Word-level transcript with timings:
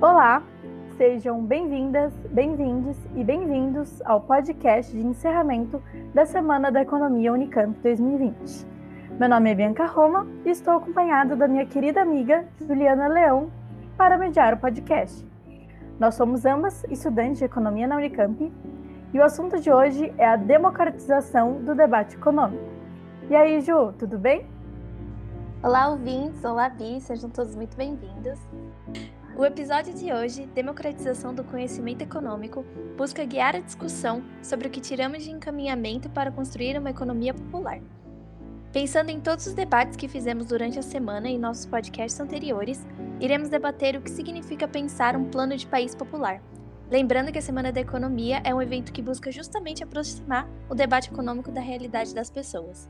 Olá, 0.00 0.42
sejam 0.96 1.42
bem-vindas, 1.44 2.12
bem-vindos 2.30 2.96
e 3.14 3.22
bem-vindos 3.22 4.02
ao 4.04 4.20
podcast 4.20 4.92
de 4.92 5.06
encerramento 5.06 5.80
da 6.12 6.26
Semana 6.26 6.70
da 6.70 6.82
Economia 6.82 7.32
Unicamp 7.32 7.78
2020. 7.80 8.66
Meu 9.18 9.28
nome 9.28 9.52
é 9.52 9.54
Bianca 9.54 9.86
Roma 9.86 10.26
e 10.44 10.50
estou 10.50 10.74
acompanhada 10.74 11.36
da 11.36 11.46
minha 11.46 11.64
querida 11.64 12.02
amiga 12.02 12.44
Juliana 12.60 13.06
Leão 13.06 13.50
para 13.96 14.18
mediar 14.18 14.52
o 14.54 14.58
podcast. 14.58 15.24
Nós 15.98 16.16
somos 16.16 16.44
ambas 16.44 16.84
estudantes 16.90 17.38
de 17.38 17.44
economia 17.44 17.86
na 17.86 17.96
Unicamp 17.96 18.52
e 19.12 19.18
o 19.18 19.22
assunto 19.22 19.60
de 19.60 19.70
hoje 19.72 20.12
é 20.18 20.26
a 20.26 20.36
democratização 20.36 21.62
do 21.62 21.72
debate 21.72 22.16
econômico. 22.16 22.64
E 23.30 23.36
aí, 23.36 23.60
Ju, 23.60 23.92
tudo 23.92 24.18
bem? 24.18 24.44
Olá, 25.62 25.88
ouvintes! 25.88 26.44
Olá, 26.44 26.68
Bi! 26.68 27.00
Sejam 27.00 27.30
todos 27.30 27.54
muito 27.54 27.76
bem-vindos. 27.76 28.38
O 29.36 29.44
episódio 29.44 29.92
de 29.92 30.12
hoje, 30.12 30.46
Democratização 30.54 31.34
do 31.34 31.42
Conhecimento 31.42 32.02
Econômico, 32.02 32.64
busca 32.96 33.24
guiar 33.24 33.56
a 33.56 33.60
discussão 33.60 34.22
sobre 34.40 34.68
o 34.68 34.70
que 34.70 34.80
tiramos 34.80 35.24
de 35.24 35.30
encaminhamento 35.32 36.08
para 36.08 36.30
construir 36.30 36.78
uma 36.78 36.90
economia 36.90 37.34
popular. 37.34 37.80
Pensando 38.72 39.10
em 39.10 39.20
todos 39.20 39.48
os 39.48 39.52
debates 39.52 39.96
que 39.96 40.06
fizemos 40.06 40.46
durante 40.46 40.78
a 40.78 40.82
semana 40.82 41.28
e 41.28 41.36
nossos 41.36 41.66
podcasts 41.66 42.20
anteriores, 42.20 42.86
iremos 43.20 43.48
debater 43.48 43.96
o 43.96 44.00
que 44.00 44.10
significa 44.10 44.68
pensar 44.68 45.16
um 45.16 45.24
plano 45.24 45.56
de 45.56 45.66
país 45.66 45.96
popular. 45.96 46.40
Lembrando 46.88 47.32
que 47.32 47.38
a 47.38 47.42
Semana 47.42 47.72
da 47.72 47.80
Economia 47.80 48.40
é 48.44 48.54
um 48.54 48.62
evento 48.62 48.92
que 48.92 49.02
busca 49.02 49.32
justamente 49.32 49.82
aproximar 49.82 50.48
o 50.70 50.76
debate 50.76 51.10
econômico 51.10 51.50
da 51.50 51.60
realidade 51.60 52.14
das 52.14 52.30
pessoas. 52.30 52.88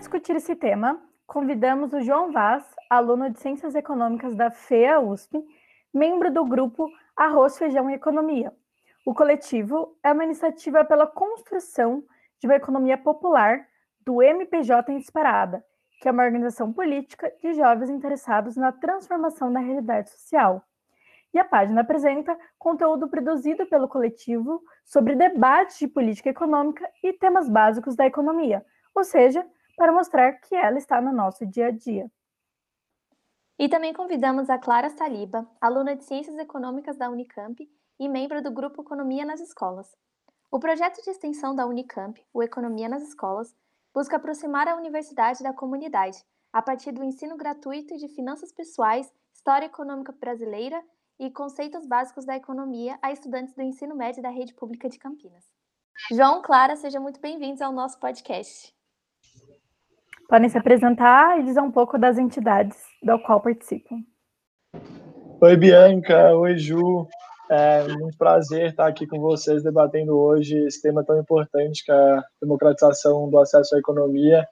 Discutir 0.00 0.34
esse 0.34 0.56
tema, 0.56 0.98
convidamos 1.26 1.92
o 1.92 2.00
João 2.00 2.32
Vaz, 2.32 2.64
aluno 2.88 3.28
de 3.28 3.38
Ciências 3.38 3.74
Econômicas 3.74 4.34
da 4.34 4.50
FEA 4.50 4.98
USP, 4.98 5.38
membro 5.92 6.32
do 6.32 6.42
grupo 6.42 6.90
Arroz, 7.14 7.58
Feijão 7.58 7.90
e 7.90 7.94
Economia. 7.94 8.50
O 9.04 9.12
coletivo 9.12 9.94
é 10.02 10.10
uma 10.10 10.24
iniciativa 10.24 10.82
pela 10.86 11.06
construção 11.06 12.02
de 12.38 12.46
uma 12.46 12.56
economia 12.56 12.96
popular 12.96 13.66
do 14.00 14.22
MPJ 14.22 14.90
em 14.90 14.98
Disparada, 14.98 15.62
que 16.00 16.08
é 16.08 16.10
uma 16.10 16.24
organização 16.24 16.72
política 16.72 17.30
de 17.38 17.52
jovens 17.52 17.90
interessados 17.90 18.56
na 18.56 18.72
transformação 18.72 19.52
da 19.52 19.60
realidade 19.60 20.08
social. 20.08 20.64
E 21.34 21.38
a 21.38 21.44
página 21.44 21.82
apresenta 21.82 22.38
conteúdo 22.58 23.06
produzido 23.06 23.66
pelo 23.66 23.86
coletivo 23.86 24.62
sobre 24.82 25.14
debates 25.14 25.78
de 25.78 25.86
política 25.86 26.30
econômica 26.30 26.90
e 27.04 27.12
temas 27.12 27.50
básicos 27.50 27.94
da 27.94 28.06
economia, 28.06 28.64
ou 28.94 29.04
seja, 29.04 29.46
para 29.80 29.92
mostrar 29.92 30.34
que 30.34 30.54
ela 30.54 30.76
está 30.76 31.00
no 31.00 31.10
nosso 31.10 31.46
dia 31.46 31.68
a 31.68 31.70
dia. 31.70 32.12
E 33.58 33.66
também 33.66 33.94
convidamos 33.94 34.50
a 34.50 34.58
Clara 34.58 34.90
Saliba, 34.90 35.50
aluna 35.58 35.96
de 35.96 36.04
Ciências 36.04 36.36
Econômicas 36.36 36.98
da 36.98 37.08
Unicamp 37.08 37.66
e 37.98 38.06
membro 38.06 38.42
do 38.42 38.50
grupo 38.50 38.82
Economia 38.82 39.24
nas 39.24 39.40
Escolas. 39.40 39.96
O 40.50 40.60
projeto 40.60 41.02
de 41.02 41.08
extensão 41.08 41.54
da 41.54 41.66
Unicamp, 41.66 42.22
o 42.30 42.42
Economia 42.42 42.90
nas 42.90 43.02
Escolas, 43.04 43.56
busca 43.94 44.16
aproximar 44.16 44.68
a 44.68 44.76
universidade 44.76 45.42
da 45.42 45.54
comunidade, 45.54 46.22
a 46.52 46.60
partir 46.60 46.92
do 46.92 47.02
ensino 47.02 47.38
gratuito 47.38 47.96
de 47.96 48.08
finanças 48.08 48.52
pessoais, 48.52 49.10
história 49.32 49.64
econômica 49.64 50.12
brasileira 50.12 50.84
e 51.18 51.30
conceitos 51.30 51.86
básicos 51.86 52.26
da 52.26 52.36
economia 52.36 52.98
a 53.00 53.12
estudantes 53.12 53.54
do 53.54 53.62
ensino 53.62 53.96
médio 53.96 54.22
da 54.22 54.28
rede 54.28 54.52
pública 54.52 54.90
de 54.90 54.98
Campinas. 54.98 55.46
João, 56.12 56.42
Clara, 56.42 56.76
sejam 56.76 57.02
muito 57.02 57.18
bem-vindos 57.18 57.62
ao 57.62 57.72
nosso 57.72 57.98
podcast. 57.98 58.78
Podem 60.30 60.48
se 60.48 60.56
apresentar 60.56 61.40
e 61.40 61.42
dizer 61.42 61.60
um 61.60 61.72
pouco 61.72 61.98
das 61.98 62.16
entidades 62.16 62.78
do 63.02 63.18
qual 63.18 63.40
participam. 63.40 63.96
Oi, 65.40 65.56
Bianca. 65.56 66.32
Oi, 66.36 66.56
Ju. 66.56 67.08
É 67.50 67.88
muito 67.88 68.16
prazer 68.16 68.70
estar 68.70 68.86
aqui 68.86 69.08
com 69.08 69.18
vocês 69.18 69.64
debatendo 69.64 70.16
hoje 70.16 70.56
esse 70.66 70.80
tema 70.80 71.02
tão 71.02 71.18
importante 71.18 71.84
que 71.84 71.90
é 71.90 71.94
a 71.94 72.24
democratização 72.40 73.28
do 73.28 73.40
acesso 73.40 73.74
à 73.74 73.80
economia. 73.80 74.46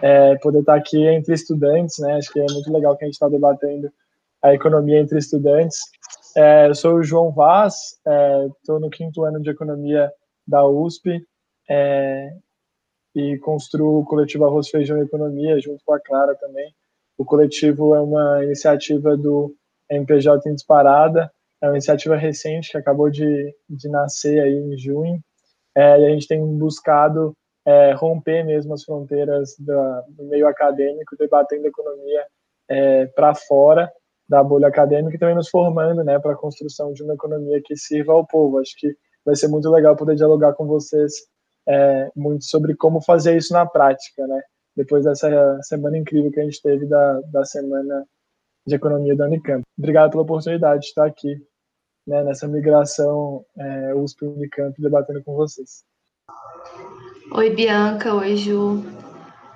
É, 0.00 0.36
poder 0.36 0.60
estar 0.60 0.76
aqui 0.76 1.04
entre 1.04 1.34
estudantes, 1.34 1.98
né? 1.98 2.14
Acho 2.14 2.32
que 2.32 2.38
é 2.38 2.46
muito 2.52 2.72
legal 2.72 2.96
que 2.96 3.02
a 3.02 3.08
gente 3.08 3.14
está 3.14 3.28
debatendo 3.28 3.90
a 4.40 4.54
economia 4.54 5.00
entre 5.00 5.18
estudantes. 5.18 5.76
É, 6.36 6.68
eu 6.68 6.74
sou 6.76 6.98
o 6.98 7.02
João 7.02 7.32
Vaz, 7.32 7.98
estou 8.60 8.76
é, 8.76 8.80
no 8.80 8.90
quinto 8.90 9.24
ano 9.24 9.42
de 9.42 9.50
economia 9.50 10.08
da 10.46 10.64
USP. 10.64 11.20
E 13.16 13.38
construo 13.38 14.00
o 14.00 14.04
coletivo 14.04 14.44
Arroz, 14.44 14.68
Feijão 14.68 14.98
e 14.98 15.02
Economia, 15.02 15.58
junto 15.58 15.82
com 15.84 15.94
a 15.94 15.98
Clara 15.98 16.34
também. 16.34 16.70
O 17.16 17.24
coletivo 17.24 17.94
é 17.94 18.00
uma 18.00 18.44
iniciativa 18.44 19.16
do 19.16 19.54
MPJ 19.90 20.48
em 20.48 20.54
Disparada, 20.54 21.32
é 21.62 21.66
uma 21.66 21.72
iniciativa 21.76 22.14
recente 22.14 22.70
que 22.70 22.76
acabou 22.76 23.08
de, 23.08 23.54
de 23.68 23.88
nascer 23.88 24.40
aí 24.40 24.54
em 24.54 24.76
junho, 24.76 25.18
é, 25.74 26.00
e 26.00 26.06
a 26.06 26.10
gente 26.10 26.28
tem 26.28 26.44
buscado 26.58 27.32
é, 27.64 27.92
romper 27.92 28.44
mesmo 28.44 28.74
as 28.74 28.84
fronteiras 28.84 29.56
da, 29.58 30.00
do 30.08 30.24
meio 30.24 30.46
acadêmico, 30.46 31.16
debatendo 31.18 31.66
economia 31.66 32.24
é, 32.68 33.06
para 33.06 33.34
fora 33.34 33.90
da 34.28 34.42
bolha 34.42 34.68
acadêmica 34.68 35.16
e 35.16 35.18
também 35.18 35.34
nos 35.34 35.48
formando 35.48 36.02
né, 36.04 36.18
para 36.18 36.32
a 36.32 36.36
construção 36.36 36.92
de 36.92 37.02
uma 37.02 37.14
economia 37.14 37.60
que 37.64 37.76
sirva 37.76 38.12
ao 38.12 38.26
povo. 38.26 38.58
Acho 38.58 38.74
que 38.76 38.94
vai 39.24 39.36
ser 39.36 39.48
muito 39.48 39.70
legal 39.70 39.96
poder 39.96 40.16
dialogar 40.16 40.52
com 40.54 40.66
vocês 40.66 41.14
é, 41.68 42.10
muito 42.14 42.44
sobre 42.44 42.74
como 42.74 43.00
fazer 43.00 43.36
isso 43.36 43.52
na 43.52 43.66
prática, 43.66 44.26
né? 44.26 44.40
Depois 44.76 45.04
dessa 45.04 45.60
semana 45.62 45.96
incrível 45.96 46.30
que 46.30 46.40
a 46.40 46.44
gente 46.44 46.60
teve 46.62 46.86
da, 46.86 47.20
da 47.32 47.44
semana 47.44 48.06
de 48.66 48.74
economia 48.74 49.16
da 49.16 49.26
Unicamp. 49.26 49.62
Obrigado 49.78 50.10
pela 50.10 50.22
oportunidade 50.22 50.82
de 50.82 50.86
estar 50.88 51.06
aqui 51.06 51.40
né, 52.06 52.22
nessa 52.22 52.46
migração 52.46 53.44
é, 53.56 53.94
USP 53.94 54.24
Unicamp 54.24 54.80
debatendo 54.80 55.22
com 55.24 55.34
vocês. 55.34 55.84
Oi, 57.32 57.50
Bianca. 57.50 58.14
Oi, 58.14 58.36
Ju. 58.36 58.84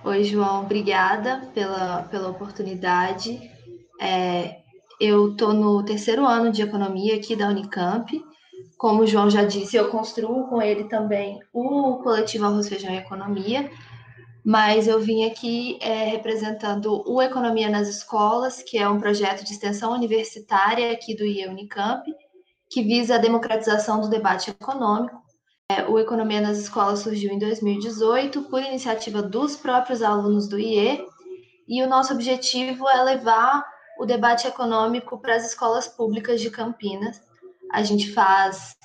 Oi, 0.04 0.24
João. 0.24 0.62
Obrigada 0.62 1.48
pela, 1.54 2.02
pela 2.04 2.30
oportunidade. 2.30 3.50
É, 4.00 4.60
eu 5.00 5.32
estou 5.32 5.52
no 5.52 5.84
terceiro 5.84 6.26
ano 6.26 6.50
de 6.50 6.62
economia 6.62 7.16
aqui 7.16 7.36
da 7.36 7.48
Unicamp 7.48 8.10
como 8.80 9.02
o 9.02 9.06
João 9.06 9.28
já 9.28 9.44
disse, 9.44 9.76
eu 9.76 9.90
construo 9.90 10.48
com 10.48 10.62
ele 10.62 10.84
também 10.84 11.38
o 11.52 11.98
coletivo 11.98 12.46
Arroz, 12.46 12.66
Feijão 12.66 12.90
e 12.90 12.96
Economia, 12.96 13.70
mas 14.42 14.88
eu 14.88 14.98
vim 14.98 15.26
aqui 15.26 15.78
é, 15.82 16.04
representando 16.04 17.02
o 17.06 17.20
Economia 17.20 17.68
nas 17.68 17.88
Escolas, 17.88 18.62
que 18.62 18.78
é 18.78 18.88
um 18.88 18.98
projeto 18.98 19.44
de 19.44 19.52
extensão 19.52 19.92
universitária 19.92 20.92
aqui 20.92 21.14
do 21.14 21.26
IE 21.26 21.46
Unicamp, 21.46 22.10
que 22.70 22.82
visa 22.82 23.16
a 23.16 23.18
democratização 23.18 24.00
do 24.00 24.08
debate 24.08 24.50
econômico. 24.50 25.20
É, 25.70 25.84
o 25.86 25.98
Economia 25.98 26.40
nas 26.40 26.56
Escolas 26.56 27.00
surgiu 27.00 27.34
em 27.34 27.38
2018 27.38 28.44
por 28.44 28.62
iniciativa 28.62 29.20
dos 29.20 29.56
próprios 29.56 30.02
alunos 30.02 30.48
do 30.48 30.58
IE, 30.58 31.04
e 31.68 31.82
o 31.82 31.86
nosso 31.86 32.14
objetivo 32.14 32.88
é 32.88 33.02
levar 33.02 33.62
o 33.98 34.06
debate 34.06 34.46
econômico 34.46 35.18
para 35.18 35.36
as 35.36 35.44
escolas 35.44 35.86
públicas 35.86 36.40
de 36.40 36.48
Campinas, 36.48 37.20
a 37.72 37.82
gente 37.82 38.12
faz 38.12 38.76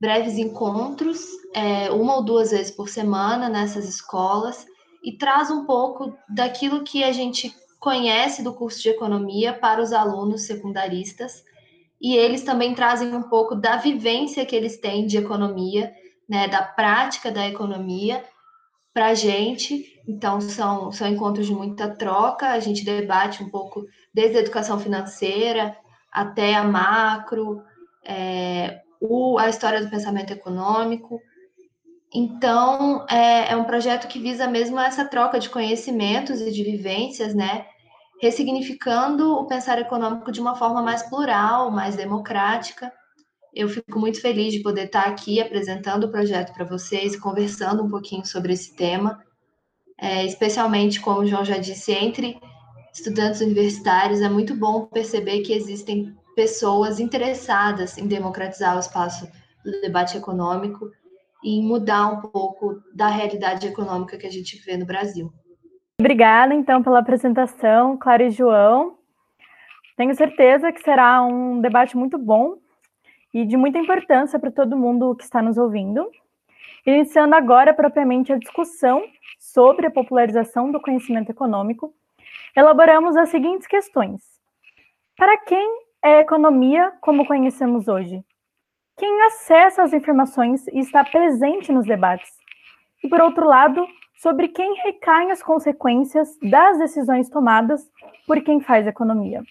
breves 0.00 0.38
encontros, 0.38 1.20
é, 1.54 1.90
uma 1.90 2.16
ou 2.16 2.24
duas 2.24 2.50
vezes 2.50 2.70
por 2.70 2.88
semana 2.88 3.48
nessas 3.48 3.86
escolas, 3.88 4.66
e 5.04 5.16
traz 5.16 5.50
um 5.50 5.64
pouco 5.64 6.16
daquilo 6.28 6.82
que 6.82 7.04
a 7.04 7.12
gente 7.12 7.54
conhece 7.78 8.42
do 8.42 8.52
curso 8.52 8.82
de 8.82 8.90
economia 8.90 9.52
para 9.52 9.82
os 9.82 9.92
alunos 9.92 10.42
secundaristas, 10.42 11.42
e 12.00 12.16
eles 12.16 12.42
também 12.42 12.74
trazem 12.74 13.14
um 13.14 13.22
pouco 13.22 13.54
da 13.54 13.76
vivência 13.76 14.46
que 14.46 14.56
eles 14.56 14.78
têm 14.78 15.06
de 15.06 15.18
economia, 15.18 15.92
né, 16.28 16.48
da 16.48 16.62
prática 16.62 17.30
da 17.30 17.46
economia 17.46 18.24
para 18.94 19.08
a 19.08 19.14
gente. 19.14 20.00
Então, 20.08 20.40
são, 20.40 20.90
são 20.92 21.08
encontros 21.08 21.46
de 21.46 21.52
muita 21.52 21.88
troca, 21.88 22.48
a 22.48 22.60
gente 22.60 22.84
debate 22.84 23.42
um 23.42 23.50
pouco 23.50 23.84
desde 24.14 24.38
a 24.38 24.40
educação 24.40 24.78
financeira 24.78 25.76
até 26.10 26.54
a 26.54 26.64
macro, 26.64 27.62
é, 28.04 28.80
o, 29.00 29.38
a 29.38 29.48
história 29.48 29.82
do 29.82 29.90
pensamento 29.90 30.32
econômico. 30.32 31.20
Então, 32.12 33.06
é, 33.08 33.52
é, 33.52 33.56
um 33.56 33.64
projeto 33.64 34.08
que 34.08 34.18
visa 34.18 34.46
mesmo 34.46 34.78
essa 34.78 35.04
troca 35.04 35.38
de 35.38 35.48
conhecimentos 35.48 36.40
e 36.40 36.50
de 36.50 36.62
vivências, 36.64 37.34
né? 37.34 37.66
Ressignificando 38.20 39.32
o 39.32 39.46
pensar 39.46 39.78
econômico 39.78 40.30
de 40.30 40.40
uma 40.40 40.56
forma 40.56 40.82
mais 40.82 41.02
plural, 41.04 41.70
mais 41.70 41.96
democrática. 41.96 42.92
Eu 43.54 43.68
fico 43.68 43.98
muito 43.98 44.20
feliz 44.20 44.52
de 44.52 44.60
poder 44.60 44.86
estar 44.86 45.06
aqui 45.06 45.40
apresentando 45.40 46.04
o 46.04 46.10
projeto 46.10 46.52
para 46.52 46.64
vocês, 46.64 47.18
conversando 47.18 47.82
um 47.82 47.88
pouquinho 47.88 48.24
sobre 48.24 48.52
esse 48.52 48.74
tema, 48.76 49.24
é, 49.98 50.24
especialmente, 50.24 51.00
como 51.00 51.20
o 51.20 51.26
João 51.26 51.44
já 51.44 51.58
disse, 51.58 51.92
entre 51.92 52.38
estudantes 52.92 53.40
universitários. 53.40 54.20
É 54.20 54.28
muito 54.28 54.54
bom 54.54 54.86
perceber 54.86 55.40
que 55.40 55.52
existem 55.52 56.14
pessoas 56.40 56.98
interessadas 56.98 57.98
em 57.98 58.06
democratizar 58.06 58.74
o 58.74 58.80
espaço 58.80 59.30
do 59.62 59.78
debate 59.82 60.16
econômico 60.16 60.90
e 61.44 61.60
mudar 61.60 62.06
um 62.06 62.22
pouco 62.22 62.80
da 62.94 63.08
realidade 63.08 63.66
econômica 63.66 64.16
que 64.16 64.26
a 64.26 64.30
gente 64.30 64.56
vê 64.64 64.74
no 64.74 64.86
Brasil. 64.86 65.30
Obrigada, 66.00 66.54
então, 66.54 66.82
pela 66.82 67.00
apresentação, 67.00 67.94
Clara 67.98 68.22
e 68.22 68.30
João. 68.30 68.96
Tenho 69.98 70.14
certeza 70.14 70.72
que 70.72 70.80
será 70.80 71.22
um 71.22 71.60
debate 71.60 71.94
muito 71.94 72.16
bom 72.16 72.56
e 73.34 73.44
de 73.44 73.58
muita 73.58 73.78
importância 73.78 74.38
para 74.38 74.50
todo 74.50 74.78
mundo 74.78 75.14
que 75.14 75.24
está 75.24 75.42
nos 75.42 75.58
ouvindo. 75.58 76.10
Iniciando 76.86 77.34
agora 77.34 77.74
propriamente 77.74 78.32
a 78.32 78.38
discussão 78.38 79.04
sobre 79.38 79.88
a 79.88 79.90
popularização 79.90 80.72
do 80.72 80.80
conhecimento 80.80 81.28
econômico, 81.28 81.92
elaboramos 82.56 83.14
as 83.14 83.28
seguintes 83.28 83.66
questões: 83.66 84.22
Para 85.18 85.36
quem 85.36 85.89
é 86.02 86.20
economia 86.20 86.92
como 87.00 87.26
conhecemos 87.26 87.88
hoje? 87.88 88.22
Quem 88.96 89.22
acessa 89.22 89.82
as 89.82 89.92
informações 89.92 90.66
e 90.68 90.78
está 90.78 91.04
presente 91.04 91.72
nos 91.72 91.86
debates? 91.86 92.30
E 93.02 93.08
por 93.08 93.20
outro 93.20 93.46
lado, 93.46 93.86
sobre 94.20 94.48
quem 94.48 94.74
recaem 94.82 95.30
as 95.30 95.42
consequências 95.42 96.28
das 96.42 96.78
decisões 96.78 97.28
tomadas 97.30 97.82
por 98.26 98.42
quem 98.42 98.60
faz 98.60 98.86
economia. 98.86 99.42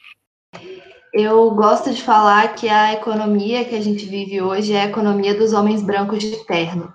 Eu 1.12 1.50
gosto 1.56 1.92
de 1.92 2.04
falar 2.04 2.54
que 2.54 2.70
a 2.70 2.94
economia 2.94 3.66
que 3.66 3.76
a 3.76 3.82
gente 3.82 4.06
vive 4.06 4.42
hoje 4.42 4.74
é 4.74 4.84
a 4.84 4.86
economia 4.86 5.36
dos 5.36 5.54
homens 5.54 5.82
brancos 5.82 6.20
de 6.20 6.46
terno. 6.46 6.94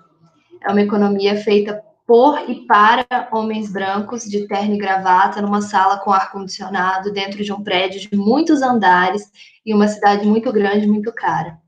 É 0.63 0.71
uma 0.71 0.81
economia 0.81 1.35
feita 1.35 1.83
por 2.05 2.49
e 2.49 2.65
para 2.67 3.05
homens 3.31 3.71
brancos 3.71 4.23
de 4.23 4.47
terno 4.47 4.75
e 4.75 4.77
gravata 4.77 5.41
numa 5.41 5.61
sala 5.61 5.97
com 5.97 6.11
ar 6.11 6.31
condicionado 6.31 7.11
dentro 7.11 7.43
de 7.43 7.51
um 7.51 7.63
prédio 7.63 7.99
de 7.99 8.15
muitos 8.15 8.61
andares 8.61 9.23
e 9.65 9.73
uma 9.73 9.87
cidade 9.87 10.25
muito 10.27 10.51
grande, 10.51 10.87
muito 10.87 11.11
cara. 11.11 11.59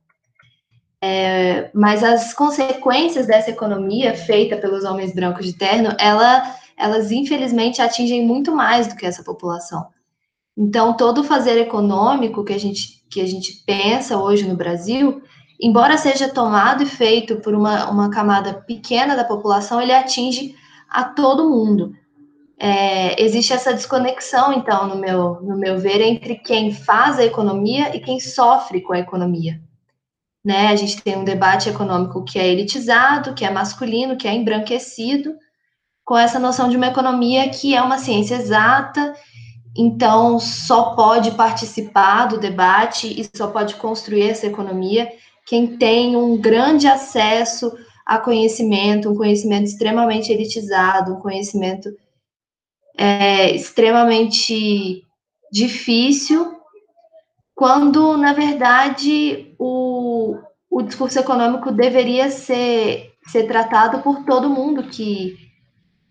É, 1.02 1.70
mas 1.74 2.04
as 2.04 2.34
consequências 2.34 3.28
dessa 3.28 3.52
economia 3.52 4.16
feita 4.16 4.58
pelos 4.58 4.84
homens 4.84 5.14
brancos 5.14 5.46
de 5.46 5.54
terno, 5.54 5.96
ela, 6.00 6.56
elas 6.76 7.12
infelizmente 7.12 7.82
atingem 7.82 8.26
muito 8.26 8.56
mais 8.56 8.88
do 8.88 8.96
que 8.96 9.06
essa 9.06 9.24
população. 9.24 9.88
Então, 10.56 10.98
todo 10.98 11.22
o 11.22 11.24
fazer 11.24 11.58
econômico 11.60 12.44
que 12.44 12.54
a 12.54 12.60
gente, 12.60 13.04
que 13.10 13.22
a 13.22 13.28
gente 13.28 13.64
pensa 13.66 14.18
hoje 14.18 14.48
no 14.48 14.56
Brasil, 14.56 15.22
embora 15.60 15.98
seja 15.98 16.30
tomado 16.30 16.84
e 16.84 16.86
feito 16.86 17.38
por 17.38 17.54
uma, 17.54 17.90
uma 17.90 18.10
camada 18.10 18.54
pequena 18.54 19.16
da 19.16 19.24
população, 19.24 19.82
ele 19.82 19.94
atinge 19.94 20.56
a 20.90 21.04
todo 21.04 21.50
mundo. 21.50 21.94
É, 22.60 23.22
existe 23.22 23.54
essa 23.54 23.74
desconexão, 23.74 24.54
então, 24.54 24.88
no 24.88 24.96
meu, 24.98 25.42
no 25.42 25.58
meu 25.58 25.78
ver, 25.78 26.02
entre 26.02 26.36
quem 26.36 26.74
faz 26.74 27.20
a 27.20 27.26
economia 27.26 27.96
e 27.96 28.00
quem 28.00 28.20
sofre 28.20 28.82
com 28.82 28.94
a 28.94 29.00
economia. 29.00 29.62
Né? 30.44 30.68
A 30.68 30.76
gente 30.76 31.02
tem 31.02 31.18
um 31.18 31.24
debate 31.24 31.70
econômico 31.70 32.24
que 32.24 32.40
é 32.40 32.48
elitizado, 32.48 33.34
que 33.34 33.46
é 33.46 33.52
masculino, 33.52 34.18
que 34.18 34.28
é 34.28 34.34
embranquecido, 34.34 35.36
com 36.04 36.18
essa 36.18 36.40
noção 36.40 36.70
de 36.70 36.78
uma 36.78 36.88
economia 36.88 37.50
que 37.50 37.76
é 37.76 37.82
uma 37.82 37.98
ciência 37.98 38.36
exata 38.36 39.14
então 39.78 40.40
só 40.40 40.96
pode 40.96 41.32
participar 41.32 42.26
do 42.26 42.40
debate 42.40 43.08
e 43.08 43.38
só 43.38 43.48
pode 43.48 43.76
construir 43.76 44.24
essa 44.24 44.48
economia 44.48 45.08
quem 45.48 45.78
tem 45.78 46.18
um 46.18 46.38
grande 46.38 46.88
acesso 46.88 47.72
a 48.06 48.20
conhecimento, 48.20 49.10
um 49.10 49.16
conhecimento 49.16 49.64
extremamente 49.64 50.32
elitizado, 50.32 51.14
um 51.14 51.20
conhecimento 51.22 51.90
é, 52.98 53.52
extremamente 53.56 55.04
difícil, 55.52 56.58
quando, 57.56 58.18
na 58.18 58.34
verdade, 58.34 59.56
o, 59.58 60.36
o 60.70 60.82
discurso 60.82 61.18
econômico 61.18 61.72
deveria 61.72 62.30
ser, 62.30 63.14
ser 63.28 63.48
tratado 63.48 64.00
por 64.00 64.26
todo 64.26 64.50
mundo 64.50 64.84
que, 64.84 65.38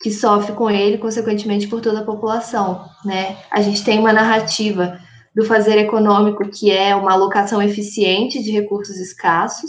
que 0.00 0.10
sofre 0.10 0.54
com 0.54 0.70
ele, 0.70 0.96
consequentemente, 0.96 1.68
por 1.68 1.82
toda 1.82 2.00
a 2.00 2.04
população, 2.04 2.88
né? 3.04 3.36
A 3.50 3.60
gente 3.60 3.84
tem 3.84 3.98
uma 3.98 4.12
narrativa 4.12 4.98
do 5.36 5.44
fazer 5.44 5.76
econômico 5.76 6.48
que 6.48 6.70
é 6.70 6.96
uma 6.96 7.12
alocação 7.12 7.60
eficiente 7.60 8.42
de 8.42 8.50
recursos 8.50 8.96
escassos, 8.96 9.68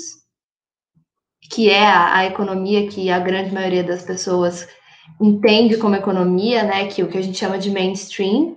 que 1.51 1.69
é 1.69 1.85
a, 1.85 2.15
a 2.19 2.25
economia 2.25 2.87
que 2.87 3.11
a 3.11 3.19
grande 3.19 3.53
maioria 3.53 3.83
das 3.83 4.01
pessoas 4.01 4.65
entende 5.19 5.75
como 5.75 5.95
economia, 5.95 6.63
né? 6.63 6.87
Que 6.87 7.01
é 7.01 7.03
o 7.03 7.09
que 7.09 7.17
a 7.17 7.21
gente 7.21 7.37
chama 7.37 7.57
de 7.57 7.69
mainstream. 7.69 8.55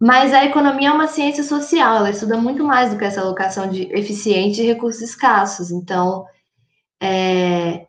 Mas 0.00 0.32
a 0.32 0.46
economia 0.46 0.88
é 0.88 0.92
uma 0.92 1.06
ciência 1.06 1.44
social, 1.44 1.96
ela 1.96 2.08
estuda 2.08 2.38
muito 2.38 2.64
mais 2.64 2.90
do 2.90 2.98
que 2.98 3.04
essa 3.04 3.20
alocação 3.20 3.68
de 3.68 3.82
eficiente 3.92 4.56
de 4.56 4.66
recursos 4.66 5.02
escassos. 5.02 5.70
Então, 5.70 6.24
é, 6.98 7.86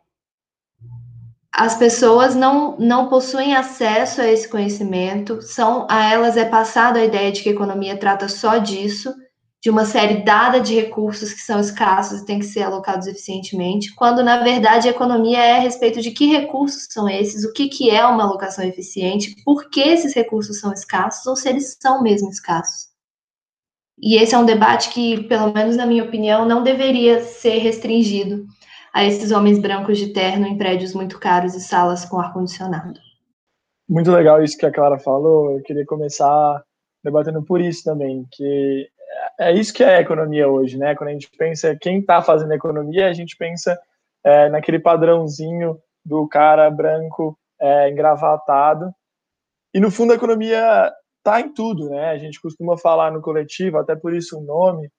as 1.54 1.76
pessoas 1.76 2.34
não, 2.34 2.76
não 2.78 3.08
possuem 3.08 3.54
acesso 3.54 4.22
a 4.22 4.26
esse 4.26 4.48
conhecimento, 4.48 5.42
são 5.42 5.86
a 5.88 6.10
elas 6.10 6.36
é 6.36 6.46
passada 6.46 6.98
a 6.98 7.04
ideia 7.04 7.30
de 7.30 7.42
que 7.42 7.50
a 7.50 7.52
economia 7.52 7.96
trata 7.96 8.26
só 8.26 8.56
disso, 8.56 9.14
de 9.62 9.68
uma 9.68 9.84
série 9.84 10.24
dada 10.24 10.60
de 10.60 10.74
recursos 10.74 11.32
que 11.32 11.40
são 11.40 11.60
escassos 11.60 12.20
e 12.20 12.24
têm 12.24 12.38
que 12.38 12.46
ser 12.46 12.62
alocados 12.62 13.06
eficientemente, 13.06 13.94
quando 13.94 14.24
na 14.24 14.42
verdade 14.42 14.88
a 14.88 14.90
economia 14.90 15.38
é 15.38 15.58
a 15.58 15.60
respeito 15.60 16.00
de 16.00 16.10
que 16.10 16.26
recursos 16.26 16.88
são 16.90 17.08
esses, 17.08 17.44
o 17.44 17.52
que, 17.52 17.68
que 17.68 17.90
é 17.90 18.04
uma 18.04 18.24
alocação 18.24 18.64
eficiente, 18.64 19.36
por 19.44 19.68
que 19.68 19.80
esses 19.80 20.14
recursos 20.14 20.58
são 20.58 20.72
escassos 20.72 21.26
ou 21.26 21.36
se 21.36 21.48
eles 21.48 21.76
são 21.80 22.02
mesmo 22.02 22.30
escassos. 22.30 22.90
E 24.00 24.16
esse 24.16 24.34
é 24.34 24.38
um 24.38 24.44
debate 24.46 24.88
que, 24.88 25.22
pelo 25.24 25.52
menos 25.52 25.76
na 25.76 25.86
minha 25.86 26.02
opinião, 26.02 26.44
não 26.44 26.62
deveria 26.62 27.22
ser 27.22 27.58
restringido 27.58 28.46
a 28.92 29.04
esses 29.04 29.30
homens 29.30 29.58
brancos 29.58 29.98
de 29.98 30.12
terno 30.12 30.46
em 30.46 30.58
prédios 30.58 30.94
muito 30.94 31.18
caros 31.18 31.54
e 31.54 31.60
salas 31.60 32.04
com 32.04 32.18
ar-condicionado. 32.18 33.00
Muito 33.88 34.10
legal 34.10 34.42
isso 34.42 34.56
que 34.56 34.66
a 34.66 34.72
Clara 34.72 34.98
falou. 34.98 35.52
Eu 35.52 35.62
queria 35.62 35.86
começar 35.86 36.62
debatendo 37.02 37.42
por 37.42 37.60
isso 37.60 37.82
também, 37.84 38.26
que 38.30 38.88
é 39.38 39.52
isso 39.52 39.72
que 39.72 39.82
é 39.82 39.96
a 39.96 40.00
economia 40.00 40.48
hoje, 40.48 40.78
né? 40.78 40.94
Quando 40.94 41.10
a 41.10 41.12
gente 41.12 41.30
pensa 41.36 41.76
quem 41.80 42.00
está 42.00 42.22
fazendo 42.22 42.52
economia, 42.52 43.08
a 43.08 43.12
gente 43.12 43.36
pensa 43.36 43.78
é, 44.24 44.48
naquele 44.48 44.78
padrãozinho 44.78 45.78
do 46.04 46.28
cara 46.28 46.70
branco 46.70 47.36
é, 47.60 47.90
engravatado. 47.90 48.92
E 49.74 49.80
no 49.80 49.90
fundo 49.90 50.12
a 50.12 50.16
economia 50.16 50.92
está 51.18 51.40
em 51.40 51.52
tudo, 51.52 51.88
né? 51.88 52.10
A 52.10 52.18
gente 52.18 52.40
costuma 52.40 52.76
falar 52.76 53.10
no 53.10 53.22
coletivo, 53.22 53.78
até 53.78 53.96
por 53.96 54.14
isso 54.14 54.38
o 54.38 54.42
nome, 54.42 54.90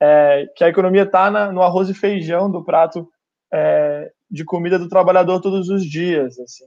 é, 0.00 0.46
que 0.56 0.64
a 0.64 0.68
economia 0.68 1.02
está 1.02 1.30
no 1.50 1.62
arroz 1.62 1.88
e 1.88 1.94
feijão 1.94 2.50
do 2.50 2.64
prato 2.64 3.08
é, 3.52 4.10
de 4.30 4.44
comida 4.44 4.78
do 4.78 4.88
trabalhador 4.88 5.40
todos 5.40 5.68
os 5.68 5.84
dias, 5.84 6.38
assim, 6.38 6.66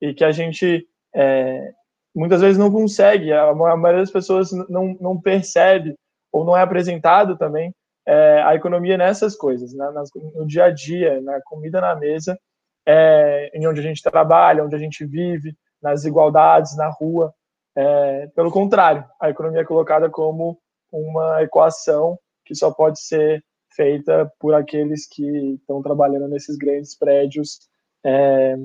e 0.00 0.14
que 0.14 0.24
a 0.24 0.32
gente 0.32 0.86
é, 1.14 1.72
muitas 2.14 2.40
vezes 2.40 2.58
não 2.58 2.70
consegue, 2.70 3.32
a, 3.32 3.54
maioria 3.54 4.00
das 4.00 4.10
pessoas 4.10 4.50
não, 4.68 4.96
não 5.00 5.20
percebe 5.20 5.94
ou 6.32 6.44
não 6.44 6.56
é 6.56 6.62
apresentado 6.62 7.36
também 7.36 7.72
é, 8.06 8.42
a 8.42 8.54
economia 8.54 8.96
nessas 8.96 9.36
coisas, 9.36 9.72
né, 9.74 9.90
nas, 9.90 10.10
no 10.34 10.46
dia 10.46 10.64
a 10.64 10.70
dia, 10.70 11.20
na 11.20 11.40
comida 11.42 11.80
na 11.80 11.94
mesa, 11.94 12.38
é, 12.86 13.50
em 13.52 13.66
onde 13.66 13.80
a 13.80 13.82
gente 13.82 14.02
trabalha, 14.02 14.64
onde 14.64 14.74
a 14.74 14.78
gente 14.78 15.04
vive, 15.04 15.54
nas 15.80 16.04
igualdades, 16.04 16.76
na 16.76 16.88
rua. 16.88 17.34
É, 17.76 18.26
pelo 18.34 18.50
contrário, 18.50 19.04
a 19.20 19.28
economia 19.28 19.60
é 19.60 19.64
colocada 19.64 20.08
como 20.08 20.58
uma 20.90 21.42
equação 21.42 22.18
que 22.44 22.54
só 22.54 22.72
pode 22.72 22.98
ser 23.00 23.44
feita 23.78 24.30
por 24.40 24.54
aqueles 24.54 25.06
que 25.06 25.24
estão 25.54 25.80
trabalhando 25.80 26.26
nesses 26.26 26.56
grandes 26.56 26.98
prédios, 26.98 27.60
é, 28.04 28.56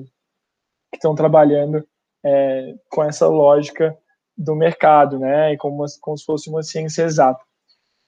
que 0.90 0.96
estão 0.96 1.14
trabalhando 1.14 1.86
é, 2.24 2.74
com 2.90 3.04
essa 3.04 3.28
lógica 3.28 3.96
do 4.36 4.56
mercado, 4.56 5.20
né, 5.20 5.52
e 5.52 5.56
como, 5.56 5.84
como 6.00 6.18
se 6.18 6.24
fosse 6.24 6.50
uma 6.50 6.64
ciência 6.64 7.04
exata. 7.04 7.40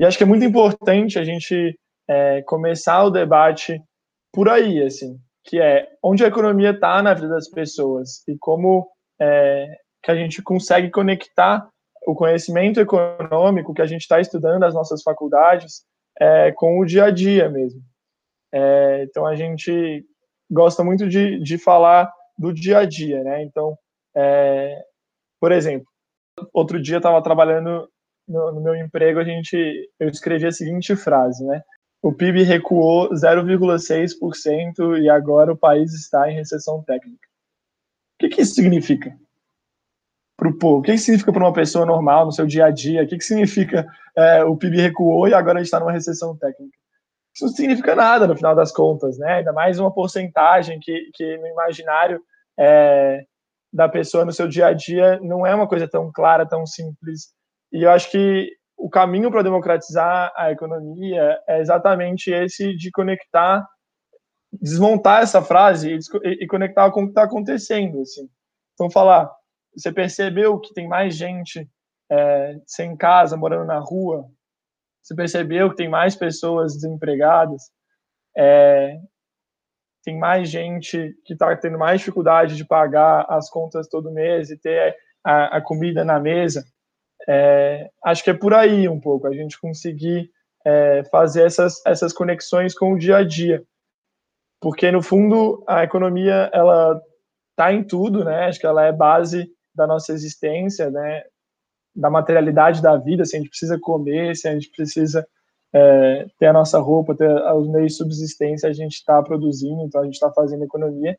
E 0.01 0.05
acho 0.05 0.19
que 0.19 0.25
é 0.25 0.27
muito 0.27 0.45
importante 0.45 1.17
a 1.17 1.25
gente 1.25 1.79
é, 2.09 2.43
começar 2.43 3.05
o 3.05 3.11
debate 3.11 3.81
por 4.33 4.49
aí, 4.49 4.83
assim, 4.83 5.17
que 5.45 5.61
é 5.61 5.89
onde 6.03 6.25
a 6.25 6.29
economia 6.29 6.71
está 6.71 7.01
na 7.03 7.15
vida 7.15 7.29
das 7.29 7.49
pessoas 7.49 8.27
e 8.27 8.37
como 8.37 8.89
é, 9.21 9.67
que 10.03 10.11
a 10.11 10.17
gente 10.17 10.43
consegue 10.43 10.91
conectar 10.91 11.69
o 12.05 12.15
conhecimento 12.15 12.81
econômico 12.81 13.73
que 13.73 13.83
a 13.83 13.87
gente 13.87 14.03
está 14.03 14.21
estudando 14.21 14.61
nas 14.61 14.75
nossas 14.75 15.03
faculdades 15.03 15.85
é, 16.21 16.53
com 16.53 16.79
o 16.79 16.85
dia 16.85 17.05
a 17.05 17.11
dia 17.11 17.49
mesmo. 17.49 17.83
É, 18.53 19.05
então 19.05 19.27
a 19.27 19.35
gente 19.35 20.05
gosta 20.51 20.83
muito 20.85 21.09
de, 21.09 21.39
de 21.41 21.59
falar 21.59 22.11
do 22.39 22.53
dia 22.53 22.79
a 22.79 22.85
dia, 22.85 23.23
né? 23.23 23.43
Então, 23.43 23.77
é, 24.15 24.83
por 25.41 25.53
exemplo, 25.53 25.87
outro 26.53 26.81
dia 26.81 26.97
eu 26.97 26.99
estava 26.99 27.23
trabalhando 27.23 27.89
no, 28.29 28.53
no, 28.53 28.61
meu 28.61 28.75
emprego, 28.75 29.21
a 29.21 29.25
gente 29.25 29.57
eu 29.99 30.09
escrevi 30.09 30.47
a 30.47 30.53
seguinte 30.53 30.95
frase, 30.97 31.45
né? 31.45 31.63
O 32.03 32.13
PIB 32.13 32.43
recuou 32.43 33.11
0,6% 33.11 35.03
e 35.03 35.09
agora 35.09 35.53
o 35.53 35.57
país 35.57 35.93
está 35.93 36.31
em 36.31 36.35
recessão 36.35 36.83
técnica. 36.83 37.27
O 38.15 38.19
que, 38.21 38.29
que 38.29 38.43
isso 38.43 38.55
significa? 38.55 39.17
Para 40.37 40.49
o 40.49 40.59
povo? 40.59 40.79
O 40.79 40.83
que, 40.83 40.97
significa 40.99 41.33
para 41.33 41.45
uma 41.45 41.53
pessoa 41.53 41.87
normal 41.87 42.27
no 42.27 42.33
seu 42.33 42.47
dia 42.47 42.67
a 42.67 42.71
dia? 42.71 43.03
O 43.03 43.07
que, 43.07 43.17
que 43.17 43.25
significa 43.25 43.87
é, 44.17 44.45
o 44.45 44.57
PIB 44.57 44.81
recuou 44.81 45.27
e 45.27 45.35
agora 45.35 45.59
a 45.59 45.59
gente 45.59 45.67
está 45.67 45.81
numa 45.81 45.93
recessão 45.93 46.37
técnica? 46.37 46.77
Isso 47.35 47.45
não 47.45 47.53
significa 47.53 47.95
nada 47.95 48.27
no 48.27 48.37
final 48.37 48.55
das 48.55 48.73
contas, 48.73 49.19
né? 49.19 49.35
Ainda 49.35 49.53
mais 49.53 49.79
uma 49.79 49.93
porcentagem 49.93 50.79
que, 50.81 51.11
que 51.15 51.37
no 51.39 51.47
imaginário 51.47 52.21
é, 52.59 53.25
da 53.73 53.89
pessoa 53.89 54.25
no 54.25 54.33
seu 54.33 54.49
dia 54.49 54.69
a 54.69 54.73
dia 54.73 55.21
não 55.21 55.47
é 55.47 55.55
uma 55.55 55.69
coisa 55.69 55.87
tão 55.87 56.11
clara, 56.13 56.47
tão 56.47 56.67
simples. 56.67 57.35
E 57.73 57.83
eu 57.83 57.91
acho 57.91 58.11
que 58.11 58.51
o 58.77 58.89
caminho 58.89 59.31
para 59.31 59.43
democratizar 59.43 60.33
a 60.37 60.51
economia 60.51 61.39
é 61.49 61.61
exatamente 61.61 62.31
esse 62.31 62.75
de 62.75 62.91
conectar, 62.91 63.67
desmontar 64.53 65.23
essa 65.23 65.43
frase 65.43 65.99
e, 66.25 66.45
e 66.45 66.47
conectar 66.47 66.91
com 66.91 67.03
o 67.03 67.05
que 67.05 67.11
está 67.11 67.25
acontecendo. 67.25 68.01
Assim. 68.01 68.29
Então, 68.75 68.91
falar, 68.91 69.31
você 69.77 69.93
percebeu 69.93 70.59
que 70.59 70.73
tem 70.73 70.89
mais 70.89 71.15
gente 71.15 71.69
é, 72.11 72.57
sem 72.67 72.97
casa, 72.97 73.37
morando 73.37 73.67
na 73.67 73.79
rua? 73.79 74.27
Você 75.03 75.15
percebeu 75.15 75.71
que 75.71 75.77
tem 75.77 75.89
mais 75.89 76.17
pessoas 76.17 76.75
desempregadas? 76.75 77.71
É, 78.37 78.99
tem 80.03 80.19
mais 80.19 80.49
gente 80.49 81.15
que 81.25 81.35
está 81.35 81.55
tendo 81.57 81.79
mais 81.79 82.01
dificuldade 82.01 82.57
de 82.57 82.65
pagar 82.65 83.27
as 83.29 83.51
contas 83.51 83.89
todo 83.89 84.13
mês 84.13 84.51
e 84.51 84.57
ter 84.57 84.97
a, 85.25 85.57
a 85.57 85.61
comida 85.61 86.05
na 86.05 86.19
mesa? 86.19 86.65
É, 87.29 87.91
acho 88.05 88.23
que 88.23 88.31
é 88.31 88.35
por 88.35 88.55
aí 88.55 88.89
um 88.89 89.01
pouco, 89.01 89.27
a 89.27 89.33
gente 89.33 89.61
conseguir 89.61 90.31
é, 90.65 91.05
fazer 91.05 91.45
essas, 91.45 91.85
essas 91.87 92.13
conexões 92.13 92.75
com 92.75 92.93
o 92.93 92.99
dia 92.99 93.19
a 93.19 93.25
dia. 93.25 93.63
Porque, 94.61 94.91
no 94.91 95.03
fundo, 95.03 95.63
a 95.67 95.85
economia, 95.85 96.51
ela 96.53 97.01
está 97.51 97.73
em 97.73 97.85
tudo, 97.85 98.25
né? 98.25 98.47
Acho 98.47 98.59
que 98.59 98.67
ela 98.67 98.85
é 98.85 98.93
base 98.93 99.49
da 99.77 99.87
nossa 99.87 100.13
existência, 100.13 100.91
né? 100.91 101.23
Da 101.95 102.11
materialidade 102.11 102.83
da 102.83 102.97
vida, 102.97 103.25
se 103.25 103.37
a 103.37 103.39
gente 103.39 103.51
precisa 103.51 103.79
comer, 103.79 104.37
se 104.37 104.49
a 104.49 104.53
gente 104.53 104.71
precisa 104.71 105.27
é, 105.73 106.27
ter 106.39 106.47
a 106.47 106.53
nossa 106.53 106.79
roupa, 106.79 107.15
ter 107.15 107.31
os 107.53 107.69
meios 107.69 107.93
de 107.93 107.99
subsistência, 107.99 108.69
a 108.69 108.73
gente 108.73 108.95
está 108.95 109.23
produzindo, 109.23 109.83
então 109.83 110.01
a 110.01 110.05
gente 110.05 110.15
está 110.15 110.31
fazendo 110.33 110.65
economia. 110.65 111.19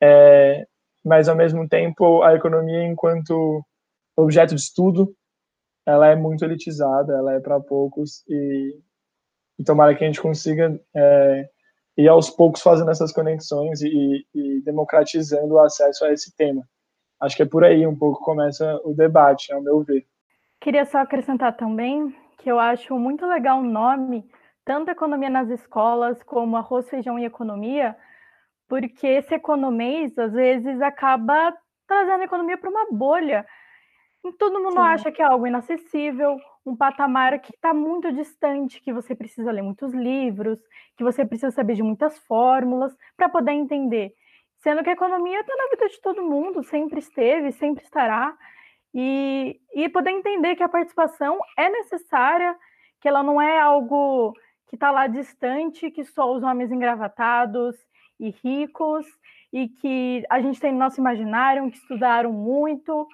É, 0.00 0.66
mas, 1.04 1.28
ao 1.28 1.36
mesmo 1.36 1.68
tempo, 1.68 2.22
a 2.22 2.34
economia, 2.34 2.84
enquanto 2.84 3.64
objeto 4.16 4.54
de 4.54 4.60
estudo, 4.60 5.14
ela 5.86 6.08
é 6.08 6.16
muito 6.16 6.44
elitizada, 6.44 7.14
ela 7.16 7.34
é 7.34 7.40
para 7.40 7.58
poucos 7.60 8.22
e, 8.28 8.78
e 9.58 9.64
tomara 9.64 9.94
que 9.94 10.04
a 10.04 10.06
gente 10.06 10.20
consiga 10.20 10.78
é, 10.94 11.48
ir 11.96 12.08
aos 12.08 12.28
poucos 12.30 12.60
fazendo 12.60 12.90
essas 12.90 13.12
conexões 13.12 13.80
e, 13.80 14.26
e, 14.34 14.60
democratizando 14.62 15.54
o 15.54 15.60
acesso 15.60 16.04
a 16.04 16.12
esse 16.12 16.34
tema. 16.36 16.62
Acho 17.20 17.36
que 17.36 17.42
é 17.42 17.46
por 17.46 17.64
aí 17.64 17.86
um 17.86 17.96
pouco 17.96 18.22
começa 18.22 18.80
o 18.84 18.94
debate, 18.94 19.52
ao 19.52 19.62
meu 19.62 19.80
ver. 19.82 20.06
Queria 20.60 20.84
só 20.84 20.98
acrescentar 20.98 21.56
também 21.56 22.14
que 22.38 22.50
eu 22.50 22.58
acho 22.58 22.98
muito 22.98 23.26
legal 23.26 23.58
o 23.58 23.64
nome, 23.64 24.24
tanto 24.64 24.90
economia 24.90 25.30
nas 25.30 25.48
escolas 25.50 26.22
como 26.22 26.56
arroz, 26.56 26.88
feijão 26.88 27.18
e 27.18 27.24
economia, 27.24 27.96
porque 28.68 29.06
esse 29.06 29.34
economês 29.34 30.16
às 30.18 30.32
vezes 30.32 30.80
acaba 30.80 31.56
trazendo 31.86 32.22
a 32.22 32.24
economia 32.24 32.58
para 32.58 32.70
uma 32.70 32.86
bolha 32.92 33.44
todo 34.32 34.60
mundo 34.60 34.74
Sim. 34.74 34.86
acha 34.86 35.12
que 35.12 35.22
é 35.22 35.24
algo 35.24 35.46
inacessível, 35.46 36.38
um 36.66 36.76
patamar 36.76 37.38
que 37.40 37.54
está 37.54 37.72
muito 37.72 38.12
distante, 38.12 38.80
que 38.80 38.92
você 38.92 39.14
precisa 39.14 39.50
ler 39.50 39.62
muitos 39.62 39.92
livros, 39.94 40.60
que 40.96 41.04
você 41.04 41.24
precisa 41.24 41.50
saber 41.50 41.74
de 41.74 41.82
muitas 41.82 42.18
fórmulas 42.18 42.96
para 43.16 43.28
poder 43.28 43.52
entender. 43.52 44.12
Sendo 44.58 44.82
que 44.82 44.90
a 44.90 44.94
economia 44.94 45.40
está 45.40 45.54
na 45.56 45.68
vida 45.68 45.88
de 45.88 46.00
todo 46.00 46.22
mundo, 46.22 46.62
sempre 46.62 46.98
esteve, 46.98 47.52
sempre 47.52 47.84
estará. 47.84 48.36
E, 48.94 49.60
e 49.74 49.88
poder 49.88 50.10
entender 50.10 50.56
que 50.56 50.62
a 50.62 50.68
participação 50.68 51.38
é 51.56 51.68
necessária, 51.68 52.56
que 53.00 53.08
ela 53.08 53.22
não 53.22 53.40
é 53.40 53.58
algo 53.60 54.34
que 54.66 54.76
está 54.76 54.90
lá 54.90 55.06
distante, 55.06 55.90
que 55.90 56.04
só 56.04 56.32
os 56.34 56.42
homens 56.42 56.72
engravatados 56.72 57.76
e 58.18 58.30
ricos, 58.30 59.06
e 59.52 59.68
que 59.68 60.24
a 60.28 60.40
gente 60.40 60.60
tem 60.60 60.72
no 60.72 60.78
nosso 60.78 61.00
imaginário, 61.00 61.70
que 61.70 61.78
estudaram 61.78 62.32
muito, 62.32 63.06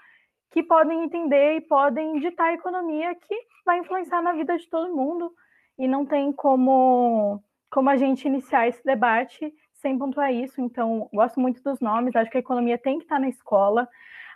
que 0.51 0.63
podem 0.63 1.05
entender 1.05 1.57
e 1.57 1.61
podem 1.61 2.19
ditar 2.21 2.47
a 2.47 2.55
economia 2.55 3.15
que 3.15 3.37
vai 3.65 3.79
influenciar 3.79 4.23
na 4.23 4.33
vida 4.33 4.57
de 4.57 4.69
todo 4.69 4.95
mundo. 4.95 5.33
E 5.79 5.87
não 5.87 6.07
tem 6.07 6.33
como, 6.33 7.43
como 7.71 7.91
a 7.91 7.97
gente 7.97 8.27
iniciar 8.27 8.69
esse 8.69 8.83
debate 8.85 9.53
sem 9.85 9.99
pontuar 9.99 10.33
isso. 10.33 10.63
Então, 10.63 11.11
gosto 11.13 11.39
muito 11.39 11.63
dos 11.63 11.79
nomes, 11.79 12.17
acho 12.17 12.31
que 12.31 12.39
a 12.39 12.41
economia 12.41 12.79
tem 12.79 12.97
que 12.97 13.05
estar 13.05 13.21
na 13.21 13.29
escola, 13.29 13.87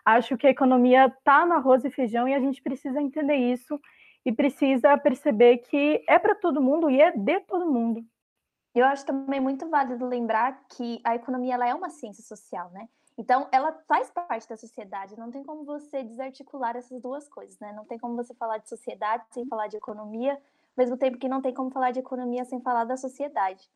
acho 0.05 0.37
que 0.37 0.47
a 0.47 0.50
economia 0.50 1.07
está 1.07 1.47
no 1.47 1.55
arroz 1.55 1.83
e 1.87 1.90
feijão 1.90 2.28
e 2.28 2.35
a 2.35 2.40
gente 2.40 2.62
precisa 2.62 3.00
entender 3.00 3.37
isso 3.37 3.81
e 4.26 4.31
precisa 4.31 4.97
perceber 4.99 5.59
que 5.59 6.05
é 6.07 6.19
para 6.19 6.35
todo 6.35 6.61
mundo 6.61 6.90
e 6.90 7.00
é 7.00 7.11
de 7.11 7.40
todo 7.40 7.73
mundo. 7.73 8.05
Eu 8.75 8.85
acho 8.85 9.07
também 9.07 9.40
muito 9.40 9.67
válido 9.71 10.05
lembrar 10.05 10.67
que 10.69 11.00
a 11.02 11.14
economia 11.14 11.55
ela 11.55 11.67
é 11.67 11.75
uma 11.75 11.88
ciência 11.88 12.23
social, 12.23 12.71
né? 12.71 12.87
Então, 13.17 13.49
ela 13.50 13.73
faz 13.88 14.11
parte 14.11 14.47
da 14.47 14.57
sociedade, 14.57 15.19
não 15.19 15.31
tem 15.31 15.43
como 15.43 15.64
você 15.64 16.05
desarticular 16.05 16.76
essas 16.76 17.00
duas 17.00 17.26
coisas, 17.26 17.59
né? 17.59 17.73
Não 17.73 17.87
tem 17.87 17.99
como 17.99 18.14
você 18.14 18.35
falar 18.35 18.59
de 18.59 18.69
sociedade 18.69 19.25
sem 19.31 19.47
falar 19.47 19.67
de 19.67 19.78
economia, 19.78 20.35
ao 20.35 20.38
mesmo 20.76 20.97
tempo 20.97 21.19
que 21.19 21.28
não 21.28 21.40
tem 21.40 21.55
como 21.55 21.71
falar 21.71 21.90
de 21.90 22.00
economia 22.00 22.45
sem 22.45 22.61
falar 22.61 22.85
da 22.85 22.97
sociedade. 22.99 23.69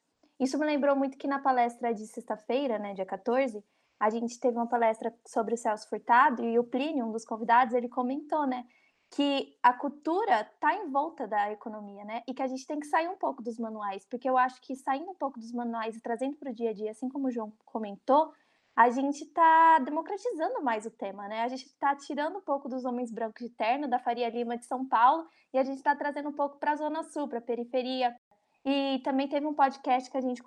Isso 0.43 0.59
me 0.59 0.67
lembrou 0.67 0.97
muito 0.97 1.17
que 1.17 1.29
na 1.29 1.39
palestra 1.39 1.95
de 1.95 2.05
sexta-feira, 2.05 2.77
né, 2.77 2.95
dia 2.95 3.07
14, 3.07 3.65
a 4.01 4.11
gente 4.11 4.41
teve 4.41 4.57
uma 4.57 4.67
palestra 4.67 5.15
sobre 5.25 5.55
o 5.55 5.57
Celso 5.57 5.89
Furtado 5.89 6.43
e 6.43 6.59
o 6.59 6.65
Plínio, 6.65 7.07
um 7.07 7.13
dos 7.13 7.25
convidados, 7.25 7.73
ele 7.73 7.89
comentou, 7.89 8.45
né, 8.45 8.65
que 9.09 9.57
a 9.63 9.73
cultura 9.73 10.41
está 10.41 10.75
em 10.75 10.91
volta 10.91 11.29
da 11.29 11.53
economia, 11.53 12.05
né? 12.05 12.23
E 12.27 12.35
que 12.35 12.43
a 12.43 12.49
gente 12.49 12.67
tem 12.67 12.81
que 12.81 12.87
sair 12.87 13.09
um 13.09 13.17
pouco 13.17 13.41
dos 13.41 13.57
manuais, 13.57 14.05
porque 14.11 14.29
eu 14.29 14.37
acho 14.37 14.61
que 14.63 14.75
saindo 14.75 15.13
um 15.13 15.15
pouco 15.15 15.39
dos 15.39 15.53
manuais 15.53 15.97
e 15.97 16.01
trazendo 16.01 16.37
para 16.37 16.51
o 16.51 16.55
dia 16.55 16.71
a 16.71 16.73
dia, 16.73 16.91
assim 16.91 17.09
como 17.09 17.29
o 17.29 17.31
João 17.31 17.53
comentou, 17.65 18.33
a 18.75 18.89
gente 18.91 19.23
está 19.23 19.79
democratizando 19.81 20.63
mais 20.63 20.87
o 20.87 20.91
tema, 20.91 21.29
né? 21.29 21.43
A 21.43 21.49
gente 21.49 21.67
está 21.67 21.95
tirando 21.95 22.39
um 22.39 22.41
pouco 22.41 22.69
dos 22.69 22.85
homens 22.85 23.13
brancos 23.13 23.47
de 23.47 23.55
terno, 23.55 23.87
da 23.87 23.99
Faria 23.99 24.31
Lima 24.31 24.57
de 24.57 24.65
São 24.65 24.89
Paulo, 24.89 25.29
e 25.53 25.59
a 25.59 25.63
gente 25.63 25.77
está 25.77 25.95
trazendo 25.95 26.31
um 26.31 26.33
pouco 26.33 26.59
para 26.59 26.73
a 26.73 26.77
Zona 26.77 27.05
Sul, 27.05 27.29
para 27.29 27.39
a 27.39 27.43
periferia. 27.43 28.17
E 28.64 29.00
também 29.04 29.28
teve 29.28 29.47
um 29.47 29.54
podcast 29.54 30.11
que 30.11 30.16
a 30.16 30.21
gente 30.21 30.42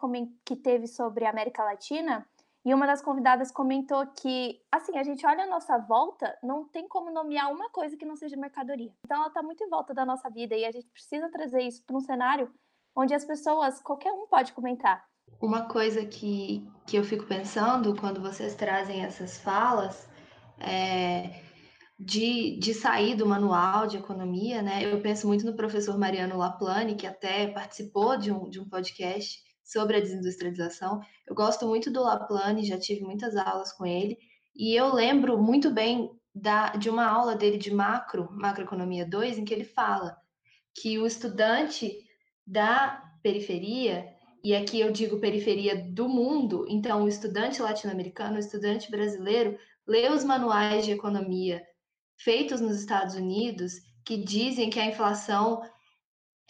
que 0.46 0.56
teve 0.56 0.88
sobre 0.88 1.26
a 1.26 1.30
América 1.30 1.64
Latina, 1.64 2.26
e 2.66 2.74
uma 2.74 2.88
das 2.88 3.00
convidadas 3.00 3.52
comentou 3.52 4.08
que, 4.08 4.60
assim, 4.72 4.98
a 4.98 5.04
gente 5.04 5.24
olha 5.24 5.44
a 5.44 5.48
nossa 5.48 5.78
volta, 5.78 6.36
não 6.42 6.66
tem 6.66 6.88
como 6.88 7.12
nomear 7.12 7.52
uma 7.52 7.70
coisa 7.70 7.96
que 7.96 8.06
não 8.06 8.16
seja 8.16 8.36
mercadoria. 8.36 8.92
Então, 9.06 9.18
ela 9.18 9.28
está 9.28 9.44
muito 9.44 9.64
em 9.64 9.70
volta 9.70 9.94
da 9.94 10.04
nossa 10.04 10.32
vida 10.32 10.56
e 10.56 10.66
a 10.66 10.72
gente 10.72 10.88
precisa 10.88 11.30
trazer 11.30 11.62
isso 11.62 11.84
para 11.86 11.96
um 11.96 12.00
cenário 12.00 12.52
onde 12.96 13.14
as 13.14 13.24
pessoas, 13.24 13.80
qualquer 13.82 14.12
um 14.12 14.26
pode 14.26 14.52
comentar. 14.54 15.06
Uma 15.40 15.68
coisa 15.68 16.06
que, 16.06 16.68
que 16.88 16.98
eu 16.98 17.04
fico 17.04 17.26
pensando 17.26 17.96
quando 17.96 18.20
vocês 18.20 18.56
trazem 18.56 19.04
essas 19.04 19.38
falas 19.38 20.10
é 20.58 21.45
de, 21.98 22.58
de 22.60 22.74
sair 22.74 23.16
do 23.16 23.26
manual 23.26 23.88
de 23.88 23.98
economia, 23.98 24.62
né? 24.62 24.86
Eu 24.86 25.00
penso 25.02 25.28
muito 25.28 25.46
no 25.46 25.56
professor 25.56 25.98
Mariano 25.98 26.38
Laplane, 26.38 26.96
que 26.96 27.08
até 27.08 27.48
participou 27.48 28.18
de 28.18 28.32
um, 28.32 28.50
de 28.50 28.60
um 28.60 28.68
podcast 28.68 29.40
sobre 29.64 29.98
a 29.98 30.02
desindustrialização. 30.02 31.02
Eu 31.26 31.34
gosto 31.34 31.66
muito 31.66 31.90
do 31.90 32.04
Laplane, 32.04 32.66
já 32.66 32.78
tive 32.78 33.02
muitas 33.02 33.36
aulas 33.36 33.72
com 33.72 33.86
ele, 33.86 34.18
e 34.56 34.76
eu 34.76 34.94
lembro 34.94 35.42
muito 35.42 35.72
bem 35.72 36.12
da, 36.34 36.76
de 36.76 36.90
uma 36.90 37.06
aula 37.06 37.36
dele 37.36 37.58
de 37.58 37.74
macro, 37.74 38.30
macroeconomia 38.32 39.06
2, 39.06 39.40
em 39.40 39.46
que 39.46 39.54
ele 39.54 39.64
fala 39.64 40.18
que 40.74 41.00
o 41.00 41.08
estudante 41.08 41.98
da 42.46 43.02
periferia 43.24 44.14
e 44.46 44.54
aqui 44.54 44.80
eu 44.80 44.92
digo 44.92 45.20
periferia 45.20 45.76
do 45.76 46.08
mundo, 46.08 46.68
então 46.70 47.02
o 47.02 47.08
estudante 47.08 47.64
latino-americano, 47.64 48.36
o 48.36 48.40
estudante 48.40 48.92
brasileiro, 48.92 49.58
lê 49.88 50.08
os 50.08 50.24
manuais 50.24 50.86
de 50.86 50.92
economia 50.92 51.64
feitos 52.18 52.62
nos 52.62 52.80
Estados 52.80 53.16
Unidos 53.16 53.74
que 54.06 54.18
dizem 54.18 54.70
que 54.70 54.80
a 54.80 54.86
inflação 54.86 55.62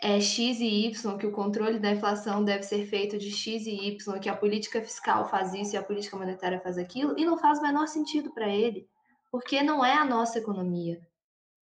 é 0.01 0.19
X 0.19 0.59
e 0.59 0.85
Y, 0.87 1.17
que 1.17 1.25
o 1.25 1.31
controle 1.31 1.79
da 1.79 1.91
inflação 1.91 2.43
deve 2.43 2.63
ser 2.63 2.85
feito 2.85 3.17
de 3.17 3.31
X 3.31 3.65
e 3.65 3.87
Y, 3.87 4.19
que 4.19 4.29
a 4.29 4.35
política 4.35 4.81
fiscal 4.81 5.29
faz 5.29 5.53
isso 5.53 5.73
e 5.73 5.77
a 5.77 5.83
política 5.83 6.17
monetária 6.17 6.59
faz 6.59 6.77
aquilo, 6.77 7.17
e 7.17 7.25
não 7.25 7.37
faz 7.37 7.59
o 7.59 7.61
menor 7.61 7.87
sentido 7.87 8.33
para 8.33 8.49
ele, 8.49 8.87
porque 9.31 9.63
não 9.63 9.83
é 9.83 9.93
a 9.93 10.05
nossa 10.05 10.37
economia. 10.37 10.99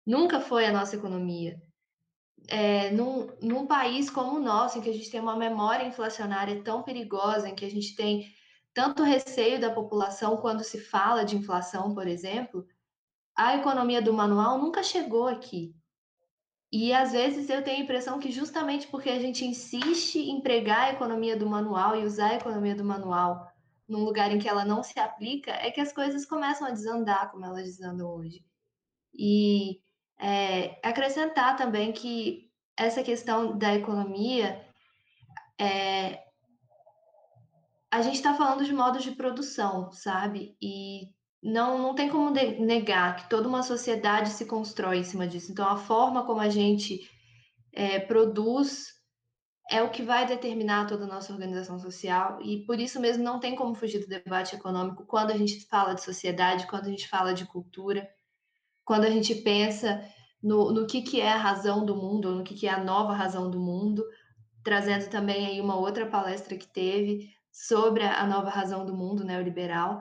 Nunca 0.06 0.40
foi 0.40 0.66
a 0.66 0.72
nossa 0.72 0.96
economia 0.96 1.60
é, 2.46 2.90
num, 2.90 3.28
num 3.42 3.66
país 3.66 4.08
como 4.08 4.36
o 4.36 4.42
nosso, 4.42 4.78
em 4.78 4.80
que 4.80 4.90
a 4.90 4.92
gente 4.92 5.10
tem 5.10 5.20
uma 5.20 5.36
memória 5.36 5.86
inflacionária 5.86 6.62
tão 6.62 6.82
perigosa, 6.82 7.48
em 7.48 7.54
que 7.54 7.64
a 7.64 7.70
gente 7.70 7.96
tem 7.96 8.32
tanto 8.72 9.02
receio 9.02 9.60
da 9.60 9.70
população 9.70 10.36
quando 10.36 10.62
se 10.62 10.78
fala 10.78 11.24
de 11.24 11.36
inflação, 11.36 11.94
por 11.94 12.06
exemplo, 12.06 12.66
a 13.38 13.54
economia 13.54 14.02
do 14.02 14.12
manual 14.12 14.58
nunca 14.58 14.82
chegou 14.82 15.28
aqui. 15.28 15.72
E 16.72 16.92
às 16.92 17.12
vezes 17.12 17.48
eu 17.48 17.62
tenho 17.62 17.78
a 17.78 17.82
impressão 17.84 18.18
que 18.18 18.32
justamente 18.32 18.88
porque 18.88 19.08
a 19.08 19.20
gente 19.20 19.44
insiste 19.44 20.18
em 20.18 20.40
pregar 20.40 20.88
a 20.88 20.92
economia 20.92 21.36
do 21.36 21.46
manual 21.46 21.96
e 21.96 22.04
usar 22.04 22.30
a 22.32 22.34
economia 22.34 22.74
do 22.74 22.84
manual 22.84 23.48
num 23.88 24.04
lugar 24.04 24.32
em 24.32 24.40
que 24.40 24.48
ela 24.48 24.64
não 24.64 24.82
se 24.82 24.98
aplica, 24.98 25.52
é 25.52 25.70
que 25.70 25.80
as 25.80 25.92
coisas 25.92 26.26
começam 26.26 26.66
a 26.66 26.72
desandar 26.72 27.30
como 27.30 27.44
elas 27.44 27.64
desandam 27.64 28.10
hoje. 28.12 28.44
E 29.14 29.80
é, 30.18 30.78
acrescentar 30.82 31.56
também 31.56 31.92
que 31.92 32.50
essa 32.76 33.04
questão 33.04 33.56
da 33.56 33.74
economia, 33.74 34.62
é, 35.58 36.24
a 37.88 38.02
gente 38.02 38.16
está 38.16 38.34
falando 38.34 38.64
de 38.64 38.74
modos 38.74 39.04
de 39.04 39.12
produção, 39.12 39.90
sabe? 39.92 40.56
E 40.60 41.16
não, 41.42 41.78
não 41.78 41.94
tem 41.94 42.08
como 42.08 42.30
negar 42.30 43.16
que 43.16 43.28
toda 43.28 43.48
uma 43.48 43.62
sociedade 43.62 44.30
se 44.30 44.44
constrói 44.44 44.98
em 44.98 45.04
cima 45.04 45.26
disso. 45.26 45.52
Então, 45.52 45.68
a 45.68 45.76
forma 45.76 46.24
como 46.24 46.40
a 46.40 46.48
gente 46.48 47.08
é, 47.72 48.00
produz 48.00 48.98
é 49.70 49.82
o 49.82 49.90
que 49.90 50.02
vai 50.02 50.26
determinar 50.26 50.86
toda 50.86 51.04
a 51.04 51.08
nossa 51.08 51.32
organização 51.32 51.78
social, 51.78 52.40
e 52.42 52.64
por 52.64 52.80
isso 52.80 52.98
mesmo 52.98 53.22
não 53.22 53.38
tem 53.38 53.54
como 53.54 53.74
fugir 53.74 54.00
do 54.00 54.08
debate 54.08 54.54
econômico 54.56 55.04
quando 55.06 55.30
a 55.30 55.36
gente 55.36 55.66
fala 55.66 55.94
de 55.94 56.02
sociedade, 56.02 56.66
quando 56.66 56.86
a 56.86 56.90
gente 56.90 57.06
fala 57.06 57.34
de 57.34 57.44
cultura, 57.44 58.08
quando 58.82 59.04
a 59.04 59.10
gente 59.10 59.34
pensa 59.34 60.02
no, 60.42 60.72
no 60.72 60.86
que, 60.86 61.02
que 61.02 61.20
é 61.20 61.30
a 61.30 61.36
razão 61.36 61.84
do 61.84 61.94
mundo, 61.94 62.34
no 62.34 62.42
que, 62.42 62.54
que 62.54 62.66
é 62.66 62.70
a 62.70 62.82
nova 62.82 63.12
razão 63.12 63.50
do 63.50 63.60
mundo, 63.60 64.02
trazendo 64.64 65.10
também 65.10 65.46
aí 65.46 65.60
uma 65.60 65.76
outra 65.76 66.06
palestra 66.06 66.56
que 66.56 66.66
teve 66.66 67.30
sobre 67.52 68.04
a 68.04 68.26
nova 68.26 68.48
razão 68.48 68.86
do 68.86 68.96
mundo 68.96 69.24
neoliberal. 69.24 70.00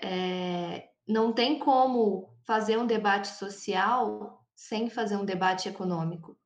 É, 0.00 0.88
não 1.06 1.32
tem 1.32 1.58
como 1.58 2.28
fazer 2.46 2.78
um 2.78 2.86
debate 2.86 3.28
social 3.28 4.44
sem 4.54 4.90
fazer 4.90 5.16
um 5.16 5.24
debate 5.24 5.68
econômico. 5.68 6.36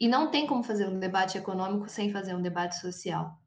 E 0.00 0.08
não 0.08 0.30
tem 0.30 0.46
como 0.46 0.62
fazer 0.62 0.88
um 0.88 0.98
debate 0.98 1.36
econômico 1.36 1.88
sem 1.88 2.10
fazer 2.10 2.34
um 2.34 2.42
debate 2.42 2.76
social. 2.76 3.38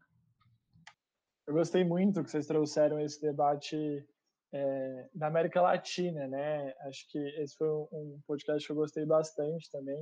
Eu 1.47 1.53
gostei 1.53 1.83
muito 1.83 2.23
que 2.23 2.29
vocês 2.29 2.45
trouxeram 2.47 2.99
esse 2.99 3.19
debate 3.19 4.07
é, 4.53 5.09
da 5.13 5.27
América 5.27 5.61
Latina, 5.61 6.27
né? 6.27 6.73
Acho 6.81 7.09
que 7.09 7.17
esse 7.41 7.55
foi 7.57 7.67
um 7.67 8.21
podcast 8.27 8.65
que 8.65 8.71
eu 8.71 8.77
gostei 8.77 9.05
bastante 9.05 9.69
também. 9.71 9.99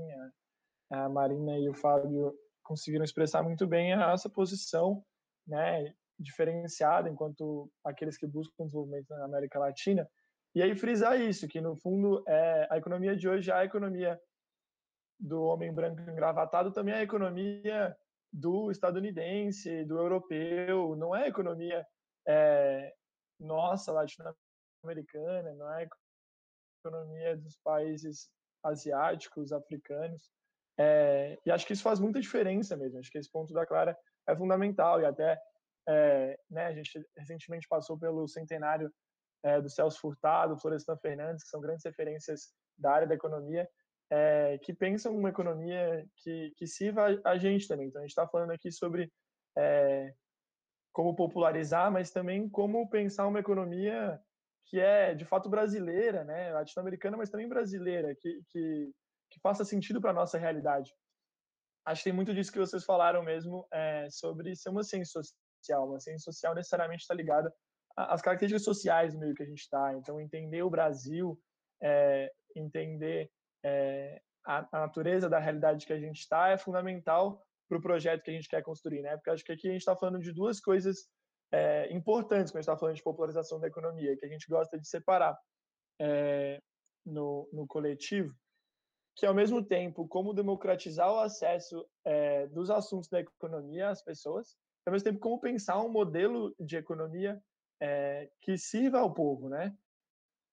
A, 0.91 1.05
a 1.05 1.09
Marina 1.09 1.57
e 1.57 1.69
o 1.69 1.73
Fábio 1.73 2.33
conseguiram 2.61 3.05
expressar 3.05 3.41
muito 3.41 3.65
bem 3.65 3.93
a 3.93 4.09
nossa 4.09 4.29
posição, 4.29 5.03
né? 5.47 5.93
Diferenciada 6.21 7.09
enquanto 7.09 7.69
aqueles 7.83 8.17
que 8.17 8.27
buscam 8.27 8.65
desenvolvimento 8.65 9.09
na 9.09 9.25
América 9.25 9.59
Latina. 9.59 10.07
E 10.53 10.61
aí 10.61 10.75
frisar 10.75 11.19
isso, 11.19 11.47
que 11.47 11.61
no 11.61 11.75
fundo 11.75 12.23
é, 12.27 12.67
a 12.69 12.77
economia 12.77 13.15
de 13.15 13.27
hoje 13.27 13.49
é 13.49 13.53
a 13.53 13.65
economia 13.65 14.19
do 15.19 15.43
homem 15.43 15.71
branco 15.73 16.01
engravatado 16.01 16.71
também 16.71 16.95
é 16.95 16.97
a 16.97 17.03
economia 17.03 17.95
do 18.33 18.71
estadunidense, 18.71 19.85
do 19.85 19.97
europeu, 19.97 20.95
não 20.95 21.15
é 21.15 21.23
a 21.23 21.27
economia 21.27 21.85
é, 22.27 22.93
nossa, 23.39 23.91
latino-americana, 23.91 25.53
não 25.53 25.71
é 25.73 25.83
a 25.83 25.89
economia 26.79 27.37
dos 27.37 27.57
países 27.57 28.29
asiáticos, 28.63 29.51
africanos. 29.51 30.31
É, 30.77 31.37
e 31.45 31.51
acho 31.51 31.65
que 31.65 31.73
isso 31.73 31.83
faz 31.83 31.99
muita 31.99 32.19
diferença 32.19 32.77
mesmo. 32.77 32.99
Acho 32.99 33.11
que 33.11 33.17
esse 33.17 33.29
ponto 33.29 33.53
da 33.53 33.65
Clara 33.65 33.97
é 34.27 34.35
fundamental. 34.35 35.01
E 35.01 35.05
até 35.05 35.39
é, 35.87 36.39
né, 36.49 36.67
a 36.67 36.73
gente 36.73 37.03
recentemente 37.17 37.67
passou 37.67 37.97
pelo 37.97 38.27
centenário 38.27 38.91
é, 39.43 39.59
do 39.59 39.69
Celso 39.69 39.99
Furtado, 39.99 40.59
Florestan 40.59 40.97
Fernandes, 40.97 41.43
que 41.43 41.49
são 41.49 41.61
grandes 41.61 41.83
referências 41.85 42.53
da 42.77 42.91
área 42.91 43.07
da 43.07 43.15
economia 43.15 43.67
é, 44.11 44.57
que 44.57 44.73
pensam 44.73 45.15
uma 45.15 45.29
economia 45.29 46.05
que, 46.17 46.51
que 46.57 46.67
sirva 46.67 47.19
a 47.23 47.37
gente 47.37 47.67
também. 47.67 47.87
Então, 47.87 48.01
a 48.01 48.03
gente 48.03 48.11
está 48.11 48.27
falando 48.27 48.51
aqui 48.51 48.69
sobre 48.69 49.09
é, 49.57 50.13
como 50.91 51.15
popularizar, 51.15 51.89
mas 51.89 52.11
também 52.11 52.49
como 52.49 52.89
pensar 52.89 53.25
uma 53.25 53.39
economia 53.39 54.19
que 54.65 54.79
é, 54.79 55.13
de 55.15 55.25
fato, 55.25 55.49
brasileira, 55.49 56.23
né? 56.23 56.51
latino-americana, 56.53 57.17
mas 57.17 57.29
também 57.29 57.47
brasileira, 57.47 58.15
que, 58.15 58.41
que, 58.49 58.91
que 59.29 59.39
faça 59.41 59.65
sentido 59.65 59.99
para 59.99 60.11
a 60.11 60.13
nossa 60.13 60.37
realidade. 60.37 60.93
Acho 61.85 62.03
que 62.03 62.09
tem 62.09 62.13
muito 62.13 62.33
disso 62.33 62.51
que 62.51 62.59
vocês 62.59 62.83
falaram 62.85 63.23
mesmo 63.23 63.67
é, 63.71 64.07
sobre 64.09 64.55
ser 64.55 64.69
uma 64.69 64.83
ciência 64.83 65.19
social. 65.61 65.87
Uma 65.87 65.99
ciência 65.99 66.31
social 66.31 66.53
necessariamente 66.53 67.01
está 67.01 67.13
ligada 67.13 67.53
às 67.95 68.21
características 68.21 68.63
sociais 68.63 69.13
do 69.13 69.19
meio 69.19 69.33
que 69.33 69.43
a 69.43 69.45
gente 69.45 69.61
está. 69.61 69.93
Então, 69.95 70.19
entender 70.19 70.63
o 70.63 70.69
Brasil, 70.69 71.39
é, 71.81 72.31
entender 72.55 73.29
é, 73.63 74.21
a, 74.45 74.67
a, 74.71 74.79
natureza 74.81 75.29
da 75.29 75.39
realidade 75.39 75.85
que 75.85 75.93
a 75.93 75.99
gente 75.99 76.19
está 76.19 76.49
é 76.49 76.57
fundamental 76.57 77.43
para 77.69 77.77
o 77.77 77.81
projeto 77.81 78.23
que 78.23 78.31
a 78.31 78.33
gente 78.33 78.49
quer 78.49 78.61
construir, 78.61 79.01
né? 79.01 79.15
Porque 79.15 79.29
acho 79.29 79.43
que 79.43 79.51
aqui 79.51 79.67
a 79.67 79.71
gente 79.71 79.81
está 79.81 79.95
falando 79.95 80.19
de 80.19 80.33
duas 80.33 80.59
coisas 80.59 81.07
é, 81.51 81.93
importantes 81.93 82.51
quando 82.51 82.59
a 82.59 82.61
gente 82.61 82.69
está 82.69 82.77
falando 82.77 82.95
de 82.95 83.03
popularização 83.03 83.59
da 83.59 83.67
economia, 83.67 84.15
que 84.17 84.25
a 84.25 84.29
gente 84.29 84.47
gosta 84.47 84.79
de 84.79 84.87
separar 84.87 85.37
é, 85.99 86.59
no, 87.05 87.49
no 87.51 87.67
coletivo, 87.67 88.33
que 89.15 89.25
ao 89.25 89.33
mesmo 89.33 89.63
tempo 89.63 90.07
como 90.07 90.33
democratizar 90.33 91.11
o 91.11 91.19
acesso 91.19 91.85
é, 92.05 92.47
dos 92.47 92.69
assuntos 92.69 93.09
da 93.09 93.19
economia 93.19 93.89
às 93.89 94.01
pessoas, 94.01 94.55
ao 94.85 94.93
mesmo 94.93 95.05
tempo 95.05 95.19
como 95.19 95.39
pensar 95.39 95.81
um 95.81 95.91
modelo 95.91 96.55
de 96.59 96.77
economia 96.77 97.41
é, 97.79 98.29
que 98.41 98.57
sirva 98.57 98.99
ao 98.99 99.13
povo, 99.13 99.49
né? 99.49 99.75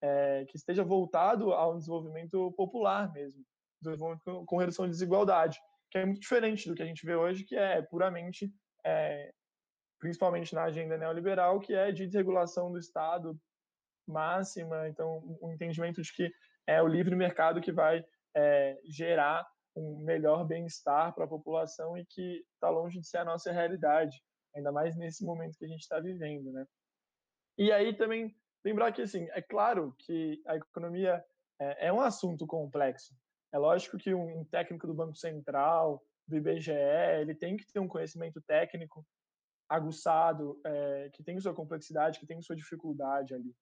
é, 0.02 0.44
que 0.46 0.56
esteja 0.56 0.84
voltado 0.84 1.52
ao 1.52 1.76
desenvolvimento 1.76 2.52
popular 2.52 3.12
mesmo, 3.12 3.44
desenvolvimento 3.80 4.44
com 4.46 4.56
redução 4.56 4.86
de 4.86 4.92
desigualdade, 4.92 5.58
que 5.90 5.98
é 5.98 6.04
muito 6.04 6.20
diferente 6.20 6.68
do 6.68 6.74
que 6.74 6.82
a 6.82 6.86
gente 6.86 7.04
vê 7.04 7.14
hoje, 7.14 7.44
que 7.44 7.56
é 7.56 7.82
puramente, 7.82 8.52
é, 8.84 9.32
principalmente 9.98 10.54
na 10.54 10.64
agenda 10.64 10.96
neoliberal, 10.96 11.60
que 11.60 11.74
é 11.74 11.90
de 11.90 12.06
desregulação 12.06 12.70
do 12.70 12.78
Estado 12.78 13.38
máxima, 14.06 14.88
então 14.88 15.38
um 15.42 15.52
entendimento 15.52 16.00
de 16.00 16.12
que 16.12 16.32
é 16.66 16.82
o 16.82 16.88
livre 16.88 17.14
mercado 17.14 17.60
que 17.60 17.72
vai 17.72 18.04
gerar 18.84 19.44
um 19.78 19.98
melhor 20.04 20.44
bem-estar 20.44 21.14
para 21.14 21.24
a 21.24 21.28
população 21.28 21.96
e 21.96 22.04
que 22.04 22.44
está 22.54 22.68
longe 22.68 23.00
de 23.00 23.06
ser 23.06 23.18
a 23.18 23.24
nossa 23.24 23.52
realidade, 23.52 24.22
ainda 24.54 24.72
mais 24.72 24.96
nesse 24.96 25.24
momento 25.24 25.56
que 25.56 25.64
a 25.64 25.68
gente 25.68 25.80
está 25.80 26.00
vivendo, 26.00 26.52
né? 26.52 26.66
E 27.56 27.72
aí 27.72 27.96
também 27.96 28.36
lembrar 28.64 28.92
que, 28.92 29.02
assim, 29.02 29.28
é 29.30 29.42
claro 29.42 29.94
que 29.98 30.42
a 30.46 30.56
economia 30.56 31.24
é, 31.60 31.88
é 31.88 31.92
um 31.92 32.00
assunto 32.00 32.46
complexo. 32.46 33.14
É 33.52 33.58
lógico 33.58 33.96
que 33.96 34.12
um 34.12 34.44
técnico 34.44 34.86
do 34.86 34.94
Banco 34.94 35.16
Central, 35.16 36.02
do 36.26 36.36
IBGE, 36.36 36.70
ele 37.20 37.34
tem 37.34 37.56
que 37.56 37.66
ter 37.72 37.80
um 37.80 37.88
conhecimento 37.88 38.40
técnico 38.42 39.04
aguçado, 39.68 40.60
é, 40.64 41.10
que 41.12 41.22
tem 41.22 41.38
sua 41.40 41.54
complexidade, 41.54 42.18
que 42.18 42.26
tem 42.26 42.40
sua 42.40 42.56
dificuldade 42.56 43.34
ali. 43.34 43.54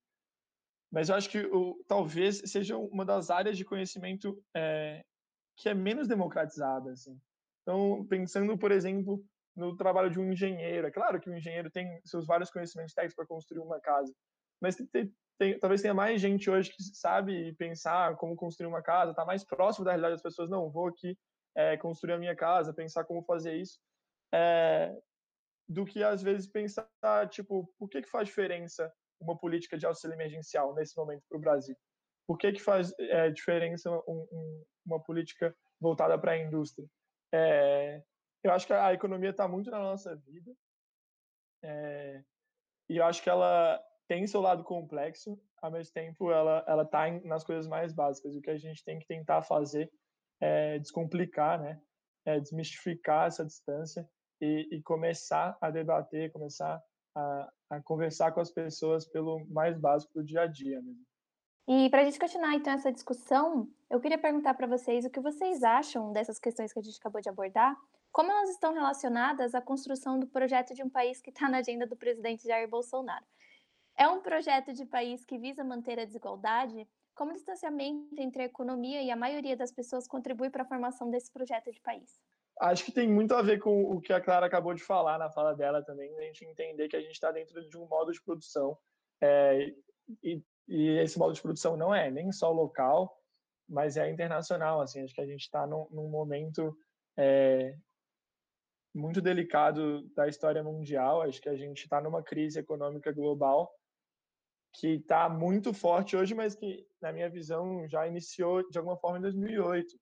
Mas 0.90 1.08
eu 1.08 1.16
acho 1.16 1.28
que 1.28 1.38
o, 1.46 1.82
talvez 1.88 2.42
seja 2.46 2.76
uma 2.76 3.04
das 3.04 3.30
áreas 3.30 3.56
de 3.56 3.64
conhecimento 3.64 4.40
é, 4.54 5.04
que 5.56 5.68
é 5.68 5.74
menos 5.74 6.08
democratizada. 6.08 6.92
Assim. 6.92 7.18
Então, 7.62 8.06
pensando, 8.08 8.56
por 8.58 8.70
exemplo, 8.70 9.24
no 9.56 9.74
trabalho 9.74 10.10
de 10.10 10.20
um 10.20 10.30
engenheiro. 10.30 10.86
É 10.86 10.90
claro 10.90 11.20
que 11.20 11.30
o 11.30 11.34
engenheiro 11.34 11.70
tem 11.70 12.00
seus 12.04 12.26
vários 12.26 12.50
conhecimentos 12.50 12.92
técnicos 12.92 13.16
para 13.16 13.26
construir 13.26 13.60
uma 13.60 13.80
casa, 13.80 14.14
mas 14.60 14.76
tem, 14.76 15.12
tem, 15.38 15.58
talvez 15.58 15.80
tenha 15.80 15.94
mais 15.94 16.20
gente 16.20 16.50
hoje 16.50 16.70
que 16.70 16.82
sabe 16.82 17.54
pensar 17.54 18.16
como 18.16 18.36
construir 18.36 18.68
uma 18.68 18.82
casa, 18.82 19.12
está 19.12 19.24
mais 19.24 19.44
próximo 19.44 19.84
da 19.84 19.92
realidade 19.92 20.14
das 20.14 20.22
pessoas. 20.22 20.50
Não, 20.50 20.70
vou 20.70 20.88
aqui 20.88 21.16
é, 21.56 21.76
construir 21.78 22.12
a 22.12 22.18
minha 22.18 22.36
casa, 22.36 22.74
pensar 22.74 23.04
como 23.04 23.24
fazer 23.24 23.56
isso, 23.56 23.78
é, 24.32 24.94
do 25.68 25.84
que 25.84 26.02
às 26.02 26.22
vezes 26.22 26.46
pensar, 26.46 26.86
tipo, 27.30 27.66
por 27.78 27.88
que, 27.88 28.02
que 28.02 28.10
faz 28.10 28.28
diferença 28.28 28.92
uma 29.18 29.36
política 29.36 29.78
de 29.78 29.86
auxílio 29.86 30.14
emergencial 30.14 30.74
nesse 30.74 30.96
momento 30.96 31.22
para 31.28 31.38
o 31.38 31.40
Brasil? 31.40 31.76
Por 32.26 32.36
que, 32.36 32.52
que 32.52 32.62
faz 32.62 32.92
é, 32.98 33.30
diferença 33.30 33.90
um, 33.90 34.26
um, 34.30 34.64
uma 34.86 35.02
política 35.02 35.54
voltada 35.80 36.18
para 36.18 36.32
a 36.32 36.38
indústria? 36.38 36.88
É, 37.32 38.02
eu 38.42 38.52
acho 38.52 38.66
que 38.66 38.72
a 38.72 38.92
economia 38.92 39.30
está 39.30 39.48
muito 39.48 39.70
na 39.70 39.78
nossa 39.78 40.14
vida 40.16 40.54
é, 41.62 42.22
e 42.88 42.96
eu 42.96 43.04
acho 43.04 43.22
que 43.22 43.28
ela 43.28 43.82
tem 44.06 44.26
seu 44.26 44.40
lado 44.40 44.62
complexo, 44.62 45.40
ao 45.60 45.70
mesmo 45.70 45.92
tempo 45.92 46.30
ela 46.30 46.64
ela 46.68 46.84
está 46.84 47.10
nas 47.24 47.42
coisas 47.42 47.66
mais 47.66 47.92
básicas. 47.92 48.36
O 48.36 48.40
que 48.40 48.50
a 48.50 48.56
gente 48.56 48.84
tem 48.84 48.98
que 48.98 49.06
tentar 49.06 49.42
fazer 49.42 49.90
é 50.40 50.78
descomplicar, 50.78 51.60
né? 51.60 51.80
É 52.24 52.38
desmistificar 52.38 53.26
essa 53.26 53.44
distância 53.44 54.08
e, 54.40 54.68
e 54.70 54.82
começar 54.82 55.56
a 55.60 55.70
debater, 55.70 56.32
começar 56.32 56.80
a, 57.16 57.52
a, 57.70 57.82
conversar 57.82 58.32
com 58.32 58.40
as 58.40 58.50
pessoas 58.50 59.06
pelo 59.06 59.44
mais 59.48 59.78
básico 59.78 60.12
do 60.14 60.24
dia 60.24 60.42
a 60.42 60.46
dia 60.46 60.80
mesmo. 60.82 61.04
E 61.68 61.90
para 61.90 62.02
a 62.02 62.04
gente 62.04 62.18
continuar 62.18 62.54
então 62.54 62.72
essa 62.72 62.92
discussão, 62.92 63.68
eu 63.88 64.00
queria 64.00 64.18
perguntar 64.18 64.54
para 64.54 64.66
vocês 64.66 65.04
o 65.04 65.10
que 65.10 65.20
vocês 65.20 65.62
acham 65.62 66.12
dessas 66.12 66.38
questões 66.38 66.72
que 66.72 66.78
a 66.78 66.82
gente 66.82 66.98
acabou 66.98 67.20
de 67.20 67.28
abordar, 67.28 67.76
como 68.10 68.30
elas 68.30 68.50
estão 68.50 68.72
relacionadas 68.72 69.54
à 69.54 69.60
construção 69.60 70.18
do 70.18 70.26
projeto 70.26 70.74
de 70.74 70.82
um 70.82 70.90
país 70.90 71.20
que 71.20 71.30
está 71.30 71.48
na 71.48 71.58
agenda 71.58 71.86
do 71.86 71.96
presidente 71.96 72.46
Jair 72.46 72.68
Bolsonaro. 72.68 73.24
É 73.96 74.08
um 74.08 74.20
projeto 74.20 74.72
de 74.72 74.84
país 74.84 75.24
que 75.24 75.38
visa 75.38 75.62
manter 75.62 75.98
a 75.98 76.04
desigualdade? 76.04 76.86
Como 77.14 77.30
o 77.30 77.34
distanciamento 77.34 78.20
entre 78.20 78.42
a 78.42 78.46
economia 78.46 79.02
e 79.02 79.10
a 79.10 79.16
maioria 79.16 79.56
das 79.56 79.72
pessoas 79.72 80.06
contribui 80.06 80.50
para 80.50 80.62
a 80.62 80.66
formação 80.66 81.10
desse 81.10 81.32
projeto 81.32 81.70
de 81.70 81.80
país? 81.80 82.20
Acho 82.60 82.84
que 82.84 82.92
tem 82.92 83.08
muito 83.08 83.34
a 83.34 83.42
ver 83.42 83.58
com 83.58 83.82
o 83.84 84.00
que 84.00 84.12
a 84.12 84.20
Clara 84.20 84.46
acabou 84.46 84.74
de 84.74 84.82
falar 84.82 85.18
na 85.18 85.30
fala 85.30 85.54
dela 85.54 85.82
também, 85.82 86.14
a 86.16 86.22
gente 86.22 86.44
entender 86.44 86.88
que 86.88 86.96
a 86.96 87.00
gente 87.00 87.12
está 87.12 87.30
dentro 87.30 87.66
de 87.68 87.76
um 87.76 87.86
modo 87.86 88.12
de 88.12 88.22
produção 88.22 88.76
é, 89.20 89.74
e, 90.22 90.42
e, 90.66 90.88
esse 90.98 91.18
modo 91.18 91.34
de 91.34 91.42
produção 91.42 91.76
não 91.76 91.94
é 91.94 92.10
nem 92.10 92.32
só 92.32 92.50
local, 92.50 93.14
mas 93.68 93.96
é 93.96 94.10
internacional. 94.10 94.80
Assim, 94.80 95.02
acho 95.02 95.14
que 95.14 95.20
a 95.20 95.26
gente 95.26 95.42
está 95.42 95.66
num, 95.66 95.88
num, 95.90 96.08
momento 96.08 96.76
é, 97.16 97.76
muito 98.94 99.20
delicado 99.20 100.08
da 100.14 100.28
história 100.28 100.62
mundial. 100.62 101.22
Acho 101.22 101.40
que 101.40 101.48
a 101.48 101.56
gente 101.56 101.82
está 101.82 102.00
numa 102.00 102.22
crise 102.22 102.58
econômica 102.58 103.12
global 103.12 103.72
que 104.78 104.96
está 104.96 105.28
muito 105.28 105.72
forte 105.72 106.16
hoje, 106.16 106.34
mas 106.34 106.54
que, 106.54 106.86
na 107.00 107.12
minha 107.12 107.30
visão, 107.30 107.88
já 107.88 108.06
iniciou 108.06 108.68
de 108.68 108.78
alguma 108.78 108.96
forma 108.98 109.18
em 109.18 109.22
2008. 109.22 109.98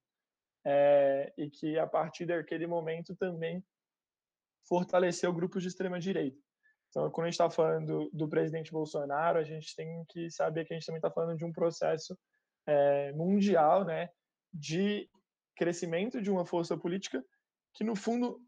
É, 0.67 1.33
e 1.37 1.51
que, 1.51 1.79
a 1.79 1.87
partir 1.87 2.27
daquele 2.27 2.67
momento, 2.67 3.15
também 3.15 3.63
fortaleceu 4.67 5.33
grupos 5.33 5.63
de 5.63 5.69
extrema-direita. 5.69 6.39
Então, 6.89 7.11
quando 7.11 7.27
a 7.27 7.31
gente 7.31 7.35
está 7.35 7.51
falando 7.51 7.87
do, 7.87 8.11
do, 8.13 8.29
presidente 8.29 8.73
Bolsonaro, 8.73 9.39
a 9.39 9.45
gente 9.45 9.75
tem 9.77 10.05
que 10.09 10.31
saber 10.31 10.65
que 10.65 10.73
a 10.73 10.77
gente 10.77 10.87
também 10.87 10.99
está 10.99 11.11
falando 11.11 11.37
de 11.37 11.45
um 11.45 11.53
processo 11.53 12.17
é, 12.67 13.13
mundial 13.13 13.85
né, 13.85 14.11
de 14.53 15.09
crescimento 15.57 16.21
de 16.21 16.31
uma 16.31 16.45
força 16.45 16.77
política 16.77 17.25
que, 17.73 17.85
no 17.85 17.95
fundo, 17.95 18.41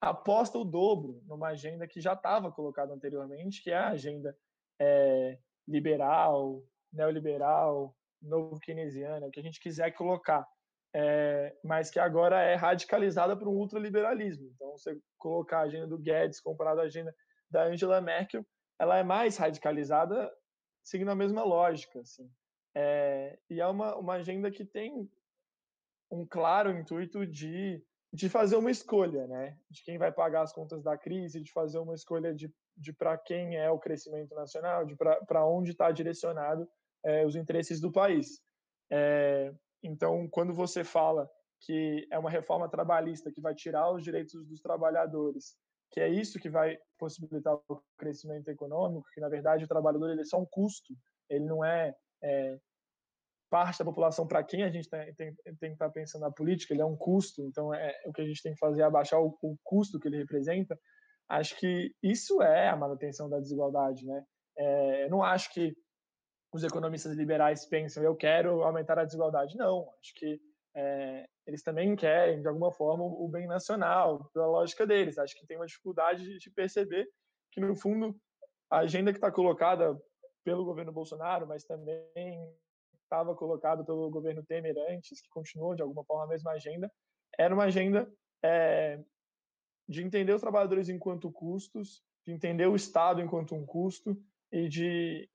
aposta 0.00 0.58
o 0.58 0.64
dobro 0.64 1.22
numa 1.26 1.48
agenda 1.48 1.86
que 1.86 2.00
já 2.00 2.14
estava 2.14 2.50
colocada 2.50 2.92
anteriormente, 2.92 3.62
que 3.62 3.70
é 3.70 3.76
a 3.76 3.90
agenda 3.90 4.36
é, 4.80 5.38
liberal, 5.68 6.62
neoliberal, 6.92 7.94
novo 8.20 8.58
keynesiana, 8.60 9.26
o 9.26 9.30
que 9.30 9.40
a 9.40 9.42
gente 9.42 9.60
quiser 9.60 9.90
colocar, 9.92 10.46
é, 10.94 11.56
mas 11.62 11.90
que 11.90 11.98
agora 11.98 12.42
é 12.42 12.54
radicalizada 12.54 13.36
para 13.36 13.48
um 13.48 13.56
ultraliberalismo. 13.56 14.50
Então, 14.54 14.72
você 14.72 14.98
colocar 15.18 15.58
a 15.58 15.62
agenda 15.62 15.86
do 15.86 15.98
Guedes 15.98 16.40
comparada 16.40 16.82
à 16.82 16.84
agenda 16.84 17.14
da 17.50 17.64
Angela 17.64 18.00
Merkel, 18.00 18.44
ela 18.78 18.96
é 18.96 19.02
mais 19.02 19.36
radicalizada 19.36 20.30
seguindo 20.82 21.10
a 21.10 21.14
mesma 21.14 21.44
lógica, 21.44 22.00
assim. 22.00 22.30
É, 22.74 23.38
e 23.48 23.60
é 23.60 23.66
uma, 23.66 23.96
uma 23.96 24.14
agenda 24.14 24.50
que 24.50 24.64
tem 24.64 25.10
um 26.10 26.26
claro 26.26 26.70
intuito 26.70 27.26
de 27.26 27.82
de 28.12 28.28
fazer 28.28 28.56
uma 28.56 28.70
escolha, 28.70 29.26
né? 29.26 29.56
De 29.70 29.82
quem 29.84 29.96
vai 29.96 30.10
pagar 30.10 30.42
as 30.42 30.52
contas 30.52 30.82
da 30.82 30.98
crise, 30.98 31.40
de 31.40 31.52
fazer 31.52 31.78
uma 31.78 31.94
escolha 31.94 32.34
de, 32.34 32.52
de 32.76 32.92
para 32.92 33.16
quem 33.16 33.56
é 33.56 33.70
o 33.70 33.78
crescimento 33.78 34.34
nacional, 34.34 34.84
de 34.84 34.96
para 34.96 35.46
onde 35.46 35.70
está 35.70 35.90
direcionado 35.92 36.68
é, 37.04 37.24
os 37.24 37.36
interesses 37.36 37.80
do 37.80 37.92
país. 37.92 38.42
É, 38.90 39.54
então, 39.82 40.28
quando 40.28 40.52
você 40.52 40.82
fala 40.82 41.30
que 41.60 42.06
é 42.10 42.18
uma 42.18 42.30
reforma 42.30 42.68
trabalhista 42.68 43.30
que 43.30 43.40
vai 43.40 43.54
tirar 43.54 43.92
os 43.92 44.02
direitos 44.02 44.44
dos 44.46 44.60
trabalhadores, 44.60 45.56
que 45.92 46.00
é 46.00 46.08
isso 46.08 46.40
que 46.40 46.48
vai 46.48 46.78
possibilitar 46.98 47.54
o 47.68 47.82
crescimento 47.96 48.48
econômico, 48.48 49.06
que 49.12 49.20
na 49.20 49.28
verdade 49.28 49.64
o 49.64 49.68
trabalhador 49.68 50.10
ele 50.10 50.22
é 50.22 50.24
só 50.24 50.38
um 50.38 50.46
custo, 50.46 50.94
ele 51.28 51.44
não 51.44 51.64
é, 51.64 51.94
é 52.22 52.58
parte 53.50 53.80
da 53.80 53.84
população 53.84 54.26
para 54.26 54.44
quem 54.44 54.62
a 54.62 54.70
gente 54.70 54.88
tem, 54.88 55.12
tem, 55.14 55.34
tem, 55.34 55.54
que 55.58 55.66
estar 55.66 55.86
tá 55.86 55.90
pensando 55.92 56.22
na 56.22 56.30
política, 56.30 56.72
ele 56.72 56.82
é 56.82 56.86
um 56.86 56.96
custo, 56.96 57.42
então 57.42 57.74
é, 57.74 58.00
o 58.06 58.12
que 58.12 58.22
a 58.22 58.24
gente 58.24 58.40
tem 58.42 58.52
que 58.52 58.58
fazer 58.60 58.82
é 58.82 58.84
abaixar 58.84 59.20
o, 59.20 59.36
o, 59.42 59.56
custo 59.64 59.98
que 59.98 60.06
ele 60.06 60.18
representa. 60.18 60.78
Acho 61.28 61.58
que 61.58 61.92
isso 62.02 62.40
é 62.40 62.68
a 62.68 62.76
manutenção 62.76 63.28
da 63.28 63.40
desigualdade, 63.40 64.06
né? 64.06 64.24
É, 64.56 65.04
eu 65.04 65.10
não 65.10 65.22
acho 65.22 65.52
que 65.52 65.74
os 66.52 66.64
economistas 66.64 67.16
liberais 67.16 67.66
pensam 67.66 68.02
eu 68.02 68.16
quero 68.16 68.62
aumentar 68.62 68.98
a 68.98 69.04
desigualdade, 69.04 69.56
não. 69.56 69.88
Acho 70.00 70.14
que 70.14 70.40
é, 70.74 71.26
eles 71.46 71.62
também 71.62 71.96
querem, 71.96 72.40
de 72.40 72.48
alguma 72.48 72.72
forma, 72.72 73.04
o 73.04 73.28
bem 73.28 73.46
nacional, 73.46 74.30
pela 74.32 74.46
lógica 74.46 74.86
deles. 74.86 75.18
Acho 75.18 75.36
que 75.36 75.46
tem 75.46 75.56
uma 75.56 75.66
dificuldade 75.66 76.38
de 76.38 76.50
perceber 76.50 77.08
que, 77.50 77.60
no 77.60 77.74
fundo, 77.74 78.16
a 78.70 78.78
agenda 78.78 79.12
que 79.12 79.18
está 79.18 79.30
colocada 79.30 80.00
pelo 80.44 80.64
governo 80.64 80.92
Bolsonaro, 80.92 81.46
mas 81.46 81.64
também 81.64 82.06
estava 83.02 83.34
colocado 83.34 83.84
pelo 83.84 84.08
governo 84.10 84.44
Temer 84.44 84.74
antes, 84.88 85.20
que 85.20 85.28
continuou 85.30 85.74
de 85.74 85.82
alguma 85.82 86.04
forma 86.04 86.24
a 86.24 86.28
mesma 86.28 86.52
agenda, 86.52 86.90
era 87.38 87.54
uma 87.54 87.64
agenda 87.64 88.10
é, 88.42 89.00
de 89.88 90.02
entender 90.02 90.32
os 90.32 90.40
trabalhadores 90.40 90.88
enquanto 90.88 91.32
custos, 91.32 92.02
de 92.26 92.32
entender 92.32 92.66
o 92.66 92.76
Estado 92.76 93.20
enquanto 93.20 93.54
um 93.54 93.66
custo 93.66 94.16
e 94.52 94.68
de 94.68 95.28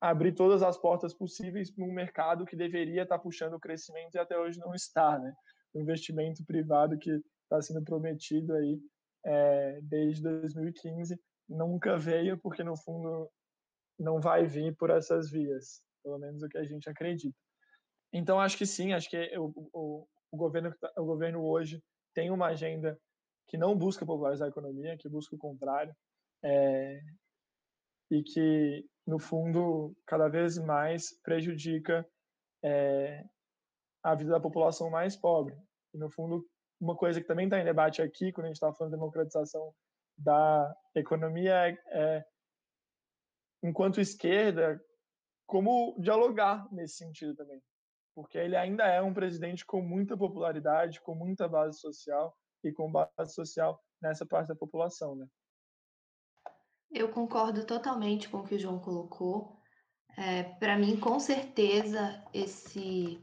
abrir 0.00 0.32
todas 0.32 0.62
as 0.62 0.76
portas 0.76 1.14
possíveis 1.14 1.70
para 1.70 1.84
um 1.84 1.92
mercado 1.92 2.44
que 2.44 2.56
deveria 2.56 3.02
estar 3.02 3.18
puxando 3.18 3.54
o 3.54 3.60
crescimento 3.60 4.14
e 4.14 4.18
até 4.18 4.38
hoje 4.38 4.58
não 4.58 4.74
está, 4.74 5.18
né? 5.18 5.32
O 5.72 5.80
investimento 5.80 6.44
privado 6.44 6.98
que 6.98 7.10
está 7.44 7.62
sendo 7.62 7.84
prometido 7.84 8.54
aí 8.54 8.80
é, 9.24 9.80
desde 9.82 10.22
2015 10.22 11.18
nunca 11.48 11.96
veio 11.96 12.36
porque 12.38 12.64
no 12.64 12.76
fundo 12.76 13.30
não 13.98 14.20
vai 14.20 14.46
vir 14.46 14.74
por 14.76 14.90
essas 14.90 15.30
vias 15.30 15.82
pelo 16.02 16.18
menos 16.18 16.42
o 16.42 16.48
que 16.48 16.58
a 16.58 16.64
gente 16.64 16.88
acredita. 16.90 17.36
Então, 18.12 18.40
acho 18.40 18.58
que 18.58 18.66
sim, 18.66 18.92
acho 18.92 19.08
que 19.08 19.38
o, 19.38 19.52
o, 19.72 20.06
o, 20.30 20.36
governo, 20.36 20.74
tá, 20.78 20.92
o 20.98 21.04
governo 21.04 21.44
hoje 21.44 21.82
tem 22.14 22.30
uma 22.30 22.48
agenda 22.48 22.98
que 23.46 23.56
não 23.56 23.76
busca 23.76 24.04
popularizar 24.04 24.46
a 24.46 24.50
economia, 24.50 24.98
que 24.98 25.08
busca 25.08 25.34
o 25.34 25.38
contrário, 25.38 25.94
é, 26.42 27.00
e 28.10 28.22
que, 28.22 28.86
no 29.06 29.18
fundo, 29.18 29.96
cada 30.06 30.28
vez 30.28 30.58
mais 30.58 31.18
prejudica 31.22 32.06
é, 32.62 33.24
a 34.02 34.14
vida 34.14 34.30
da 34.30 34.40
população 34.40 34.90
mais 34.90 35.16
pobre. 35.16 35.56
E, 35.94 35.98
no 35.98 36.10
fundo, 36.10 36.46
uma 36.80 36.96
coisa 36.96 37.20
que 37.20 37.26
também 37.26 37.46
está 37.46 37.58
em 37.58 37.64
debate 37.64 38.02
aqui, 38.02 38.32
quando 38.32 38.46
a 38.46 38.48
gente 38.48 38.56
está 38.56 38.72
falando 38.74 38.92
de 38.92 38.98
democratização 38.98 39.74
da 40.18 40.74
economia, 40.94 41.68
é, 41.68 41.78
é 41.88 42.26
enquanto 43.62 44.00
esquerda, 44.00 44.82
como 45.46 45.94
dialogar 45.98 46.66
nesse 46.72 46.96
sentido 46.96 47.34
também. 47.34 47.62
Porque 48.14 48.36
ele 48.36 48.56
ainda 48.56 48.84
é 48.86 49.00
um 49.00 49.14
presidente 49.14 49.64
com 49.64 49.80
muita 49.80 50.16
popularidade, 50.16 51.00
com 51.00 51.14
muita 51.14 51.48
base 51.48 51.78
social 51.78 52.36
e 52.64 52.72
com 52.72 52.90
base 52.90 53.34
social 53.34 53.82
nessa 54.00 54.26
parte 54.26 54.48
da 54.48 54.56
população, 54.56 55.14
né? 55.14 55.26
Eu 56.90 57.08
concordo 57.10 57.64
totalmente 57.64 58.28
com 58.28 58.38
o 58.38 58.44
que 58.44 58.54
o 58.54 58.58
João 58.58 58.78
colocou. 58.78 59.58
É, 60.16 60.42
Para 60.42 60.76
mim, 60.76 60.98
com 60.98 61.18
certeza, 61.18 62.22
esse 62.34 63.20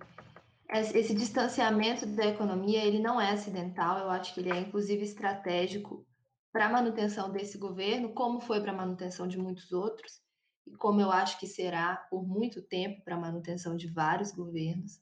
esse 0.72 1.16
distanciamento 1.16 2.06
da 2.06 2.28
economia 2.28 2.86
ele 2.86 3.00
não 3.00 3.20
é 3.20 3.32
acidental. 3.32 3.98
Eu 3.98 4.10
acho 4.12 4.34
que 4.34 4.40
ele 4.40 4.52
é 4.52 4.60
inclusive 4.60 5.04
estratégico 5.04 6.06
para 6.52 6.68
a 6.68 6.70
manutenção 6.70 7.32
desse 7.32 7.58
governo, 7.58 8.14
como 8.14 8.40
foi 8.40 8.62
para 8.62 8.72
a 8.72 8.76
manutenção 8.76 9.28
de 9.28 9.38
muitos 9.38 9.72
outros 9.72 10.22
e 10.70 10.76
como 10.76 11.02
eu 11.02 11.12
acho 11.12 11.40
que 11.40 11.48
será 11.48 11.96
por 12.10 12.26
muito 12.26 12.62
tempo 12.62 13.02
para 13.04 13.18
manutenção 13.18 13.76
de 13.76 13.88
vários 13.88 14.32
governos. 14.32 15.02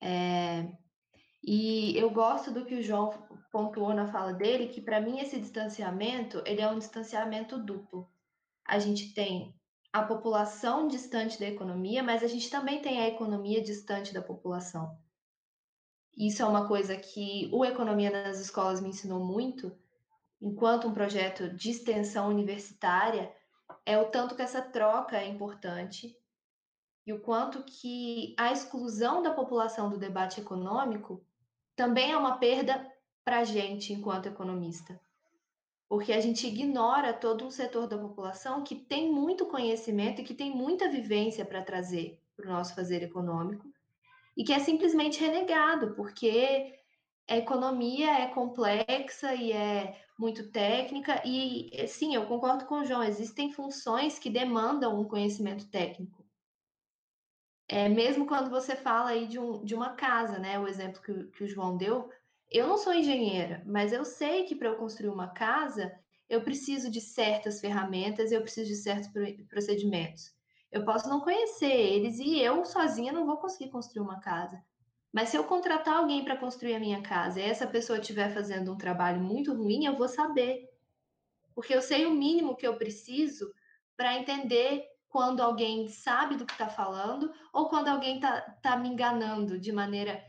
É, 0.00 0.68
e 1.42 1.96
eu 1.96 2.10
gosto 2.10 2.50
do 2.50 2.64
que 2.64 2.74
o 2.74 2.82
João 2.82 3.10
pontuou 3.52 3.92
na 3.94 4.06
fala 4.06 4.32
dele, 4.32 4.68
que 4.68 4.80
para 4.80 5.00
mim 5.00 5.20
esse 5.20 5.38
distanciamento 5.38 6.42
ele 6.46 6.60
é 6.60 6.68
um 6.68 6.78
distanciamento 6.78 7.58
duplo. 7.58 8.08
A 8.64 8.78
gente 8.78 9.12
tem 9.12 9.54
a 9.92 10.02
população 10.02 10.88
distante 10.88 11.38
da 11.38 11.46
economia, 11.46 12.02
mas 12.02 12.22
a 12.22 12.26
gente 12.26 12.50
também 12.50 12.80
tem 12.80 13.00
a 13.00 13.08
economia 13.08 13.62
distante 13.62 14.12
da 14.12 14.22
população. 14.22 14.98
Isso 16.16 16.42
é 16.42 16.46
uma 16.46 16.66
coisa 16.66 16.96
que 16.96 17.48
o 17.52 17.64
Economia 17.64 18.10
nas 18.10 18.40
Escolas 18.40 18.80
me 18.80 18.88
ensinou 18.88 19.24
muito, 19.24 19.76
enquanto 20.40 20.88
um 20.88 20.94
projeto 20.94 21.48
de 21.50 21.70
extensão 21.70 22.28
universitária, 22.28 23.32
é 23.84 23.98
o 23.98 24.10
tanto 24.10 24.34
que 24.34 24.42
essa 24.42 24.62
troca 24.62 25.16
é 25.16 25.28
importante 25.28 26.16
e 27.06 27.12
o 27.12 27.20
quanto 27.20 27.62
que 27.64 28.34
a 28.38 28.50
exclusão 28.50 29.22
da 29.22 29.32
população 29.32 29.90
do 29.90 29.98
debate 29.98 30.40
econômico 30.40 31.24
também 31.76 32.12
é 32.12 32.16
uma 32.16 32.38
perda 32.38 32.90
para 33.24 33.40
a 33.40 33.44
gente 33.44 33.92
enquanto 33.92 34.26
economista. 34.26 34.98
Porque 35.88 36.12
a 36.12 36.20
gente 36.20 36.46
ignora 36.46 37.12
todo 37.12 37.44
um 37.44 37.50
setor 37.50 37.86
da 37.86 37.98
população 37.98 38.64
que 38.64 38.74
tem 38.74 39.12
muito 39.12 39.46
conhecimento 39.46 40.20
e 40.20 40.24
que 40.24 40.34
tem 40.34 40.50
muita 40.50 40.88
vivência 40.88 41.44
para 41.44 41.62
trazer 41.62 42.20
para 42.36 42.46
o 42.46 42.52
nosso 42.52 42.74
fazer 42.74 43.02
econômico 43.02 43.72
e 44.36 44.42
que 44.42 44.52
é 44.52 44.58
simplesmente 44.58 45.20
renegado, 45.20 45.94
porque 45.94 46.74
a 47.28 47.36
economia 47.36 48.20
é 48.20 48.26
complexa 48.28 49.34
e 49.34 49.52
é 49.52 50.00
muito 50.18 50.50
técnica, 50.50 51.22
e 51.26 51.86
sim, 51.88 52.14
eu 52.14 52.26
concordo 52.26 52.66
com 52.66 52.76
o 52.76 52.84
João, 52.84 53.02
existem 53.02 53.50
funções 53.52 54.18
que 54.18 54.30
demandam 54.30 55.00
um 55.00 55.04
conhecimento 55.04 55.68
técnico. 55.68 56.24
É, 57.66 57.88
mesmo 57.88 58.26
quando 58.26 58.50
você 58.50 58.76
fala 58.76 59.10
aí 59.10 59.26
de, 59.26 59.38
um, 59.38 59.64
de 59.64 59.74
uma 59.74 59.94
casa, 59.94 60.38
né? 60.38 60.58
O 60.58 60.68
exemplo 60.68 61.00
que, 61.02 61.24
que 61.28 61.44
o 61.44 61.48
João 61.48 61.76
deu, 61.76 62.10
eu 62.50 62.66
não 62.66 62.76
sou 62.76 62.92
engenheira, 62.92 63.62
mas 63.66 63.92
eu 63.92 64.04
sei 64.04 64.44
que 64.44 64.54
para 64.54 64.68
eu 64.68 64.76
construir 64.76 65.08
uma 65.08 65.28
casa, 65.28 65.92
eu 66.28 66.42
preciso 66.42 66.90
de 66.90 67.00
certas 67.00 67.60
ferramentas, 67.60 68.32
eu 68.32 68.42
preciso 68.42 68.68
de 68.68 68.76
certos 68.76 69.10
procedimentos. 69.48 70.34
Eu 70.70 70.84
posso 70.84 71.08
não 71.08 71.20
conhecer 71.20 71.72
eles 71.72 72.18
e 72.18 72.38
eu 72.40 72.64
sozinha 72.64 73.12
não 73.12 73.26
vou 73.26 73.38
conseguir 73.38 73.70
construir 73.70 74.02
uma 74.02 74.20
casa. 74.20 74.62
Mas 75.14 75.28
se 75.28 75.36
eu 75.36 75.44
contratar 75.44 75.98
alguém 75.98 76.24
para 76.24 76.36
construir 76.36 76.74
a 76.74 76.80
minha 76.80 77.00
casa 77.00 77.38
e 77.38 77.44
essa 77.44 77.68
pessoa 77.68 78.00
estiver 78.00 78.34
fazendo 78.34 78.72
um 78.72 78.76
trabalho 78.76 79.20
muito 79.20 79.54
ruim, 79.54 79.84
eu 79.84 79.96
vou 79.96 80.08
saber. 80.08 80.68
Porque 81.54 81.72
eu 81.72 81.80
sei 81.80 82.04
o 82.04 82.10
mínimo 82.10 82.56
que 82.56 82.66
eu 82.66 82.76
preciso 82.76 83.54
para 83.96 84.16
entender 84.16 84.84
quando 85.08 85.40
alguém 85.40 85.86
sabe 85.86 86.34
do 86.34 86.44
que 86.44 86.52
está 86.52 86.68
falando 86.68 87.32
ou 87.52 87.68
quando 87.68 87.86
alguém 87.86 88.16
está 88.16 88.40
tá 88.60 88.76
me 88.76 88.88
enganando 88.88 89.56
de 89.56 89.70
maneira 89.70 90.20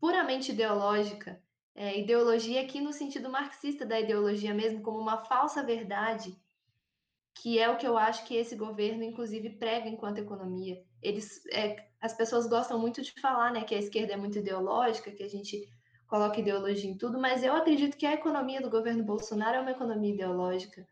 puramente 0.00 0.50
ideológica. 0.50 1.40
É, 1.72 2.00
ideologia 2.00 2.62
aqui 2.62 2.80
no 2.80 2.92
sentido 2.92 3.30
marxista 3.30 3.86
da 3.86 4.00
ideologia 4.00 4.52
mesmo, 4.52 4.82
como 4.82 4.98
uma 4.98 5.18
falsa 5.18 5.62
verdade, 5.62 6.36
que 7.34 7.58
é 7.58 7.68
o 7.70 7.76
que 7.76 7.86
eu 7.86 7.96
acho 7.96 8.24
que 8.26 8.36
esse 8.36 8.54
governo, 8.54 9.02
inclusive, 9.02 9.50
prega 9.50 9.88
enquanto 9.88 10.18
economia. 10.18 10.82
Eles, 11.02 11.44
é, 11.46 11.88
as 12.00 12.12
pessoas 12.12 12.46
gostam 12.46 12.78
muito 12.78 13.02
de 13.02 13.12
falar 13.20 13.52
né, 13.52 13.64
que 13.64 13.74
a 13.74 13.78
esquerda 13.78 14.12
é 14.12 14.16
muito 14.16 14.38
ideológica, 14.38 15.10
que 15.10 15.22
a 15.22 15.28
gente 15.28 15.68
coloca 16.06 16.40
ideologia 16.40 16.90
em 16.90 16.96
tudo, 16.98 17.18
mas 17.18 17.42
eu 17.42 17.54
acredito 17.54 17.96
que 17.96 18.04
a 18.04 18.12
economia 18.12 18.60
do 18.60 18.68
governo 18.68 19.02
Bolsonaro 19.02 19.56
é 19.56 19.60
uma 19.60 19.70
economia 19.70 20.12
ideológica, 20.12 20.86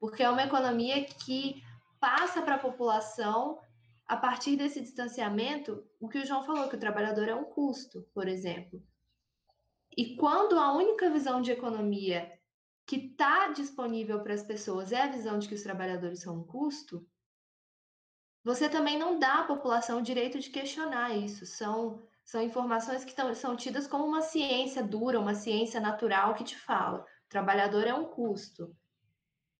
porque 0.00 0.22
é 0.22 0.30
uma 0.30 0.44
economia 0.44 1.04
que 1.04 1.62
passa 2.00 2.40
para 2.40 2.54
a 2.54 2.58
população, 2.58 3.58
a 4.06 4.16
partir 4.16 4.56
desse 4.56 4.80
distanciamento, 4.80 5.84
o 6.00 6.08
que 6.08 6.18
o 6.18 6.24
João 6.24 6.42
falou, 6.42 6.68
que 6.68 6.76
o 6.76 6.80
trabalhador 6.80 7.28
é 7.28 7.34
um 7.34 7.44
custo, 7.44 8.06
por 8.14 8.28
exemplo. 8.28 8.82
E 9.96 10.16
quando 10.16 10.58
a 10.58 10.72
única 10.72 11.10
visão 11.10 11.42
de 11.42 11.50
economia 11.50 12.32
que 12.86 12.96
está 12.96 13.48
disponível 13.48 14.22
para 14.22 14.34
as 14.34 14.44
pessoas 14.44 14.92
é 14.92 15.02
a 15.02 15.10
visão 15.10 15.38
de 15.38 15.48
que 15.48 15.54
os 15.54 15.62
trabalhadores 15.62 16.20
são 16.20 16.38
um 16.38 16.44
custo, 16.44 17.06
você 18.44 18.68
também 18.68 18.96
não 18.96 19.18
dá 19.18 19.40
à 19.40 19.44
população 19.44 19.98
o 19.98 20.02
direito 20.02 20.38
de 20.38 20.50
questionar 20.50 21.16
isso. 21.16 21.44
São, 21.44 22.00
são 22.24 22.40
informações 22.40 23.04
que 23.04 23.12
tão, 23.12 23.34
são 23.34 23.56
tidas 23.56 23.88
como 23.88 24.04
uma 24.04 24.22
ciência 24.22 24.84
dura, 24.84 25.18
uma 25.18 25.34
ciência 25.34 25.80
natural 25.80 26.34
que 26.36 26.44
te 26.44 26.56
fala. 26.56 27.00
O 27.00 27.28
trabalhador 27.28 27.88
é 27.88 27.92
um 27.92 28.04
custo. 28.04 28.72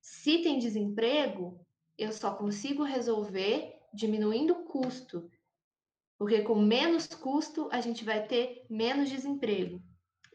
Se 0.01 0.39
tem 0.39 0.61
desemprego, 0.61 1.61
eu 1.99 2.13
só 2.13 2.33
consigo 2.33 2.85
resolver 2.85 3.75
diminuindo 3.93 4.53
o 4.53 4.65
custo, 4.67 5.29
porque 6.17 6.43
com 6.43 6.55
menos 6.55 7.09
custo 7.09 7.69
a 7.73 7.81
gente 7.81 8.05
vai 8.05 8.25
ter 8.25 8.65
menos 8.71 9.11
desemprego. 9.11 9.83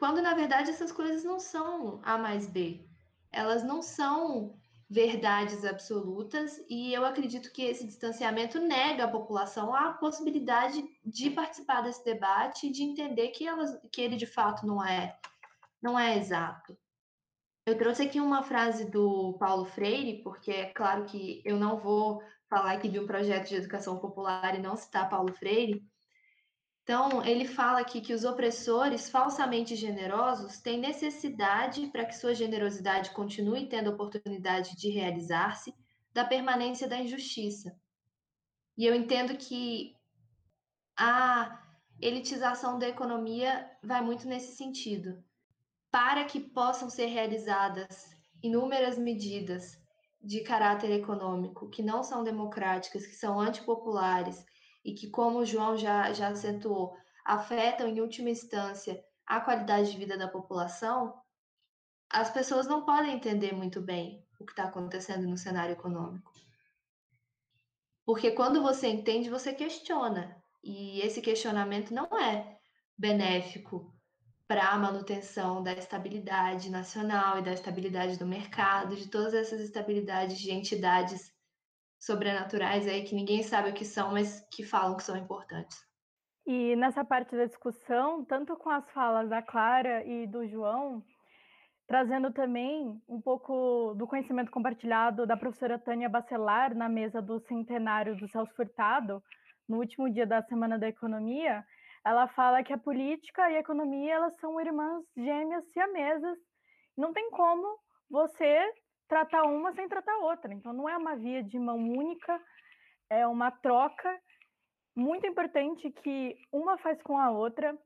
Quando 0.02 0.20
na 0.20 0.34
verdade 0.34 0.72
essas 0.72 0.92
coisas 0.92 1.24
não 1.24 1.40
são 1.40 2.02
A 2.02 2.18
mais 2.18 2.48
B, 2.48 2.84
elas 3.32 3.64
não 3.64 3.84
são 3.84 4.60
verdades 4.90 5.64
absolutas 5.64 6.60
e 6.68 6.92
eu 6.92 7.06
acredito 7.06 7.54
que 7.54 7.62
esse 7.62 7.86
distanciamento 7.86 8.60
nega 8.60 9.04
à 9.04 9.08
população 9.08 9.76
a 9.76 9.94
possibilidade 9.94 10.84
de 11.06 11.30
participar 11.30 11.82
desse 11.82 12.04
debate 12.04 12.66
e 12.66 12.72
de 12.72 12.82
entender 12.82 13.28
que, 13.28 13.48
elas, 13.48 13.80
que 13.92 14.02
ele 14.02 14.16
de 14.16 14.26
fato 14.26 14.66
não 14.66 14.84
é 14.84 15.16
não 15.80 16.00
é 16.00 16.18
exato. 16.18 16.76
Eu 17.64 17.78
trouxe 17.78 18.02
aqui 18.02 18.20
uma 18.20 18.42
frase 18.42 18.90
do 18.90 19.38
Paulo 19.38 19.66
Freire, 19.66 20.24
porque 20.24 20.50
é 20.50 20.66
claro 20.74 21.06
que 21.06 21.44
eu 21.46 21.58
não 21.58 21.78
vou 21.78 22.24
falar 22.50 22.72
aqui 22.72 22.90
de 22.90 23.00
um 23.00 23.06
projeto 23.06 23.50
de 23.50 23.56
educação 23.58 24.00
popular 24.00 24.56
e 24.56 24.64
não 24.64 24.76
citar 24.76 25.08
Paulo 25.08 25.32
Freire. 25.32 25.86
Então, 26.92 27.24
ele 27.24 27.46
fala 27.46 27.80
aqui 27.80 28.02
que 28.02 28.14
os 28.14 28.26
opressores 28.26 29.10
falsamente 29.10 29.78
generosos 29.78 30.60
têm 30.60 30.78
necessidade, 30.78 31.88
para 31.88 32.04
que 32.04 32.14
sua 32.14 32.36
generosidade 32.36 33.12
continue 33.12 33.70
tendo 33.70 33.92
oportunidade 33.92 34.76
de 34.76 34.90
realizar-se, 34.90 35.74
da 36.14 36.26
permanência 36.26 36.90
da 36.90 36.98
injustiça. 36.98 37.74
E 38.78 38.86
eu 38.86 38.94
entendo 38.94 39.38
que 39.38 39.96
a 40.98 41.64
elitização 41.98 42.78
da 42.78 42.90
economia 42.90 43.72
vai 43.82 44.02
muito 44.02 44.28
nesse 44.28 44.58
sentido 44.58 45.24
para 45.90 46.26
que 46.26 46.42
possam 46.42 46.90
ser 46.90 47.06
realizadas 47.06 48.14
inúmeras 48.44 48.98
medidas 48.98 49.80
de 50.22 50.42
caráter 50.42 50.92
econômico 50.92 51.70
que 51.70 51.82
não 51.82 52.04
são 52.04 52.22
democráticas, 52.22 53.08
que 53.08 53.16
são 53.16 53.40
antipopulares 53.40 54.46
e 54.84 54.94
que, 54.94 55.10
como 55.10 55.40
o 55.40 55.46
João 55.46 55.78
já, 55.78 56.12
já 56.14 56.30
acentuou, 56.30 56.98
afetam 57.24 57.88
em 57.88 58.02
última 58.02 58.30
instância 58.30 59.04
a 59.26 59.40
qualidade 59.40 59.92
de 59.92 59.98
vida 59.98 60.18
da 60.18 60.28
população, 60.28 61.20
as 62.10 62.30
pessoas 62.30 62.68
não 62.68 62.84
podem 62.84 63.16
entender 63.16 63.54
muito 63.54 63.80
bem 63.80 64.26
o 64.40 64.46
que 64.46 64.52
está 64.52 64.66
acontecendo 64.66 65.28
no 65.28 65.38
cenário 65.38 65.74
econômico. 65.74 66.32
Porque 68.06 68.32
quando 68.32 68.62
você 68.62 68.88
entende, 68.88 69.30
você 69.30 69.54
questiona. 69.54 70.36
E 70.64 71.00
esse 71.02 71.22
questionamento 71.22 71.94
não 71.94 72.06
é 72.18 72.60
benéfico 72.98 73.96
para 74.48 74.68
a 74.70 74.78
manutenção 74.78 75.64
da 75.64 75.72
estabilidade 75.72 76.70
nacional 76.70 77.40
e 77.40 77.42
da 77.42 77.54
estabilidade 77.54 78.18
do 78.18 78.26
mercado, 78.26 78.98
de 78.98 79.08
todas 79.08 79.34
essas 79.34 79.62
estabilidades 79.62 80.38
de 80.38 80.52
entidades 80.52 81.31
sobrenaturais 82.02 82.88
aí 82.88 83.04
que 83.04 83.16
ninguém 83.16 83.44
sabe 83.44 83.70
o 83.70 83.74
que 83.74 83.86
são, 83.86 84.12
mas 84.12 84.42
que 84.52 84.64
falam 84.64 84.98
que 84.98 85.04
são 85.04 85.16
importantes. 85.16 85.78
E 86.46 86.76
nessa 86.76 87.06
parte 87.06 87.36
da 87.36 87.46
discussão, 87.46 88.26
tanto 88.26 88.58
com 88.58 88.70
as 88.70 88.90
falas 88.92 89.30
da 89.30 89.42
Clara 89.42 90.04
e 90.04 90.26
do 90.26 90.48
João, 90.48 91.04
trazendo 91.88 92.34
também 92.34 93.00
um 93.08 93.22
pouco 93.22 93.94
do 93.96 94.08
conhecimento 94.08 94.50
compartilhado 94.50 95.28
da 95.28 95.38
professora 95.38 95.78
Tânia 95.78 96.10
Bacelar 96.10 96.74
na 96.74 96.90
mesa 96.90 97.22
do 97.22 97.40
centenário 97.42 98.18
do 98.18 98.28
Celso 98.28 98.54
Furtado, 98.56 99.24
no 99.70 99.78
último 99.78 100.12
dia 100.12 100.26
da 100.26 100.42
Semana 100.44 100.80
da 100.80 100.88
Economia, 100.88 101.64
ela 102.04 102.28
fala 102.30 102.64
que 102.64 102.74
a 102.74 102.78
política 102.78 103.50
e 103.52 103.58
a 103.58 103.60
economia 103.60 104.16
elas 104.16 104.36
são 104.40 104.60
irmãs 104.60 105.04
gêmeas 105.16 105.64
siamesas. 105.72 106.38
Não 106.98 107.14
tem 107.14 107.30
como 107.30 107.78
você 108.10 108.74
tratar 109.12 109.44
uma 109.44 109.74
sem 109.74 109.90
tratar 109.90 110.18
outra. 110.20 110.54
Então 110.54 110.72
não 110.72 110.88
é 110.88 110.96
uma 110.96 111.18
via 111.18 111.44
de 111.44 111.60
mão 111.60 111.78
única, 111.78 112.40
é 113.10 113.28
uma 113.28 113.52
troca 113.52 114.10
muito 114.96 115.28
importante 115.28 115.92
que 115.92 116.38
uma 116.50 116.78
faz 116.78 117.02
com 117.04 117.18
a 117.18 117.30
outra. 117.30 117.78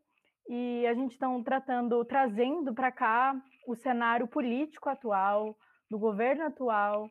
E 0.48 0.86
a 0.86 0.94
gente 0.94 1.14
está 1.14 1.28
tratando, 1.44 2.06
trazendo 2.06 2.76
para 2.76 2.92
cá 2.92 3.36
o 3.68 3.76
cenário 3.76 4.28
político 4.28 4.88
atual, 4.88 5.58
do 5.90 5.98
governo 5.98 6.46
atual, 6.46 7.10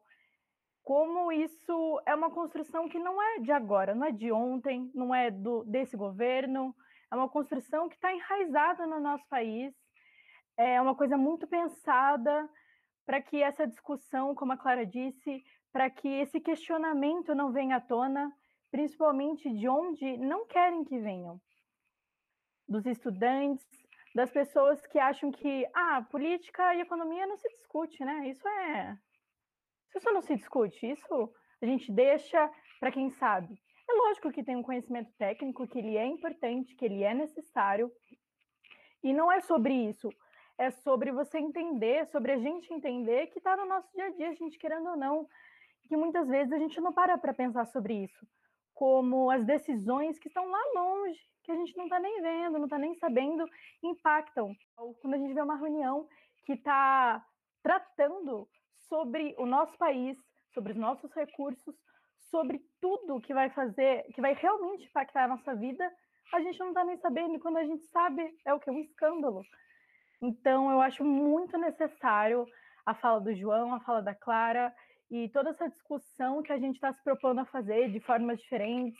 como 0.84 1.32
isso 1.32 2.00
é 2.06 2.14
uma 2.14 2.30
construção 2.30 2.88
que 2.88 2.98
não 2.98 3.20
é 3.20 3.40
de 3.40 3.50
agora, 3.50 3.96
não 3.96 4.06
é 4.06 4.12
de 4.12 4.30
ontem, 4.30 4.90
não 4.94 5.12
é 5.12 5.32
do, 5.32 5.64
desse 5.64 5.96
governo, 5.96 6.72
é 7.10 7.16
uma 7.16 7.28
construção 7.28 7.88
que 7.88 7.96
está 7.96 8.12
enraizada 8.12 8.86
no 8.86 9.00
nosso 9.00 9.26
país, 9.28 9.74
é 10.56 10.80
uma 10.80 10.94
coisa 10.94 11.16
muito 11.16 11.46
pensada 11.48 12.48
para 13.06 13.20
que 13.20 13.42
essa 13.42 13.66
discussão, 13.66 14.34
como 14.34 14.52
a 14.52 14.56
Clara 14.56 14.84
disse, 14.86 15.42
para 15.72 15.90
que 15.90 16.08
esse 16.08 16.40
questionamento 16.40 17.34
não 17.34 17.52
venha 17.52 17.76
à 17.76 17.80
tona, 17.80 18.32
principalmente 18.70 19.48
de 19.52 19.68
onde 19.68 20.16
não 20.18 20.46
querem 20.46 20.84
que 20.84 20.98
venham. 20.98 21.40
Dos 22.68 22.86
estudantes, 22.86 23.66
das 24.14 24.30
pessoas 24.30 24.86
que 24.86 24.98
acham 24.98 25.30
que 25.32 25.66
ah, 25.74 26.02
política 26.10 26.74
e 26.74 26.80
economia 26.80 27.26
não 27.26 27.36
se 27.36 27.48
discute, 27.48 28.04
né? 28.04 28.28
Isso 28.28 28.46
é. 28.48 28.96
Isso 29.94 30.10
não 30.12 30.22
se 30.22 30.36
discute, 30.36 30.90
isso 30.90 31.32
a 31.60 31.66
gente 31.66 31.92
deixa 31.92 32.50
para 32.80 32.92
quem 32.92 33.10
sabe. 33.10 33.54
É 33.88 33.92
lógico 33.92 34.32
que 34.32 34.42
tem 34.42 34.56
um 34.56 34.62
conhecimento 34.62 35.12
técnico, 35.18 35.66
que 35.66 35.78
ele 35.78 35.96
é 35.96 36.06
importante, 36.06 36.74
que 36.74 36.84
ele 36.84 37.02
é 37.02 37.14
necessário. 37.14 37.90
E 39.02 39.12
não 39.12 39.30
é 39.30 39.40
sobre 39.40 39.74
isso. 39.74 40.08
É 40.56 40.70
sobre 40.70 41.10
você 41.10 41.38
entender, 41.38 42.06
sobre 42.06 42.32
a 42.32 42.38
gente 42.38 42.72
entender 42.72 43.26
que 43.28 43.38
está 43.38 43.56
no 43.56 43.66
nosso 43.66 43.90
dia 43.92 44.06
a 44.06 44.10
dia, 44.10 44.28
a 44.30 44.34
gente 44.34 44.58
querendo 44.58 44.90
ou 44.90 44.96
não, 44.96 45.28
que 45.88 45.96
muitas 45.96 46.28
vezes 46.28 46.52
a 46.52 46.58
gente 46.58 46.80
não 46.80 46.92
para 46.92 47.18
para 47.18 47.34
pensar 47.34 47.64
sobre 47.66 48.04
isso. 48.04 48.26
Como 48.72 49.30
as 49.30 49.44
decisões 49.44 50.18
que 50.18 50.28
estão 50.28 50.46
lá 50.48 50.60
longe, 50.74 51.20
que 51.42 51.52
a 51.52 51.56
gente 51.56 51.76
não 51.76 51.84
está 51.84 51.98
nem 51.98 52.22
vendo, 52.22 52.58
não 52.58 52.64
está 52.64 52.78
nem 52.78 52.94
sabendo, 52.94 53.44
impactam. 53.82 54.54
Quando 55.00 55.14
a 55.14 55.18
gente 55.18 55.34
vê 55.34 55.40
uma 55.40 55.56
reunião 55.56 56.08
que 56.44 56.52
está 56.52 57.24
tratando 57.62 58.48
sobre 58.88 59.34
o 59.38 59.46
nosso 59.46 59.76
país, 59.76 60.16
sobre 60.52 60.72
os 60.72 60.78
nossos 60.78 61.12
recursos, 61.12 61.74
sobre 62.30 62.64
tudo 62.80 63.20
que 63.20 63.34
vai 63.34 63.50
fazer, 63.50 64.04
que 64.14 64.20
vai 64.20 64.34
realmente 64.34 64.86
impactar 64.86 65.24
a 65.24 65.28
nossa 65.28 65.54
vida, 65.54 65.90
a 66.32 66.40
gente 66.40 66.58
não 66.58 66.68
está 66.68 66.84
nem 66.84 66.96
sabendo, 66.96 67.34
e 67.34 67.40
quando 67.40 67.58
a 67.58 67.64
gente 67.64 67.84
sabe, 67.86 68.34
é 68.44 68.52
o 68.54 68.60
que? 68.60 68.70
Um 68.70 68.80
escândalo. 68.80 69.42
Então, 70.20 70.70
eu 70.70 70.80
acho 70.80 71.04
muito 71.04 71.56
necessário 71.58 72.46
a 72.86 72.94
fala 72.94 73.20
do 73.20 73.34
João, 73.34 73.74
a 73.74 73.80
fala 73.80 74.02
da 74.02 74.14
Clara, 74.14 74.74
e 75.10 75.28
toda 75.28 75.50
essa 75.50 75.68
discussão 75.68 76.42
que 76.42 76.52
a 76.52 76.58
gente 76.58 76.76
está 76.76 76.92
se 76.92 77.02
propondo 77.02 77.40
a 77.40 77.44
fazer 77.44 77.90
de 77.90 78.00
formas 78.00 78.40
diferentes, 78.40 78.98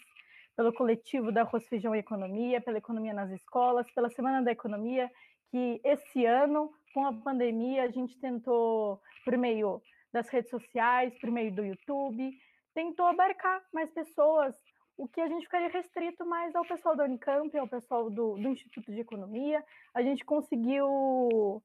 pelo 0.57 0.73
coletivo 0.73 1.33
da 1.33 1.43
Arroz, 1.43 1.67
Feijão 1.67 1.95
e 1.95 1.99
Economia, 1.99 2.61
pela 2.61 2.79
Economia 2.79 3.13
nas 3.13 3.31
Escolas, 3.31 3.91
pela 3.93 4.09
Semana 4.09 4.43
da 4.43 4.53
Economia, 4.53 5.11
que 5.51 5.81
esse 5.85 6.25
ano, 6.25 6.73
com 6.93 7.07
a 7.07 7.13
pandemia, 7.13 7.85
a 7.85 7.91
gente 7.91 8.19
tentou, 8.21 9.01
por 9.25 9.37
meio 9.37 9.83
das 10.13 10.29
redes 10.29 10.51
sociais, 10.51 11.19
por 11.19 11.31
meio 11.31 11.53
do 11.53 11.65
YouTube, 11.65 12.33
tentou 12.73 13.07
abarcar 13.07 13.63
mais 13.73 13.91
pessoas, 13.91 14.55
o 14.97 15.09
que 15.09 15.21
a 15.21 15.29
gente 15.29 15.45
ficaria 15.45 15.69
restrito 15.69 16.25
mais 16.25 16.55
ao 16.55 16.65
pessoal 16.65 16.97
da 16.97 17.05
Unicamp, 17.05 17.57
ao 17.57 17.69
pessoal 17.69 18.09
do, 18.11 18.35
do 18.35 18.49
Instituto 18.49 18.93
de 18.93 19.01
Economia. 19.01 19.65
A 19.93 20.03
gente 20.03 20.25
conseguiu 20.25 21.63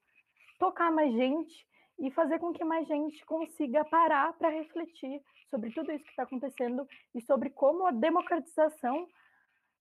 tocar 0.58 0.92
mais 0.92 1.14
gente 1.14 1.68
e 2.00 2.10
fazer 2.12 2.40
com 2.40 2.54
que 2.54 2.64
mais 2.64 2.88
gente 2.88 3.24
consiga 3.26 3.86
parar 3.86 4.34
para 4.34 4.50
refletir 4.50 5.22
sobre 5.50 5.72
tudo 5.72 5.92
isso 5.92 6.04
que 6.04 6.12
está 6.12 6.24
acontecendo 6.24 6.88
e 7.14 7.22
sobre 7.22 7.50
como 7.50 7.86
a 7.86 7.92
democratização 7.92 9.08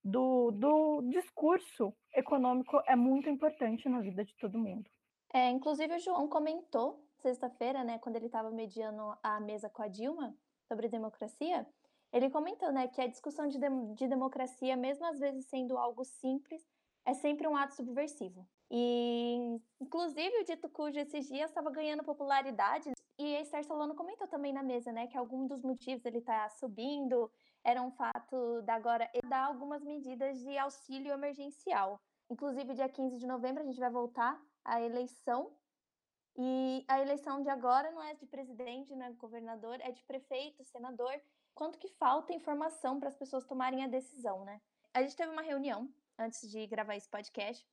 do, 0.05 0.51
do 0.53 1.03
discurso 1.11 1.93
econômico 2.15 2.83
é 2.87 2.97
muito 2.97 3.29
importante 3.29 3.89
na 3.89 4.01
vida 4.01 4.25
de 4.25 4.35
todo 4.37 4.59
mundo. 4.59 4.89
É, 5.33 5.51
inclusive, 5.51 5.95
o 5.95 6.01
João 6.01 6.29
comentou 6.29 7.05
sexta-feira, 7.21 7.85
né, 7.85 7.99
quando 7.99 8.17
ele 8.17 8.27
estava 8.27 8.51
mediando 8.51 9.17
a 9.23 9.41
mesa 9.41 9.69
com 9.69 9.83
a 9.83 9.89
Dilma 9.89 10.35
sobre 10.67 10.89
democracia, 10.89 11.67
ele 12.13 12.31
comentou 12.31 12.73
né, 12.73 12.89
que 12.89 13.01
a 13.01 13.07
discussão 13.07 13.49
de, 13.49 13.59
de, 13.59 13.69
de 13.95 14.09
democracia, 14.09 14.77
mesmo 14.77 15.05
às 15.07 15.19
vezes 15.19 15.47
sendo 15.47 15.77
algo 15.77 16.05
simples, 16.05 16.67
é 17.05 17.15
sempre 17.15 17.47
um 17.47 17.57
ato 17.57 17.75
subversivo. 17.75 18.47
E, 18.71 19.61
inclusive, 19.81 20.41
o 20.41 20.45
dito 20.45 20.69
cujo 20.69 20.99
esses 20.99 21.27
dias 21.27 21.51
estava 21.51 21.71
ganhando 21.71 22.05
popularidade. 22.05 22.93
E 23.19 23.37
a 23.37 23.41
Esther 23.41 23.65
Solano 23.65 23.95
comentou 23.95 24.29
também 24.29 24.53
na 24.53 24.63
mesa, 24.63 24.93
né, 24.93 25.07
que 25.07 25.17
algum 25.17 25.47
dos 25.47 25.63
motivos 25.63 26.05
ele 26.05 26.19
está 26.19 26.49
subindo 26.51 27.31
era 27.65 27.83
um 27.83 27.91
fato 27.91 28.63
da 28.63 28.75
agora 28.75 29.11
dar 29.27 29.47
algumas 29.47 29.83
medidas 29.83 30.39
de 30.39 30.57
auxílio 30.57 31.13
emergencial. 31.13 32.01
Inclusive, 32.31 32.75
dia 32.75 32.89
15 32.89 33.19
de 33.19 33.27
novembro, 33.27 33.63
a 33.63 33.67
gente 33.67 33.81
vai 33.81 33.91
voltar 33.91 34.41
à 34.65 34.81
eleição. 34.81 35.51
E 36.37 36.85
a 36.87 37.01
eleição 37.01 37.43
de 37.43 37.49
agora 37.49 37.91
não 37.91 38.03
é 38.03 38.15
de 38.15 38.27
presidente, 38.27 38.95
não 38.95 39.07
é 39.07 39.13
governador, 39.13 39.79
é 39.81 39.91
de 39.91 40.05
prefeito, 40.05 40.63
senador. 40.63 41.13
Quanto 41.59 41.77
que 41.77 41.89
falta 41.89 42.33
informação 42.33 43.01
para 43.01 43.09
as 43.09 43.17
pessoas 43.17 43.45
tomarem 43.45 43.83
a 43.83 43.89
decisão, 43.89 44.45
né? 44.45 44.61
A 44.95 45.03
gente 45.03 45.17
teve 45.17 45.33
uma 45.33 45.43
reunião 45.43 45.93
antes 46.17 46.49
de 46.49 46.65
gravar 46.69 46.95
esse 46.95 47.09
podcast 47.09 47.67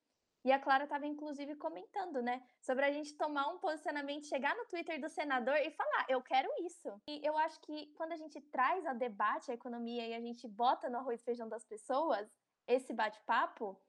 e 0.43 0.51
a 0.51 0.57
Clara 0.57 0.85
estava, 0.85 1.05
inclusive, 1.05 1.53
comentando, 1.55 2.19
né? 2.19 2.41
Sobre 2.59 2.83
a 2.83 2.91
gente 2.91 3.13
tomar 3.13 3.47
um 3.47 3.59
posicionamento, 3.59 4.25
chegar 4.25 4.55
no 4.55 4.65
Twitter 4.65 4.99
do 4.99 5.07
senador 5.07 5.57
e 5.57 5.69
falar, 5.69 6.03
eu 6.09 6.19
quero 6.23 6.49
isso. 6.63 6.99
E 7.07 7.21
eu 7.23 7.37
acho 7.37 7.61
que 7.61 7.93
quando 7.93 8.13
a 8.13 8.17
gente 8.17 8.41
traz 8.41 8.87
a 8.87 8.93
debate 8.93 9.51
a 9.51 9.53
economia 9.53 10.07
e 10.07 10.15
a 10.15 10.19
gente 10.19 10.47
bota 10.47 10.89
no 10.89 10.97
arroz 10.97 11.21
e 11.21 11.23
feijão 11.23 11.47
das 11.47 11.63
pessoas, 11.63 12.27
esse 12.67 12.91
bate-papo, 12.91 13.79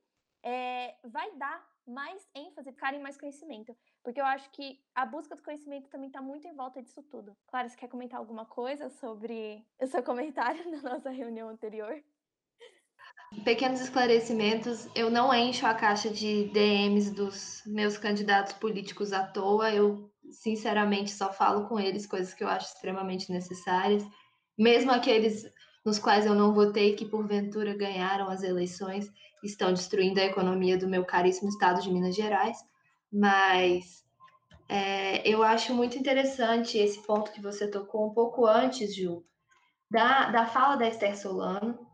é, 0.42 0.98
vai 1.04 1.34
dar 1.36 1.66
mais 1.86 2.28
ênfase, 2.34 2.70
ficarem 2.70 3.00
mais 3.00 3.16
conhecimento. 3.16 3.74
Porque 4.06 4.20
eu 4.20 4.24
acho 4.24 4.48
que 4.52 4.78
a 4.94 5.04
busca 5.04 5.34
do 5.34 5.42
conhecimento 5.42 5.88
também 5.88 6.06
está 6.06 6.22
muito 6.22 6.46
em 6.46 6.54
volta 6.54 6.80
disso 6.80 7.02
tudo. 7.10 7.36
Clara, 7.48 7.68
você 7.68 7.76
quer 7.76 7.88
comentar 7.88 8.20
alguma 8.20 8.46
coisa 8.46 8.88
sobre 8.88 9.66
o 9.82 9.86
seu 9.88 10.00
comentário 10.00 10.62
na 10.70 10.90
nossa 10.90 11.10
reunião 11.10 11.48
anterior? 11.48 12.00
Pequenos 13.42 13.80
esclarecimentos, 13.80 14.88
eu 14.94 15.10
não 15.10 15.34
encho 15.34 15.66
a 15.66 15.74
caixa 15.74 16.08
de 16.08 16.44
DMs 16.50 17.10
dos 17.10 17.62
meus 17.66 17.98
candidatos 17.98 18.52
políticos 18.52 19.12
à 19.12 19.26
toa, 19.26 19.74
eu 19.74 20.08
sinceramente 20.30 21.10
só 21.10 21.32
falo 21.32 21.66
com 21.66 21.80
eles 21.80 22.06
coisas 22.06 22.32
que 22.32 22.44
eu 22.44 22.48
acho 22.48 22.74
extremamente 22.74 23.32
necessárias, 23.32 24.04
mesmo 24.56 24.92
aqueles 24.92 25.42
nos 25.84 25.98
quais 25.98 26.26
eu 26.26 26.34
não 26.36 26.54
votei, 26.54 26.94
que 26.94 27.04
porventura 27.04 27.76
ganharam 27.76 28.28
as 28.28 28.44
eleições, 28.44 29.10
estão 29.42 29.72
destruindo 29.72 30.20
a 30.20 30.24
economia 30.24 30.78
do 30.78 30.86
meu 30.86 31.04
caríssimo 31.04 31.48
estado 31.48 31.82
de 31.82 31.92
Minas 31.92 32.14
Gerais, 32.14 32.56
mas 33.12 34.04
é, 34.68 35.26
eu 35.28 35.42
acho 35.42 35.74
muito 35.74 35.98
interessante 35.98 36.78
esse 36.78 37.00
ponto 37.02 37.32
que 37.32 37.40
você 37.40 37.70
tocou 37.70 38.06
um 38.06 38.14
pouco 38.14 38.46
antes, 38.46 38.94
Ju, 38.94 39.24
da, 39.90 40.30
da 40.30 40.46
fala 40.46 40.76
da 40.76 40.88
Esther 40.88 41.16
Solano, 41.16 41.86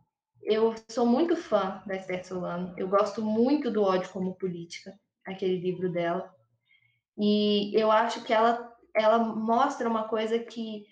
eu 0.43 0.75
sou 0.91 1.07
muito 1.07 1.37
fã 1.37 1.83
da 1.87 1.95
Esther 1.95 2.27
Solano. 2.27 2.75
Eu 2.77 2.89
gosto 2.89 3.23
muito 3.23 3.71
do 3.71 3.83
Ódio 3.83 4.11
como 4.11 4.35
Política, 4.35 4.93
aquele 5.25 5.59
livro 5.59 5.91
dela. 5.91 6.35
E 7.17 7.73
eu 7.79 7.93
acho 7.93 8.25
que 8.25 8.33
ela, 8.33 8.73
ela 8.95 9.19
mostra 9.19 9.89
uma 9.89 10.09
coisa 10.09 10.39
que, 10.39 10.85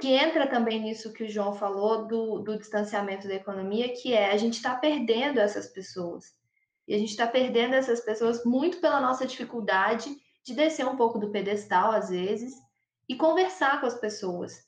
que 0.00 0.08
entra 0.08 0.46
também 0.46 0.80
nisso 0.80 1.12
que 1.12 1.24
o 1.24 1.28
João 1.28 1.54
falou 1.54 2.06
do, 2.06 2.40
do 2.40 2.58
distanciamento 2.58 3.26
da 3.26 3.34
economia, 3.34 3.94
que 3.94 4.12
é 4.12 4.32
a 4.32 4.36
gente 4.36 4.54
está 4.54 4.74
perdendo 4.74 5.40
essas 5.40 5.68
pessoas. 5.68 6.34
E 6.90 6.94
a 6.96 6.98
gente 6.98 7.10
está 7.10 7.24
perdendo 7.24 7.74
essas 7.74 8.00
pessoas 8.00 8.44
muito 8.44 8.80
pela 8.80 9.00
nossa 9.00 9.24
dificuldade 9.24 10.10
de 10.44 10.54
descer 10.54 10.84
um 10.84 10.96
pouco 10.96 11.20
do 11.20 11.30
pedestal, 11.30 11.92
às 11.92 12.10
vezes, 12.10 12.52
e 13.08 13.14
conversar 13.14 13.80
com 13.80 13.86
as 13.86 13.94
pessoas. 13.94 14.66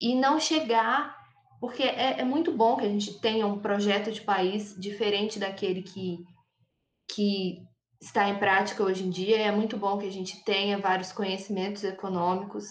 E 0.00 0.14
não 0.14 0.40
chegar 0.40 1.14
porque 1.60 1.82
é, 1.82 2.20
é, 2.20 2.24
muito 2.24 2.50
bom 2.50 2.78
que 2.78 2.86
a 2.86 2.88
gente 2.88 3.20
tenha 3.20 3.46
um 3.46 3.58
projeto 3.58 4.10
de 4.10 4.22
país 4.22 4.74
diferente 4.78 5.38
daquele 5.38 5.82
que, 5.82 6.24
que 7.10 7.62
está 8.00 8.26
em 8.26 8.38
prática 8.38 8.82
hoje 8.82 9.04
em 9.04 9.10
dia. 9.10 9.36
É 9.36 9.52
muito 9.52 9.76
bom 9.76 9.98
que 9.98 10.06
a 10.06 10.12
gente 10.12 10.42
tenha 10.44 10.78
vários 10.78 11.12
conhecimentos 11.12 11.84
econômicos, 11.84 12.68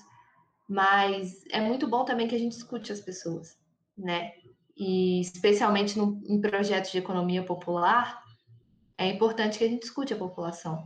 mas 0.68 1.46
é 1.52 1.62
muito 1.62 1.88
bom 1.88 2.04
também 2.04 2.28
que 2.28 2.34
a 2.34 2.40
gente 2.40 2.54
escute 2.54 2.92
as 2.92 3.02
pessoas, 3.02 3.56
né? 3.96 4.32
E 4.76 5.22
especialmente 5.22 5.96
num, 5.96 6.20
em 6.26 6.42
projetos 6.42 6.92
de 6.92 6.98
economia 6.98 7.44
popular, 7.44 8.23
é 9.04 9.14
importante 9.14 9.58
que 9.58 9.64
a 9.64 9.68
gente 9.68 9.84
escute 9.84 10.14
a 10.14 10.18
população. 10.18 10.86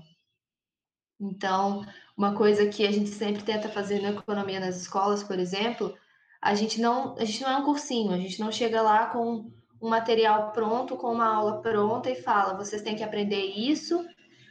Então, 1.19 1.85
uma 2.15 2.35
coisa 2.35 2.67
que 2.67 2.85
a 2.85 2.91
gente 2.91 3.09
sempre 3.09 3.43
tenta 3.43 3.69
fazer 3.69 4.01
na 4.01 4.09
economia 4.09 4.59
nas 4.59 4.75
escolas, 4.77 5.23
por 5.23 5.39
exemplo, 5.39 5.95
a 6.41 6.53
gente 6.53 6.79
não, 6.79 7.15
a 7.17 7.25
gente 7.25 7.41
não 7.41 7.49
é 7.49 7.57
um 7.57 7.65
cursinho, 7.65 8.11
a 8.11 8.17
gente 8.17 8.39
não 8.39 8.51
chega 8.51 8.81
lá 8.81 9.07
com 9.07 9.51
um 9.81 9.89
material 9.89 10.51
pronto, 10.51 10.95
com 10.95 11.11
uma 11.11 11.27
aula 11.27 11.61
pronta 11.61 12.09
e 12.09 12.21
fala, 12.21 12.57
vocês 12.57 12.81
têm 12.81 12.95
que 12.95 13.03
aprender 13.03 13.41
isso, 13.41 14.05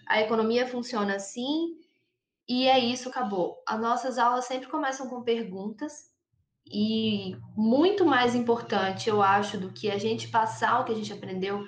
a 0.06 0.20
economia 0.20 0.66
funciona 0.66 1.16
assim, 1.16 1.76
e 2.48 2.68
é 2.68 2.78
isso, 2.78 3.08
acabou. 3.08 3.62
As 3.66 3.80
nossas 3.80 4.18
aulas 4.18 4.44
sempre 4.44 4.68
começam 4.68 5.08
com 5.08 5.22
perguntas, 5.22 6.10
e 6.70 7.36
muito 7.56 8.04
mais 8.04 8.34
importante, 8.34 9.08
eu 9.08 9.22
acho, 9.22 9.58
do 9.58 9.72
que 9.72 9.90
a 9.90 9.98
gente 9.98 10.28
passar 10.28 10.80
o 10.80 10.84
que 10.84 10.92
a 10.92 10.96
gente 10.96 11.12
aprendeu 11.12 11.64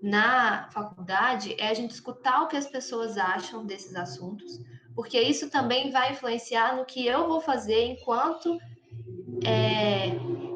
na 0.00 0.68
faculdade, 0.70 1.54
é 1.58 1.68
a 1.68 1.74
gente 1.74 1.90
escutar 1.90 2.42
o 2.42 2.48
que 2.48 2.56
as 2.56 2.66
pessoas 2.66 3.18
acham 3.18 3.66
desses 3.66 3.94
assuntos, 3.96 4.60
porque 4.94 5.20
isso 5.20 5.50
também 5.50 5.90
vai 5.90 6.12
influenciar 6.12 6.76
no 6.76 6.84
que 6.84 7.06
eu 7.06 7.26
vou 7.26 7.40
fazer 7.40 7.84
enquanto 7.84 8.58
é, 9.44 10.08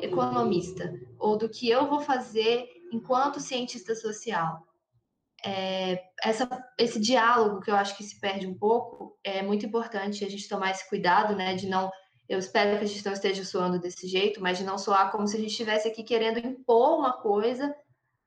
economista 0.04 0.92
ou 1.18 1.36
do 1.36 1.48
que 1.48 1.68
eu 1.68 1.88
vou 1.88 2.00
fazer 2.00 2.68
enquanto 2.92 3.40
cientista 3.40 3.94
social. 3.94 4.66
É, 5.44 6.00
essa, 6.22 6.48
esse 6.78 7.00
diálogo 7.00 7.60
que 7.60 7.70
eu 7.70 7.74
acho 7.74 7.96
que 7.96 8.04
se 8.04 8.20
perde 8.20 8.46
um 8.46 8.54
pouco 8.54 9.18
é 9.24 9.42
muito 9.42 9.66
importante 9.66 10.24
a 10.24 10.28
gente 10.28 10.48
tomar 10.48 10.70
esse 10.70 10.88
cuidado, 10.88 11.34
né, 11.34 11.54
de 11.54 11.68
não 11.68 11.90
eu 12.28 12.38
espero 12.38 12.78
que 12.78 12.84
a 12.84 12.88
gente 12.88 13.04
não 13.04 13.12
esteja 13.12 13.44
soando 13.44 13.78
desse 13.78 14.06
jeito, 14.06 14.40
mas 14.40 14.56
de 14.56 14.64
não 14.64 14.78
soar 14.78 15.10
como 15.10 15.26
se 15.26 15.36
a 15.36 15.40
gente 15.40 15.50
estivesse 15.50 15.86
aqui 15.88 16.02
querendo 16.02 16.38
impor 16.38 16.98
uma 16.98 17.12
coisa 17.12 17.74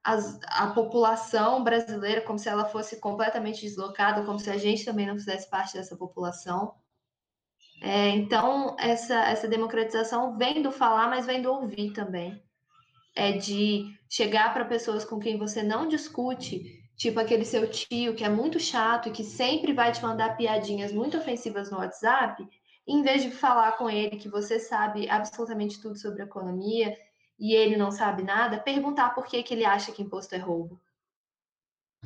à, 0.06 0.66
à 0.66 0.68
população 0.68 1.64
brasileira, 1.64 2.22
como 2.22 2.38
se 2.38 2.48
ela 2.48 2.66
fosse 2.66 3.00
completamente 3.00 3.62
deslocada, 3.62 4.24
como 4.24 4.40
se 4.40 4.52
a 4.52 4.58
gente 4.58 4.86
também 4.86 5.08
não 5.08 5.16
fizesse 5.16 5.50
parte 5.50 5.74
dessa 5.74 5.98
população. 5.98 6.76
É, 7.82 8.10
então, 8.10 8.76
essa, 8.80 9.16
essa 9.26 9.48
democratização 9.48 10.38
vem 10.38 10.62
do 10.62 10.72
falar, 10.72 11.10
mas 11.10 11.26
vem 11.26 11.42
do 11.42 11.52
ouvir 11.52 11.92
também. 11.92 12.40
É 13.16 13.32
de 13.34 13.86
chegar 14.08 14.54
para 14.54 14.66
pessoas 14.66 15.04
com 15.04 15.20
quem 15.20 15.38
você 15.38 15.64
não 15.64 15.88
discute, 15.88 16.84
tipo 16.96 17.20
aquele 17.20 17.44
seu 17.44 17.70
tio 17.70 18.14
que 18.14 18.24
é 18.24 18.30
muito 18.30 18.60
chato 18.60 19.10
e 19.10 19.12
que 19.12 19.24
sempre 19.24 19.74
vai 19.74 19.92
te 19.92 20.04
mandar 20.04 20.38
piadinhas 20.38 20.92
muito 20.92 21.18
ofensivas 21.18 21.72
no 21.72 21.78
WhatsApp, 21.78 22.48
em 22.88 23.02
vez 23.02 23.24
de 23.24 23.32
falar 23.32 23.74
com 23.74 23.90
ele 23.90 24.18
que 24.18 24.30
você 24.30 24.60
sabe 24.60 25.10
absolutamente 25.10 25.82
tudo 25.82 25.98
sobre 25.98 26.22
economia 26.22 26.96
e 27.38 27.54
ele 27.54 27.76
não 27.78 27.92
sabe 27.92 28.24
nada, 28.24 28.60
perguntar 28.60 29.14
por 29.14 29.26
que, 29.26 29.44
que 29.44 29.54
ele 29.54 29.66
acha 29.66 29.92
que 29.92 30.02
imposto 30.02 30.36
é 30.36 30.38
roubo. 30.38 30.82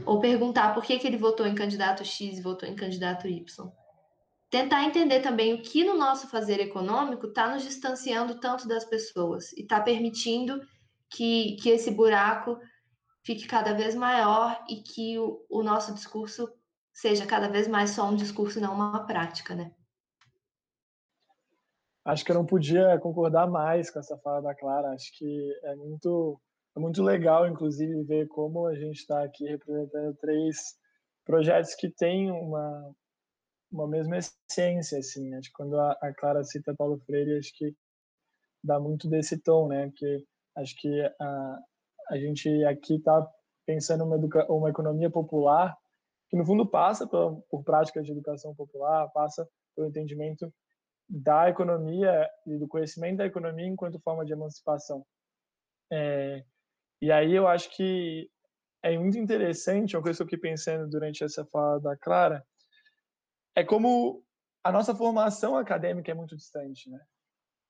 Ou 0.06 0.20
perguntar 0.20 0.74
por 0.74 0.84
que, 0.84 0.98
que 0.98 1.08
ele 1.08 1.18
votou 1.18 1.46
em 1.46 1.56
candidato 1.56 2.06
X 2.06 2.38
e 2.38 2.42
votou 2.42 2.68
em 2.68 2.76
candidato 2.76 3.28
Y 3.28 3.72
tentar 4.50 4.84
entender 4.84 5.22
também 5.22 5.54
o 5.54 5.62
que 5.62 5.84
no 5.84 5.94
nosso 5.94 6.28
fazer 6.28 6.60
econômico 6.60 7.28
está 7.28 7.54
nos 7.54 7.63
distanciando 7.63 8.40
tanto 8.40 8.67
das 8.67 8.84
pessoas 8.84 9.54
e 9.54 9.62
está 9.62 9.80
permitindo 9.80 10.60
que, 11.10 11.56
que 11.58 11.69
esse 11.69 11.92
buraco 11.92 12.58
fique 13.23 13.48
cada 13.48 13.73
vez 13.73 13.94
maior 13.94 14.63
e 14.67 14.77
que 14.77 15.19
o, 15.19 15.46
o 15.50 15.62
nosso 15.62 15.94
discurso 15.94 16.52
seja 16.92 17.25
cada 17.25 17.48
vez 17.48 17.67
mais 17.67 17.92
só 17.92 18.10
um 18.10 18.15
discurso 18.15 18.58
e 18.58 18.62
não 18.62 18.73
uma 18.73 19.06
prática, 19.06 19.54
né? 19.54 19.71
Acho 22.06 22.25
que 22.25 22.31
eu 22.31 22.35
não 22.35 22.45
podia 22.45 22.97
concordar 23.00 23.47
mais 23.47 23.91
com 23.91 24.00
essa 24.00 24.17
fala 24.17 24.41
da 24.41 24.56
Clara. 24.56 24.91
Acho 24.91 25.12
que 25.17 25.60
é 25.63 25.75
muito, 25.75 26.39
é 26.75 26.79
muito 26.79 27.04
legal, 27.04 27.47
inclusive, 27.47 28.04
ver 28.04 28.27
como 28.27 28.65
a 28.67 28.75
gente 28.75 29.00
está 29.00 29.23
aqui 29.23 29.45
representando 29.45 30.15
três 30.15 30.77
projetos 31.25 31.75
que 31.75 31.89
têm 31.89 32.31
uma, 32.31 32.95
uma 33.71 33.87
mesma 33.87 34.17
essência, 34.17 35.00
assim. 35.00 35.33
Acho 35.35 35.50
que 35.50 35.56
quando 35.56 35.79
a, 35.79 35.91
a 36.02 36.13
Clara 36.13 36.43
cita 36.43 36.75
Paulo 36.75 37.00
Freire, 37.06 37.37
acho 37.37 37.52
que 37.56 37.75
dá 38.63 38.79
muito 38.79 39.08
desse 39.08 39.37
tom, 39.37 39.67
né? 39.67 39.91
Que 39.95 40.25
acho 40.58 40.75
que 40.77 41.02
a, 41.19 41.60
a 42.10 42.17
gente 42.17 42.63
aqui 42.65 42.95
está 42.95 43.27
pensando 43.65 44.04
uma, 44.04 44.15
educa 44.15 44.52
uma 44.52 44.69
economia 44.69 45.10
popular 45.10 45.77
que 46.29 46.37
no 46.37 46.45
fundo 46.45 46.65
passa 46.65 47.08
por, 47.08 47.41
por 47.50 47.63
práticas 47.63 48.06
de 48.06 48.12
educação 48.12 48.54
popular, 48.56 49.10
passa 49.12 49.47
pelo 49.75 49.87
entendimento 49.87 50.52
da 51.10 51.49
economia 51.49 52.29
e 52.45 52.57
do 52.57 52.67
conhecimento 52.67 53.17
da 53.17 53.25
economia 53.25 53.65
enquanto 53.65 53.99
forma 53.99 54.23
de 54.23 54.33
emancipação. 54.33 55.03
É, 55.91 56.43
e 57.01 57.12
aí 57.12 57.33
eu 57.33 57.47
acho 57.47 57.75
que 57.75 58.29
é 58.83 58.97
muito 58.97 59.17
interessante, 59.17 59.95
uma 59.95 60.03
coisa 60.03 60.17
que 60.17 60.23
eu 60.23 60.27
fiquei 60.27 60.51
pensando 60.51 60.87
durante 60.87 61.23
essa 61.23 61.43
fala 61.45 61.79
da 61.79 61.97
Clara, 61.97 62.45
é 63.55 63.63
como 63.63 64.23
a 64.63 64.71
nossa 64.71 64.95
formação 64.95 65.57
acadêmica 65.57 66.12
é 66.12 66.13
muito 66.13 66.35
distante, 66.35 66.89
né? 66.89 66.99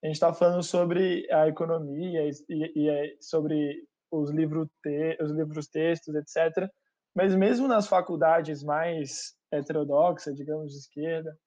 A 0.03 0.07
gente 0.07 0.15
está 0.15 0.33
falando 0.33 0.63
sobre 0.63 1.27
a 1.31 1.47
economia 1.47 2.25
e, 2.25 2.31
e, 2.49 2.83
e 2.83 2.89
é 2.89 3.15
sobre 3.19 3.83
os, 4.11 4.31
livro 4.31 4.69
te, 4.81 5.17
os 5.21 5.31
livros 5.31 5.67
textos, 5.67 6.15
etc. 6.15 6.69
Mas 7.13 7.35
mesmo 7.35 7.67
nas 7.67 7.87
faculdades 7.87 8.63
mais 8.63 9.35
heterodoxas, 9.51 10.35
digamos, 10.35 10.71
de 10.71 10.77
esquerda, 10.77 11.37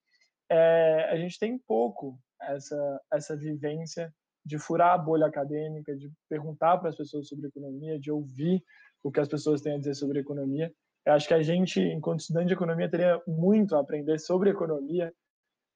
é, 0.51 1.09
a 1.11 1.17
gente 1.17 1.39
tem 1.39 1.59
pouco 1.59 2.19
essa, 2.41 3.01
essa 3.13 3.37
vivência 3.37 4.13
de 4.45 4.59
furar 4.59 4.95
a 4.95 4.99
bolha 4.99 5.27
acadêmica, 5.27 5.97
de 5.97 6.11
perguntar 6.29 6.79
para 6.79 6.91
as 6.91 6.97
pessoas 6.97 7.29
sobre 7.29 7.47
economia, 7.47 7.99
de 7.99 8.11
ouvir 8.11 8.63
o 9.03 9.11
que 9.11 9.21
as 9.21 9.29
pessoas 9.29 9.61
têm 9.61 9.75
a 9.75 9.79
dizer 9.79 9.95
sobre 9.95 10.21
economia. 10.21 10.73
Eu 11.05 11.13
acho 11.15 11.27
que 11.27 11.35
a 11.35 11.43
gente, 11.43 11.81
enquanto 11.81 12.21
estudante 12.21 12.49
de 12.49 12.55
economia, 12.55 12.91
teria 12.91 13.21
muito 13.27 13.77
a 13.77 13.81
aprender 13.81 14.19
sobre 14.19 14.51
economia, 14.51 15.13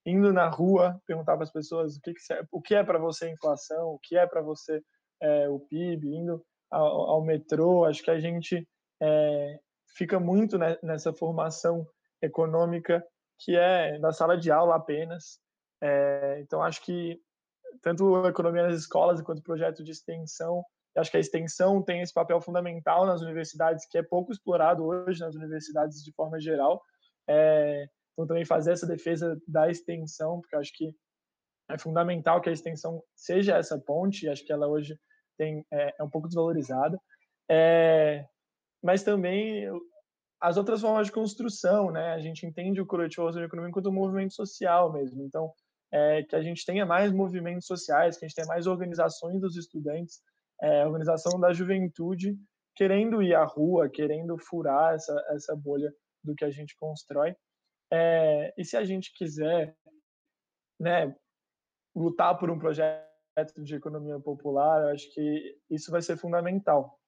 indo 0.04 0.32
na 0.32 0.48
rua, 0.48 1.00
perguntar 1.06 1.34
para 1.34 1.44
as 1.44 1.52
pessoas 1.52 1.96
o 1.96 2.00
que, 2.00 2.12
que, 2.12 2.20
o 2.52 2.60
que 2.60 2.74
é 2.74 2.84
para 2.84 2.98
você 2.98 3.28
inflação, 3.28 3.88
o 3.88 3.98
que 3.98 4.16
é 4.16 4.26
para 4.26 4.40
você 4.40 4.80
é, 5.20 5.48
o 5.48 5.58
PIB, 5.58 6.14
indo 6.14 6.44
ao, 6.70 7.10
ao, 7.10 7.24
metrô. 7.24 7.84
Acho 7.84 8.02
que 8.02 8.10
a 8.10 8.20
gente 8.20 8.66
é, 9.02 9.58
fica 9.96 10.20
muito 10.20 10.58
nessa 10.82 11.12
formação 11.12 11.86
econômica 12.22 13.04
que 13.38 13.56
é 13.56 13.98
na 13.98 14.12
sala 14.12 14.36
de 14.36 14.50
aula 14.50 14.76
apenas. 14.76 15.38
É, 15.80 16.38
então, 16.40 16.62
acho 16.62 16.82
que 16.82 17.20
tanto 17.82 18.16
a 18.16 18.28
economia 18.28 18.62
nas 18.62 18.80
escolas 18.80 19.20
quanto 19.20 19.40
o 19.40 19.42
projeto 19.42 19.84
de 19.84 19.92
extensão, 19.92 20.64
acho 20.96 21.10
que 21.10 21.16
a 21.16 21.20
extensão 21.20 21.82
tem 21.82 22.00
esse 22.00 22.12
papel 22.12 22.40
fundamental 22.40 23.04
nas 23.04 23.20
universidades, 23.20 23.86
que 23.86 23.98
é 23.98 24.02
pouco 24.02 24.32
explorado 24.32 24.84
hoje 24.84 25.20
nas 25.20 25.34
universidades 25.34 26.02
de 26.02 26.12
forma 26.12 26.40
geral. 26.40 26.82
É, 27.28 27.88
então, 28.12 28.26
também 28.26 28.44
fazer 28.44 28.72
essa 28.72 28.86
defesa 28.86 29.38
da 29.46 29.68
extensão, 29.68 30.40
porque 30.40 30.56
acho 30.56 30.72
que 30.74 30.94
é 31.68 31.76
fundamental 31.76 32.40
que 32.40 32.48
a 32.48 32.52
extensão 32.52 33.02
seja 33.14 33.56
essa 33.56 33.78
ponte, 33.78 34.28
acho 34.28 34.44
que 34.44 34.52
ela 34.52 34.68
hoje 34.68 34.98
tem, 35.36 35.66
é, 35.70 35.94
é 35.98 36.02
um 36.02 36.08
pouco 36.08 36.28
desvalorizada. 36.28 36.98
É, 37.48 38.24
mas 38.82 39.02
também 39.02 39.68
as 40.40 40.56
outras 40.56 40.80
formas 40.80 41.06
de 41.06 41.12
construção, 41.12 41.90
né? 41.90 42.12
A 42.12 42.18
gente 42.18 42.46
entende 42.46 42.80
o 42.80 42.86
coletivo 42.86 43.28
economia 43.28 43.70
enquanto 43.70 43.88
um 43.88 43.92
movimento 43.92 44.34
social 44.34 44.92
mesmo. 44.92 45.22
Então, 45.22 45.52
é, 45.92 46.22
que 46.22 46.36
a 46.36 46.42
gente 46.42 46.64
tenha 46.64 46.84
mais 46.84 47.12
movimentos 47.12 47.66
sociais, 47.66 48.18
que 48.18 48.24
a 48.24 48.28
gente 48.28 48.36
tenha 48.36 48.48
mais 48.48 48.66
organizações 48.66 49.40
dos 49.40 49.56
estudantes, 49.56 50.20
é, 50.60 50.86
organização 50.86 51.38
da 51.38 51.52
juventude, 51.52 52.36
querendo 52.74 53.22
ir 53.22 53.34
à 53.34 53.44
rua, 53.44 53.88
querendo 53.88 54.36
furar 54.38 54.94
essa, 54.94 55.26
essa 55.30 55.56
bolha 55.56 55.92
do 56.22 56.34
que 56.34 56.44
a 56.44 56.50
gente 56.50 56.76
constrói. 56.76 57.34
É, 57.90 58.52
e 58.58 58.64
se 58.64 58.76
a 58.76 58.84
gente 58.84 59.12
quiser 59.14 59.74
né, 60.78 61.14
lutar 61.94 62.36
por 62.36 62.50
um 62.50 62.58
projeto 62.58 63.06
de 63.58 63.74
economia 63.74 64.18
popular, 64.18 64.82
eu 64.82 64.88
acho 64.88 65.12
que 65.12 65.58
isso 65.70 65.90
vai 65.90 66.02
ser 66.02 66.16
fundamental. 66.16 66.98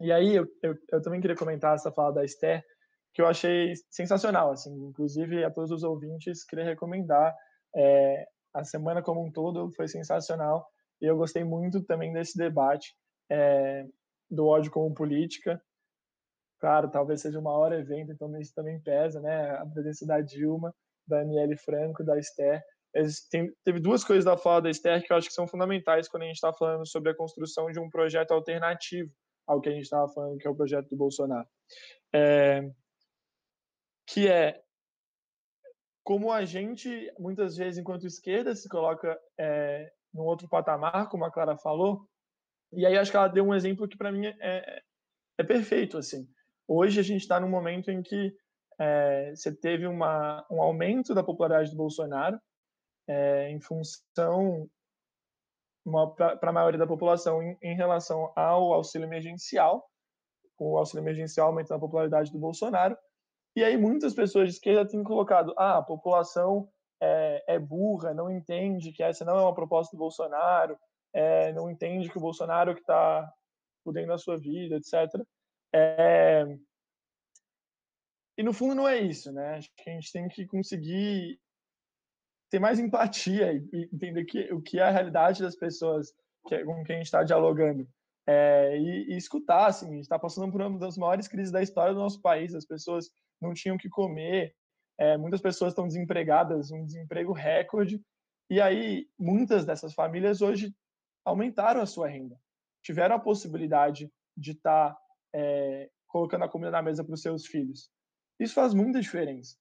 E 0.00 0.10
aí, 0.10 0.34
eu, 0.34 0.46
eu, 0.62 0.76
eu, 0.90 1.02
também 1.02 1.20
queria 1.20 1.36
comentar 1.36 1.74
essa 1.74 1.92
fala 1.92 2.12
da 2.12 2.24
Esther, 2.24 2.64
que 3.12 3.20
eu 3.20 3.26
achei 3.26 3.74
sensacional, 3.90 4.52
assim, 4.52 4.72
inclusive 4.86 5.44
a 5.44 5.50
todos 5.50 5.70
os 5.70 5.82
ouvintes, 5.82 6.44
queria 6.44 6.64
recomendar. 6.64 7.34
É, 7.74 8.26
a 8.54 8.64
semana 8.64 9.02
como 9.02 9.24
um 9.24 9.30
todo 9.30 9.70
foi 9.72 9.88
sensacional, 9.88 10.66
e 11.00 11.06
eu 11.06 11.16
gostei 11.16 11.42
muito 11.42 11.82
também 11.82 12.12
desse 12.12 12.36
debate 12.36 12.94
é, 13.30 13.86
do 14.30 14.46
ódio 14.46 14.70
como 14.70 14.94
política. 14.94 15.60
Claro, 16.60 16.90
talvez 16.90 17.20
seja 17.20 17.40
uma 17.40 17.52
hora 17.52 17.78
evento, 17.78 18.12
então 18.12 18.38
isso 18.38 18.54
também 18.54 18.80
pesa, 18.80 19.20
né? 19.20 19.50
A 19.50 19.66
presença 19.66 20.06
da 20.06 20.20
Dilma, 20.20 20.72
da 21.06 21.20
Aniele 21.20 21.56
Franco, 21.56 22.04
da 22.04 22.18
Esther. 22.18 22.62
Tem, 23.30 23.52
teve 23.64 23.80
duas 23.80 24.04
coisas 24.04 24.24
da 24.24 24.36
fala 24.36 24.62
da 24.62 24.70
Esther 24.70 25.04
que 25.04 25.12
eu 25.12 25.16
acho 25.16 25.28
que 25.28 25.34
são 25.34 25.48
fundamentais 25.48 26.08
quando 26.08 26.22
a 26.22 26.26
gente 26.26 26.36
está 26.36 26.52
falando 26.52 26.86
sobre 26.86 27.10
a 27.10 27.16
construção 27.16 27.70
de 27.72 27.80
um 27.80 27.90
projeto 27.90 28.32
alternativo 28.32 29.10
ao 29.46 29.60
que 29.60 29.68
a 29.68 29.72
gente 29.72 29.84
estava 29.84 30.08
falando, 30.08 30.38
que 30.38 30.46
é 30.46 30.50
o 30.50 30.54
projeto 30.54 30.88
do 30.88 30.96
Bolsonaro. 30.96 31.48
É, 32.14 32.70
que 34.06 34.28
é 34.28 34.62
como 36.04 36.32
a 36.32 36.44
gente, 36.44 37.12
muitas 37.18 37.56
vezes, 37.56 37.78
enquanto 37.78 38.06
esquerda, 38.06 38.54
se 38.54 38.68
coloca 38.68 39.18
é, 39.38 39.92
num 40.12 40.24
outro 40.24 40.48
patamar, 40.48 41.08
como 41.08 41.24
a 41.24 41.30
Clara 41.30 41.56
falou, 41.56 42.08
e 42.72 42.84
aí 42.84 42.96
acho 42.96 43.10
que 43.10 43.16
ela 43.16 43.28
deu 43.28 43.44
um 43.44 43.54
exemplo 43.54 43.86
que, 43.86 43.96
para 43.96 44.10
mim, 44.10 44.26
é, 44.26 44.82
é 45.38 45.44
perfeito, 45.44 45.98
assim. 45.98 46.26
Hoje 46.66 46.98
a 46.98 47.02
gente 47.02 47.20
está 47.20 47.38
num 47.38 47.48
momento 47.48 47.90
em 47.90 48.02
que 48.02 48.34
é, 48.80 49.34
você 49.34 49.54
teve 49.54 49.86
uma, 49.86 50.44
um 50.50 50.60
aumento 50.60 51.14
da 51.14 51.22
popularidade 51.22 51.70
do 51.70 51.76
Bolsonaro 51.76 52.40
é, 53.06 53.50
em 53.50 53.60
função 53.60 54.68
para 56.16 56.50
a 56.50 56.52
maioria 56.52 56.78
da 56.78 56.86
população 56.86 57.42
em, 57.42 57.58
em, 57.60 57.76
relação 57.76 58.32
ao 58.36 58.72
auxílio 58.72 59.06
emergencial, 59.06 59.84
o 60.58 60.78
auxílio 60.78 61.02
emergencial 61.02 61.48
aumentando 61.48 61.78
a 61.78 61.80
popularidade 61.80 62.30
do 62.30 62.38
Bolsonaro. 62.38 62.96
E 63.54 63.62
aí 63.62 63.76
muitas 63.76 64.14
pessoas 64.14 64.48
de 64.48 64.54
esquerda 64.54 64.88
têm 64.88 65.02
colocado, 65.02 65.54
ah, 65.58 65.78
a 65.78 65.82
população 65.82 66.68
é, 67.00 67.44
é 67.54 67.58
burra, 67.58 68.14
não 68.14 68.30
entende 68.30 68.92
que 68.92 69.02
essa 69.02 69.24
não 69.24 69.36
é 69.36 69.42
uma 69.42 69.54
proposta 69.54 69.96
do 69.96 70.00
Bolsonaro, 70.00 70.78
é, 71.12 71.52
não 71.52 71.70
entende 71.70 72.08
que 72.08 72.16
o 72.16 72.20
Bolsonaro 72.20 72.74
que 72.74 72.80
está 72.80 73.30
fudendo 73.84 74.12
a 74.12 74.18
sua 74.18 74.38
vida, 74.38 74.76
etc. 74.76 75.22
É... 75.74 76.46
E 78.38 78.42
no 78.42 78.52
fundo 78.52 78.74
não 78.74 78.88
é 78.88 78.98
isso, 78.98 79.32
né? 79.32 79.56
Acho 79.56 79.70
que 79.76 79.90
a 79.90 79.92
gente 79.92 80.12
tem 80.12 80.28
que 80.28 80.46
conseguir 80.46 81.38
ter 82.50 82.58
mais 82.58 82.78
empatia 82.78 83.52
e 83.52 83.88
entender 83.92 84.24
que, 84.24 84.52
o 84.52 84.60
que 84.60 84.78
é 84.78 84.82
a 84.82 84.90
realidade 84.90 85.42
das 85.42 85.56
pessoas 85.56 86.12
que, 86.46 86.64
com 86.64 86.84
quem 86.84 86.96
a 86.96 86.98
gente 86.98 87.06
está 87.06 87.22
dialogando. 87.22 87.86
É, 88.26 88.78
e, 88.78 89.12
e, 89.12 89.16
escutar, 89.16 89.66
assim, 89.66 89.86
a 89.86 89.92
gente 89.94 90.02
está 90.02 90.18
passando 90.18 90.50
por 90.52 90.62
uma 90.62 90.78
das 90.78 90.96
maiores 90.96 91.26
crises 91.26 91.50
da 91.50 91.62
história 91.62 91.92
do 91.92 92.00
nosso 92.00 92.20
país, 92.20 92.54
as 92.54 92.64
pessoas 92.64 93.10
não 93.42 93.52
tinham 93.52 93.76
que 93.76 93.88
comer, 93.88 94.54
é, 94.98 95.16
muitas 95.16 95.40
pessoas 95.40 95.72
estão 95.72 95.86
desempregadas, 95.86 96.70
um 96.70 96.84
desemprego 96.84 97.32
recorde, 97.32 98.00
e 98.48 98.60
aí 98.60 99.08
muitas 99.18 99.64
dessas 99.64 99.94
famílias 99.94 100.40
hoje 100.40 100.74
aumentaram 101.24 101.80
a 101.80 101.86
sua 101.86 102.08
renda, 102.08 102.38
tiveram 102.82 103.16
a 103.16 103.20
possibilidade 103.20 104.10
de 104.36 104.52
estar 104.52 104.92
tá, 104.92 105.00
é, 105.34 105.90
colocando 106.06 106.44
a 106.44 106.48
comida 106.48 106.70
na 106.70 106.82
mesa 106.82 107.04
para 107.04 107.14
os 107.14 107.22
seus 107.22 107.46
filhos. 107.46 107.90
Isso 108.38 108.54
faz 108.54 108.74
muita 108.74 109.00
diferença. 109.00 109.56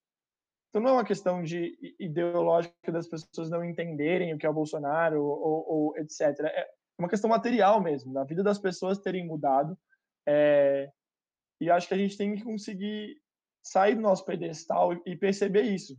Então 0.69 0.81
não 0.81 0.91
é 0.91 0.93
uma 0.93 1.05
questão 1.05 1.43
de 1.43 1.77
ideológica 1.99 2.91
das 2.91 3.07
pessoas 3.07 3.49
não 3.49 3.63
entenderem 3.63 4.33
o 4.33 4.37
que 4.37 4.45
é 4.45 4.49
o 4.49 4.53
Bolsonaro 4.53 5.21
ou, 5.21 5.65
ou 5.67 5.97
etc. 5.97 6.39
É 6.45 6.69
uma 6.97 7.09
questão 7.09 7.29
material 7.29 7.81
mesmo, 7.81 8.13
da 8.13 8.23
vida 8.23 8.41
das 8.41 8.57
pessoas 8.57 8.99
terem 8.99 9.25
mudado. 9.25 9.77
É, 10.25 10.89
e 11.59 11.69
acho 11.69 11.87
que 11.87 11.93
a 11.93 11.97
gente 11.97 12.17
tem 12.17 12.35
que 12.35 12.43
conseguir 12.43 13.20
sair 13.63 13.95
do 13.95 14.01
nosso 14.01 14.25
pedestal 14.25 14.93
e 15.05 15.15
perceber 15.15 15.63
isso. 15.63 15.95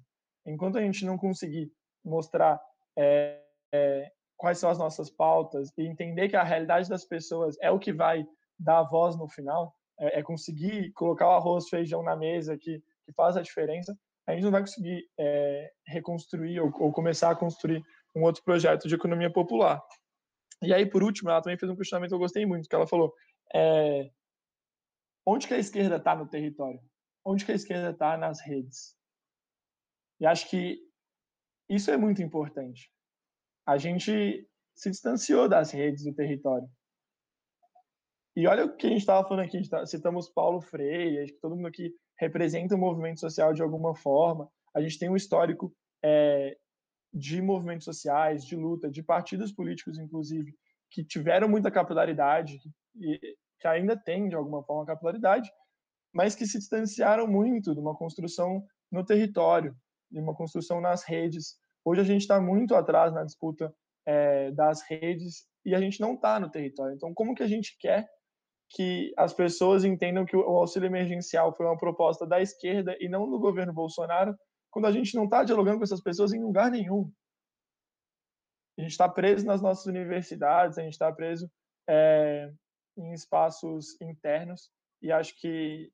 Enquanto 0.47 0.79
a 0.79 0.83
gente 0.83 1.05
não 1.05 1.17
conseguir 1.17 1.73
mostrar 2.05 2.61
é, 2.99 3.41
é, 3.73 4.11
quais 4.37 4.59
são 4.59 4.71
as 4.71 4.79
nossas 4.79 5.11
pautas 5.11 5.71
e 5.79 5.87
entender 5.87 6.29
que 6.29 6.37
a 6.37 6.43
realidade 6.43 6.89
das 6.89 7.05
pessoas 7.05 7.57
é 7.61 7.71
o 7.71 7.79
que 7.79 7.93
vai 7.93 8.27
dar 8.59 8.81
a 8.81 8.89
voz 8.89 9.17
no 9.17 9.29
final, 9.29 9.75
é, 10.01 10.19
é 10.19 10.23
conseguir 10.23 10.93
colocar 10.93 11.29
o 11.29 11.33
arroz, 11.33 11.69
feijão 11.69 12.03
na 12.03 12.17
mesa 12.17 12.59
que, 12.59 12.83
que 13.05 13.13
faz 13.13 13.37
a 13.37 13.43
diferença, 13.43 13.97
a 14.27 14.33
gente 14.33 14.45
não 14.45 14.51
vai 14.51 14.61
conseguir 14.61 15.05
é, 15.19 15.73
reconstruir 15.87 16.61
ou, 16.61 16.73
ou, 16.81 16.93
começar 16.93 17.31
a 17.31 17.37
construir 17.37 17.83
um 18.15 18.23
outro 18.23 18.43
projeto 18.45 18.87
de 18.87 18.95
economia 18.95 19.33
popular. 19.33 19.83
E 20.63 20.73
aí, 20.73 20.87
por 20.87 21.03
último, 21.03 21.31
ela 21.31 21.43
também 21.43 21.59
fez 21.59 21.71
um 21.71 21.77
questionamento 21.77 22.11
que 22.11 22.15
eu 22.15 22.21
gostei 22.21 22.47
muito, 22.47 22.69
que 22.69 22.75
ela 22.75 22.87
falou, 22.87 23.13
é, 23.53 24.11
onde 25.27 25.49
que 25.49 25.55
a 25.55 25.59
esquerda 25.59 25.97
está 25.97 26.15
no 26.15 26.29
território? 26.29 26.81
Onde 27.25 27.45
que 27.45 27.53
a 27.53 27.55
esquerda 27.55 27.91
está 27.91 28.17
nas 28.17 28.41
redes? 28.41 28.97
E 30.21 30.27
acho 30.27 30.49
que 30.49 30.81
isso 31.69 31.91
é 31.91 31.97
muito 31.97 32.23
importante. 32.23 32.91
A 33.67 33.79
gente 33.79 34.49
se 34.75 34.91
distanciou 34.91 35.49
das 35.49 35.71
redes 35.71 36.05
do 36.05 36.15
território. 36.15 36.69
E 38.35 38.47
olha 38.47 38.65
o 38.65 38.77
que 38.77 38.87
a 38.87 38.91
gente 38.91 39.01
estava 39.01 39.27
falando 39.27 39.45
aqui, 39.45 39.69
tá, 39.69 39.85
citamos 39.85 40.29
Paulo 40.29 40.61
Freire, 40.61 41.19
acho 41.19 41.33
que 41.35 41.41
todo 41.41 41.55
mundo 41.55 41.69
aqui 41.69 41.95
representa 42.19 42.75
o 42.75 42.79
movimento 42.79 43.21
social 43.21 43.53
de 43.53 43.63
alguma 43.63 43.95
forma. 43.95 44.51
A 44.75 44.81
gente 44.81 44.99
tem 44.99 45.11
um 45.11 45.17
histórico 45.17 45.75
é, 46.03 46.57
de 47.13 47.43
movimentos 47.43 47.85
sociais, 47.85 48.45
de 48.45 48.57
luta, 48.57 48.91
de 48.91 49.03
partidos 49.03 49.53
políticos, 49.53 49.99
inclusive, 49.99 50.57
que 50.91 51.05
tiveram 51.05 51.49
muita 51.49 51.71
capilaridade, 51.71 52.59
e 52.97 53.37
que 53.61 53.69
ainda 53.69 53.97
têm, 53.97 54.29
de 54.29 54.35
alguma 54.35 54.63
forma, 54.65 54.87
capilaridade, 54.87 55.51
mas 56.13 56.35
que 56.35 56.47
se 56.47 56.59
distanciaram 56.59 57.27
muito 57.27 57.75
de 57.75 57.81
uma 57.81 57.97
construção 57.97 58.65
no 58.91 59.05
território, 59.05 59.75
de 60.11 60.21
uma 60.21 60.35
construção 60.35 60.81
nas 60.81 61.03
redes, 61.05 61.57
Hoje 61.85 62.01
a 62.01 62.05
gente 62.05 62.23
está 62.23 62.41
muito 62.41 62.75
atrás 62.75 63.13
na 63.13 63.25
disputa 63.25 63.75
é, 64.07 64.53
das 64.53 64.83
redes 64.83 65.47
e 65.65 65.75
a 65.75 65.81
gente 65.81 66.01
não 66.01 66.15
está 66.15 66.39
no 66.39 66.51
território. 66.51 66.95
Então, 66.95 67.13
como 67.13 67.35
que 67.35 67.43
a 67.43 67.49
gente 67.49 67.77
quer 67.79 68.09
que 68.71 69.13
as 69.17 69.35
pessoas 69.35 69.85
entendam 69.85 70.25
que 70.25 70.37
o 70.37 70.43
auxílio 70.43 70.87
emergencial 70.87 71.55
foi 71.55 71.67
uma 71.67 71.77
proposta 71.77 72.27
da 72.27 72.41
esquerda 72.41 72.97
e 73.01 73.09
não 73.09 73.29
do 73.29 73.39
governo 73.39 73.73
Bolsonaro, 73.73 74.35
quando 74.71 74.87
a 74.87 74.93
gente 74.93 75.15
não 75.15 75.25
está 75.25 75.45
dialogando 75.45 75.79
com 75.79 75.85
essas 75.85 76.01
pessoas 76.01 76.33
em 76.33 76.43
lugar 76.43 76.71
nenhum? 76.71 77.13
A 78.79 78.83
gente 78.83 78.93
está 78.93 79.09
preso 79.09 79.45
nas 79.45 79.61
nossas 79.61 79.85
universidades, 79.87 80.79
a 80.79 80.83
gente 80.83 80.95
está 80.95 81.13
preso 81.13 81.51
é, 81.89 82.51
em 82.97 83.13
espaços 83.13 84.01
internos 84.01 84.71
e 85.03 85.13
acho 85.13 85.39
que 85.39 85.93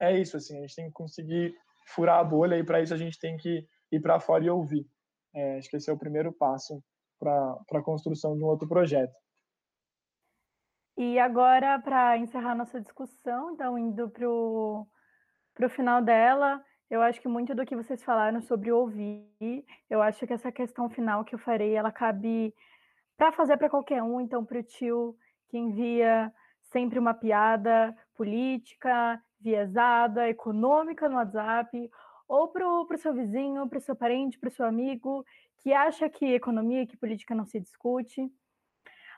é 0.00 0.18
isso 0.18 0.36
assim. 0.36 0.58
A 0.58 0.60
gente 0.60 0.74
tem 0.74 0.86
que 0.86 0.92
conseguir 0.92 1.54
furar 1.86 2.18
a 2.18 2.24
bolha 2.24 2.58
e 2.58 2.64
para 2.64 2.82
isso 2.82 2.94
a 2.94 2.96
gente 2.96 3.18
tem 3.18 3.36
que 3.36 3.66
ir 3.92 4.00
para 4.00 4.20
fora 4.20 4.44
e 4.44 4.50
ouvir. 4.50 4.86
É, 5.34 5.58
acho 5.58 5.68
que 5.68 5.76
esse 5.76 5.90
é 5.90 5.92
o 5.92 5.98
primeiro 5.98 6.32
passo 6.32 6.82
para 7.18 7.56
a 7.72 7.82
construção 7.82 8.36
de 8.36 8.42
um 8.42 8.46
outro 8.46 8.68
projeto. 8.68 9.14
E 10.96 11.18
agora, 11.18 11.78
para 11.80 12.16
encerrar 12.18 12.54
nossa 12.54 12.80
discussão, 12.80 13.52
então, 13.52 13.76
indo 13.76 14.08
para 14.08 14.28
o 14.28 14.88
final 15.70 16.00
dela, 16.00 16.62
eu 16.88 17.02
acho 17.02 17.20
que 17.20 17.26
muito 17.26 17.54
do 17.54 17.66
que 17.66 17.74
vocês 17.74 18.02
falaram 18.04 18.40
sobre 18.40 18.70
ouvir, 18.70 19.64
eu 19.90 20.00
acho 20.00 20.24
que 20.24 20.32
essa 20.32 20.52
questão 20.52 20.88
final 20.88 21.24
que 21.24 21.34
eu 21.34 21.38
farei, 21.38 21.74
ela 21.74 21.90
cabe 21.90 22.54
para 23.16 23.32
fazer 23.32 23.56
para 23.56 23.70
qualquer 23.70 24.02
um, 24.02 24.20
então, 24.20 24.44
para 24.44 24.60
o 24.60 24.62
tio 24.62 25.16
que 25.48 25.58
envia 25.58 26.32
sempre 26.60 26.98
uma 26.98 27.14
piada 27.14 27.96
política, 28.14 29.20
viesada, 29.44 30.28
econômica 30.28 31.08
no 31.08 31.16
WhatsApp, 31.16 31.90
ou 32.26 32.48
para 32.48 32.66
o 32.66 32.98
seu 32.98 33.12
vizinho, 33.12 33.68
para 33.68 33.78
o 33.78 33.82
seu 33.82 33.94
parente, 33.94 34.38
para 34.38 34.48
o 34.48 34.52
seu 34.52 34.64
amigo, 34.64 35.24
que 35.58 35.72
acha 35.72 36.08
que 36.08 36.34
economia 36.34 36.86
que 36.86 36.96
política 36.96 37.34
não 37.34 37.44
se 37.44 37.60
discute. 37.60 38.26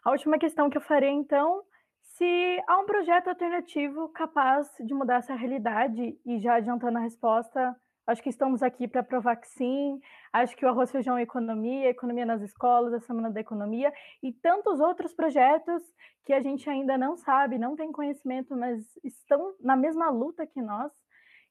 A 0.04 0.10
última 0.10 0.38
questão 0.38 0.68
que 0.68 0.76
eu 0.76 0.82
farei, 0.82 1.10
então, 1.10 1.62
se 2.02 2.62
há 2.66 2.78
um 2.78 2.86
projeto 2.86 3.28
alternativo 3.28 4.08
capaz 4.08 4.68
de 4.80 4.92
mudar 4.92 5.16
essa 5.16 5.34
realidade, 5.34 6.18
e 6.24 6.38
já 6.40 6.56
adiantando 6.56 6.98
a 6.98 7.02
resposta, 7.02 7.76
acho 8.06 8.22
que 8.22 8.28
estamos 8.28 8.62
aqui 8.62 8.86
para 8.86 9.02
provar 9.02 9.36
que 9.36 9.48
sim, 9.48 10.00
acho 10.32 10.56
que 10.56 10.64
o 10.64 10.68
Arroz, 10.68 10.90
Feijão 10.90 11.18
e 11.18 11.22
Economia, 11.22 11.90
Economia 11.90 12.24
nas 12.24 12.42
Escolas, 12.42 12.94
a 12.94 13.00
Semana 13.00 13.30
da 13.30 13.40
Economia, 13.40 13.92
e 14.22 14.32
tantos 14.32 14.80
outros 14.80 15.12
projetos 15.12 15.82
que 16.24 16.32
a 16.32 16.40
gente 16.40 16.68
ainda 16.70 16.96
não 16.96 17.16
sabe, 17.16 17.58
não 17.58 17.74
tem 17.74 17.90
conhecimento, 17.90 18.56
mas 18.56 18.84
estão 19.02 19.54
na 19.60 19.76
mesma 19.76 20.10
luta 20.10 20.46
que 20.46 20.62
nós, 20.62 20.92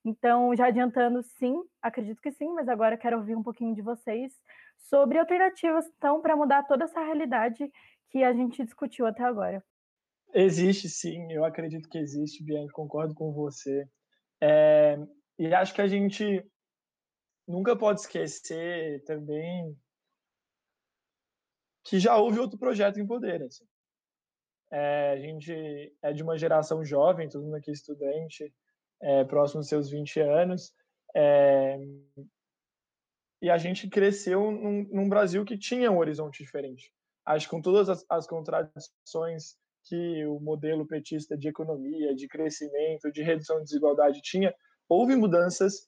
então, 0.06 0.56
já 0.56 0.68
adiantando, 0.68 1.24
sim, 1.24 1.56
acredito 1.82 2.22
que 2.22 2.32
sim, 2.32 2.50
mas 2.54 2.70
agora 2.70 2.98
quero 2.98 3.18
ouvir 3.18 3.36
um 3.36 3.42
pouquinho 3.42 3.74
de 3.74 3.82
vocês 3.82 4.34
sobre 4.78 5.18
alternativas, 5.18 5.86
então, 5.98 6.22
para 6.22 6.36
mudar 6.36 6.64
toda 6.64 6.84
essa 6.84 7.00
realidade 7.00 7.72
que 8.12 8.24
a 8.24 8.32
gente 8.32 8.64
discutiu 8.64 9.08
até 9.08 9.24
agora. 9.24 9.64
Existe, 10.34 10.88
sim, 10.90 11.32
eu 11.32 11.44
acredito 11.44 11.90
que 11.90 11.98
existe, 11.98 12.44
Bianca, 12.44 12.72
concordo 12.74 13.16
com 13.16 13.34
você. 13.34 13.88
É, 14.42 14.98
e 15.38 15.54
acho 15.54 15.74
que 15.74 15.82
a 15.82 15.88
gente 15.88 16.46
nunca 17.48 17.76
pode 17.76 18.02
esquecer 18.02 19.04
também 19.04 19.78
que 21.84 22.00
já 22.00 22.18
houve 22.18 22.40
outro 22.40 22.58
projeto 22.58 23.00
em 23.00 23.06
poder. 23.06 23.44
Assim. 23.44 23.66
É, 24.72 25.12
a 25.12 25.18
gente 25.18 25.96
é 26.02 26.12
de 26.12 26.24
uma 26.24 26.38
geração 26.38 26.84
jovem, 26.84 27.30
todo 27.30 27.44
mundo 27.44 27.56
aqui 27.56 27.70
é 27.70 27.74
estudante, 27.74 28.54
é, 29.02 29.24
próximo 29.24 29.62
dos 29.62 29.70
seus 29.70 29.90
20 29.90 30.20
anos. 30.20 30.74
É, 31.16 31.78
e 33.42 33.50
a 33.50 33.58
gente 33.58 33.88
cresceu 33.88 34.52
num, 34.52 34.84
num, 34.92 35.10
Brasil 35.10 35.46
que 35.46 35.58
tinha 35.58 35.92
um 35.92 35.98
horizonte 35.98 36.44
diferente. 36.44 36.92
Acho 37.26 37.48
que 37.48 37.52
com 37.52 37.62
todas 37.62 37.90
as, 37.90 38.06
as 38.10 38.28
contradições 38.28 39.56
que 39.86 40.26
o 40.26 40.40
modelo 40.40 40.88
petista 40.88 41.38
de 41.38 41.48
economia, 41.48 42.16
de 42.16 42.28
crescimento, 42.28 43.12
de 43.12 43.22
redução 43.22 43.58
de 43.58 43.66
desigualdade 43.66 44.22
tinha, 44.22 44.54
houve 44.90 45.16
mudanças 45.16 45.88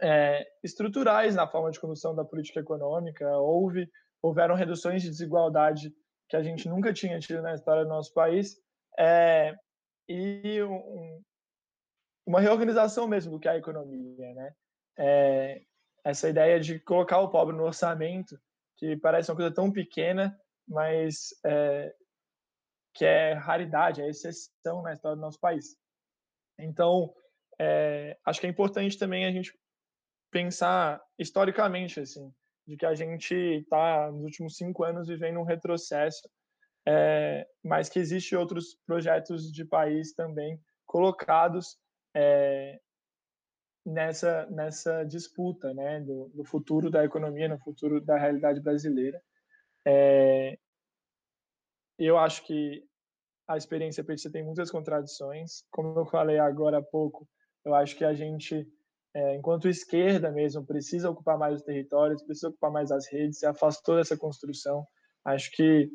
é, 0.00 0.46
estruturais 0.62 1.34
na 1.34 1.46
forma 1.46 1.70
de 1.70 1.80
condução 1.80 2.14
da 2.14 2.24
política 2.24 2.60
econômica, 2.60 3.28
houve 3.38 3.90
houveram 4.22 4.54
reduções 4.54 5.02
de 5.02 5.10
desigualdade 5.10 5.92
que 6.28 6.36
a 6.36 6.42
gente 6.42 6.68
nunca 6.68 6.92
tinha 6.92 7.18
tido 7.18 7.42
na 7.42 7.54
história 7.54 7.82
do 7.82 7.88
nosso 7.88 8.14
país, 8.14 8.56
é, 8.98 9.54
e 10.08 10.62
um, 10.62 11.22
uma 12.26 12.40
reorganização 12.40 13.08
mesmo 13.08 13.32
do 13.32 13.40
que 13.40 13.48
é 13.48 13.52
a 13.52 13.58
economia, 13.58 14.32
né? 14.34 14.54
É, 14.96 15.62
essa 16.04 16.28
ideia 16.28 16.58
de 16.58 16.78
colocar 16.80 17.20
o 17.20 17.30
pobre 17.30 17.54
no 17.54 17.64
orçamento, 17.64 18.38
que 18.76 18.96
parece 18.96 19.30
uma 19.30 19.36
coisa 19.36 19.54
tão 19.54 19.70
pequena, 19.70 20.38
mas 20.66 21.28
é, 21.44 21.94
que 22.94 23.04
é 23.04 23.32
raridade, 23.34 24.00
é 24.02 24.08
exceção 24.08 24.82
na 24.82 24.92
história 24.92 25.16
do 25.16 25.22
nosso 25.22 25.40
país. 25.40 25.76
Então, 26.58 27.12
é, 27.64 28.18
acho 28.24 28.40
que 28.40 28.46
é 28.48 28.50
importante 28.50 28.98
também 28.98 29.24
a 29.24 29.30
gente 29.30 29.56
pensar 30.32 31.00
historicamente, 31.16 32.00
assim, 32.00 32.34
de 32.66 32.76
que 32.76 32.84
a 32.84 32.92
gente 32.92 33.34
está 33.34 34.10
nos 34.10 34.24
últimos 34.24 34.56
cinco 34.56 34.82
anos 34.82 35.06
vivendo 35.06 35.38
um 35.38 35.44
retrocesso, 35.44 36.28
é, 36.84 37.46
mas 37.62 37.88
que 37.88 38.00
existem 38.00 38.36
outros 38.36 38.76
projetos 38.84 39.52
de 39.52 39.64
país 39.64 40.12
também 40.12 40.60
colocados 40.84 41.78
é, 42.16 42.80
nessa, 43.86 44.46
nessa 44.46 45.04
disputa 45.04 45.72
né, 45.72 46.00
do, 46.00 46.30
do, 46.34 46.44
futuro 46.44 46.90
da 46.90 47.04
economia, 47.04 47.48
no 47.48 47.60
futuro 47.60 48.00
da 48.00 48.18
realidade 48.18 48.60
brasileira. 48.60 49.22
É, 49.86 50.58
eu 51.96 52.18
acho 52.18 52.44
que 52.44 52.84
a 53.46 53.56
experiência 53.56 54.02
petista 54.02 54.32
tem 54.32 54.42
muitas 54.42 54.68
contradições. 54.68 55.64
Como 55.70 55.96
eu 55.96 56.06
falei 56.06 56.40
agora 56.40 56.78
há 56.78 56.82
pouco, 56.82 57.28
eu 57.64 57.74
acho 57.74 57.96
que 57.96 58.04
a 58.04 58.12
gente, 58.12 58.66
é, 59.14 59.36
enquanto 59.36 59.68
esquerda 59.68 60.30
mesmo, 60.30 60.64
precisa 60.64 61.10
ocupar 61.10 61.38
mais 61.38 61.56
os 61.56 61.62
territórios, 61.62 62.22
precisa 62.22 62.48
ocupar 62.48 62.70
mais 62.70 62.90
as 62.90 63.06
redes, 63.06 63.38
se 63.38 63.46
afastou 63.46 63.96
dessa 63.96 64.16
construção. 64.16 64.86
Acho 65.24 65.50
que, 65.52 65.90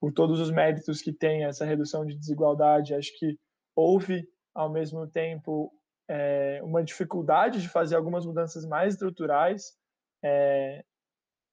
por 0.00 0.12
todos 0.12 0.40
os 0.40 0.50
méritos 0.50 1.02
que 1.02 1.12
tem 1.12 1.44
essa 1.44 1.64
redução 1.64 2.06
de 2.06 2.16
desigualdade, 2.16 2.94
acho 2.94 3.16
que 3.18 3.38
houve 3.74 4.28
ao 4.54 4.70
mesmo 4.70 5.06
tempo 5.06 5.72
é, 6.08 6.60
uma 6.62 6.82
dificuldade 6.82 7.60
de 7.60 7.68
fazer 7.68 7.96
algumas 7.96 8.26
mudanças 8.26 8.64
mais 8.66 8.94
estruturais 8.94 9.72
é, 10.22 10.84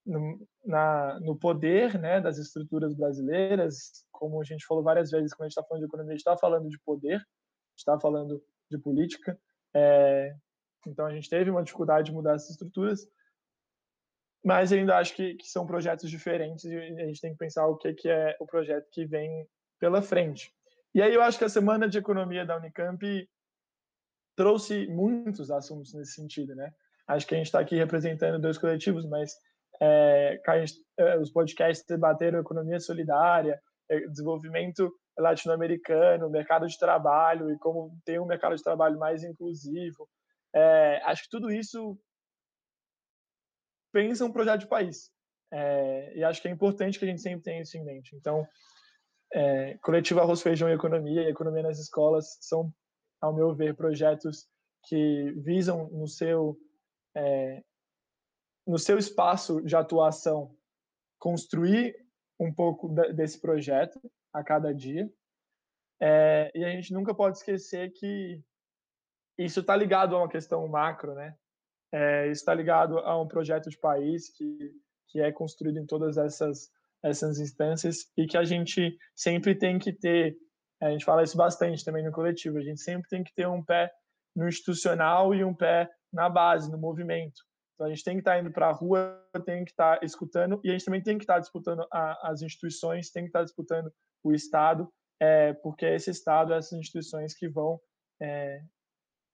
no, 0.06 0.40
na, 0.66 1.20
no 1.20 1.38
poder 1.38 2.00
né, 2.00 2.22
das 2.22 2.38
estruturas 2.38 2.96
brasileiras, 2.96 4.06
como 4.12 4.42
a 4.42 4.44
gente 4.44 4.66
falou 4.66 4.84
várias 4.84 5.12
vezes, 5.12 5.34
quando 5.34 5.46
a 5.46 5.50
gente 5.50 5.58
está 5.58 5.64
falando 5.64 5.82
de 5.82 5.88
economia, 5.88 6.12
a 6.12 6.16
gente 6.16 6.22
está 6.22 6.38
falando 6.38 6.70
de 6.70 6.80
poder, 6.80 7.16
a 7.16 7.20
gente 7.20 7.78
está 7.78 8.00
falando 8.00 8.44
de 8.70 8.78
política, 8.78 9.40
é, 9.76 10.36
então 10.86 11.06
a 11.06 11.14
gente 11.14 11.30
teve 11.30 11.50
uma 11.50 11.64
dificuldade 11.64 12.08
de 12.08 12.14
mudar 12.14 12.36
essas 12.36 12.52
estruturas, 12.52 13.08
mas 14.44 14.72
ainda 14.72 14.98
acho 14.98 15.14
que, 15.16 15.36
que, 15.36 15.48
são 15.48 15.66
projetos 15.66 16.10
diferentes 16.10 16.66
e 16.66 16.78
a 16.78 17.06
gente 17.06 17.20
tem 17.22 17.32
que 17.32 17.38
pensar 17.38 17.68
o 17.68 17.78
que, 17.78 17.94
que 17.94 18.10
é 18.10 18.38
o 18.40 18.46
projeto 18.46 18.88
que 18.92 19.06
vem 19.06 19.48
pela 19.80 20.02
frente. 20.02 20.54
E 20.94 21.02
aí 21.02 21.14
eu 21.14 21.22
acho 21.22 21.38
que 21.38 21.44
a 21.44 21.50
Semana 21.50 21.88
de 21.88 21.98
Economia 21.98 22.46
da 22.46 22.58
Unicamp 22.58 23.30
trouxe 24.36 24.88
muitos 24.88 25.52
assuntos 25.52 25.94
nesse 25.94 26.14
sentido, 26.14 26.56
né? 26.56 26.74
Acho 27.08 27.26
que 27.26 27.36
a 27.36 27.38
gente 27.38 27.48
está 27.48 27.60
aqui 27.60 27.76
representando 27.76 28.40
dois 28.40 28.58
coletivos, 28.58 29.06
mas 29.06 29.36
é, 29.82 30.42
é, 30.98 31.18
os 31.18 31.32
podcasts 31.32 31.86
debateram 31.86 32.40
economia 32.40 32.80
solidária, 32.80 33.62
é, 33.90 34.00
desenvolvimento 34.08 34.94
latino-americano, 35.18 36.30
mercado 36.30 36.68
de 36.68 36.78
trabalho 36.78 37.52
e 37.52 37.58
como 37.58 37.98
ter 38.06 38.20
um 38.20 38.26
mercado 38.26 38.56
de 38.56 38.64
trabalho 38.64 38.98
mais 39.00 39.24
inclusivo. 39.24 40.08
É, 40.54 41.02
acho 41.04 41.24
que 41.24 41.30
tudo 41.30 41.52
isso 41.52 41.98
pensa 43.92 44.26
um 44.26 44.32
projeto 44.32 44.62
de 44.62 44.68
país. 44.68 45.12
É, 45.52 46.18
e 46.18 46.24
acho 46.24 46.42
que 46.42 46.48
é 46.48 46.52
importante 46.52 47.00
que 47.00 47.06
a 47.06 47.08
gente 47.08 47.22
sempre 47.22 47.44
tenha 47.44 47.62
isso 47.62 47.78
em 47.78 47.84
mente. 47.84 48.16
Então, 48.16 48.46
é, 49.34 49.78
Coletivo 49.80 50.20
Arroz, 50.20 50.42
Feijão 50.42 50.70
e 50.70 50.74
Economia 50.74 51.24
e 51.24 51.30
Economia 51.30 51.64
nas 51.64 51.80
Escolas 51.80 52.38
são, 52.42 52.72
ao 53.22 53.34
meu 53.34 53.54
ver, 53.56 53.76
projetos 53.76 54.48
que 54.88 55.32
visam 55.38 55.90
no 55.90 56.08
seu, 56.08 56.58
é, 57.16 57.64
no 58.66 58.78
seu 58.78 58.98
espaço 58.98 59.62
de 59.62 59.76
atuação 59.76 60.56
construir 61.20 61.96
um 62.40 62.54
pouco 62.54 62.88
desse 63.14 63.40
projeto 63.40 64.00
a 64.38 64.44
cada 64.44 64.74
dia. 64.74 65.10
É, 66.00 66.52
e 66.54 66.64
a 66.64 66.70
gente 66.70 66.94
nunca 66.94 67.14
pode 67.14 67.38
esquecer 67.38 67.92
que 67.92 68.42
isso 69.38 69.62
está 69.62 69.76
ligado 69.76 70.16
a 70.16 70.20
uma 70.20 70.30
questão 70.30 70.68
macro, 70.68 71.14
né? 71.14 71.36
É, 71.92 72.28
está 72.28 72.54
ligado 72.54 73.00
a 73.00 73.20
um 73.20 73.28
projeto 73.28 73.70
de 73.70 73.78
país 73.78 74.30
que, 74.30 74.72
que 75.08 75.22
é 75.22 75.32
construído 75.32 75.78
em 75.78 75.86
todas 75.86 76.18
essas 76.18 76.70
essas 77.04 77.40
instâncias 77.40 78.12
e 78.18 78.26
que 78.26 78.38
a 78.38 78.44
gente 78.44 78.98
sempre 79.16 79.56
tem 79.56 79.78
que 79.78 79.94
ter, 79.94 80.36
a 80.82 80.90
gente 80.90 81.06
fala 81.06 81.24
isso 81.24 81.38
bastante 81.38 81.84
também 81.84 82.04
no 82.04 82.12
coletivo, 82.12 82.58
a 82.58 82.62
gente 82.62 82.82
sempre 82.82 83.08
tem 83.10 83.24
que 83.24 83.34
ter 83.34 83.48
um 83.48 83.64
pé 83.64 83.92
no 84.36 84.48
institucional 84.48 85.34
e 85.34 85.44
um 85.44 85.54
pé 85.54 85.90
na 86.12 86.30
base, 86.30 86.72
no 86.72 86.78
movimento. 86.78 87.42
Então 87.76 87.88
a 87.88 87.90
gente 87.90 88.04
tem 88.04 88.16
que 88.16 88.22
estar 88.22 88.40
indo 88.40 88.52
para 88.52 88.70
a 88.70 88.72
rua, 88.72 89.24
tem 89.46 89.64
que 89.64 89.72
estar 89.72 90.04
escutando 90.04 90.60
e 90.64 90.70
a 90.70 90.72
gente 90.72 90.86
também 90.86 91.02
tem 91.02 91.18
que 91.18 91.24
estar 91.24 91.40
disputando 91.40 91.86
a, 91.92 92.32
as 92.32 92.42
instituições, 92.42 93.12
tem 93.12 93.24
que 93.24 93.30
estar 93.30 93.44
disputando 93.44 93.92
o 94.28 94.34
Estado, 94.34 94.92
é, 95.20 95.54
porque 95.54 95.86
é 95.86 95.96
esse 95.96 96.12
Estado, 96.12 96.54
essas 96.54 96.78
instituições 96.78 97.36
que 97.36 97.48
vão 97.48 97.80
é, 98.22 98.62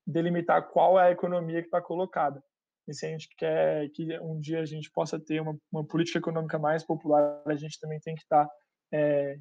delimitar 0.05 0.69
qual 0.69 0.99
é 0.99 1.07
a 1.07 1.11
economia 1.11 1.61
que 1.61 1.67
está 1.67 1.81
colocada. 1.81 2.43
E 2.87 2.93
se 2.93 3.05
a 3.05 3.09
gente 3.09 3.29
quer 3.37 3.89
que 3.89 4.19
um 4.19 4.39
dia 4.39 4.59
a 4.59 4.65
gente 4.65 4.91
possa 4.91 5.19
ter 5.19 5.41
uma, 5.41 5.57
uma 5.71 5.85
política 5.85 6.19
econômica 6.19 6.59
mais 6.59 6.83
popular, 6.83 7.41
a 7.45 7.55
gente 7.55 7.79
também 7.79 7.99
tem 7.99 8.13
que 8.15 8.21
estar 8.21 8.47
é, 8.91 9.37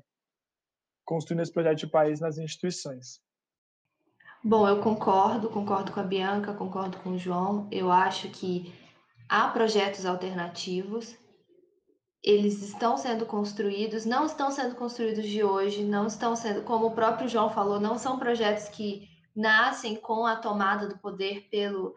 construindo 1.05 1.43
esse 1.43 1.53
projeto 1.53 1.79
de 1.79 1.87
país 1.89 2.21
nas 2.21 2.39
instituições. 2.39 3.21
Bom, 4.45 4.67
eu 4.67 4.81
concordo, 4.81 5.49
concordo 5.49 5.93
com 5.93 6.01
a 6.01 6.05
Bianca, 6.05 6.55
concordo 6.55 6.99
com 6.99 7.11
o 7.11 7.19
João. 7.19 7.69
Eu 7.71 7.93
acho 7.93 8.29
que 8.29 8.73
há 9.29 9.49
projetos 9.49 10.05
alternativos, 10.05 11.17
eles 12.23 12.63
estão 12.63 12.97
sendo 12.97 13.27
construídos, 13.27 14.05
não 14.05 14.27
estão 14.27 14.51
sendo 14.51 14.77
construídos 14.77 15.27
de 15.27 15.43
hoje, 15.43 15.83
não 15.83 16.07
estão 16.07 16.37
sendo, 16.37 16.63
como 16.63 16.87
o 16.87 16.95
próprio 16.95 17.29
João 17.29 17.51
falou, 17.51 17.81
não 17.81 17.99
são 17.99 18.19
projetos 18.19 18.69
que 18.69 19.09
nascem 19.35 19.97
com 19.97 20.25
a 20.25 20.37
tomada 20.37 20.87
do 20.87 20.99
poder 20.99 21.49
pelo, 21.51 21.95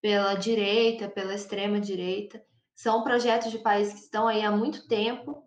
pela 0.00 0.34
direita, 0.34 1.08
pela 1.08 1.34
extrema 1.34 1.78
direita. 1.78 2.42
São 2.74 3.04
projetos 3.04 3.52
de 3.52 3.58
país 3.58 3.92
que 3.92 4.00
estão 4.00 4.26
aí 4.26 4.42
há 4.42 4.50
muito 4.50 4.88
tempo. 4.88 5.44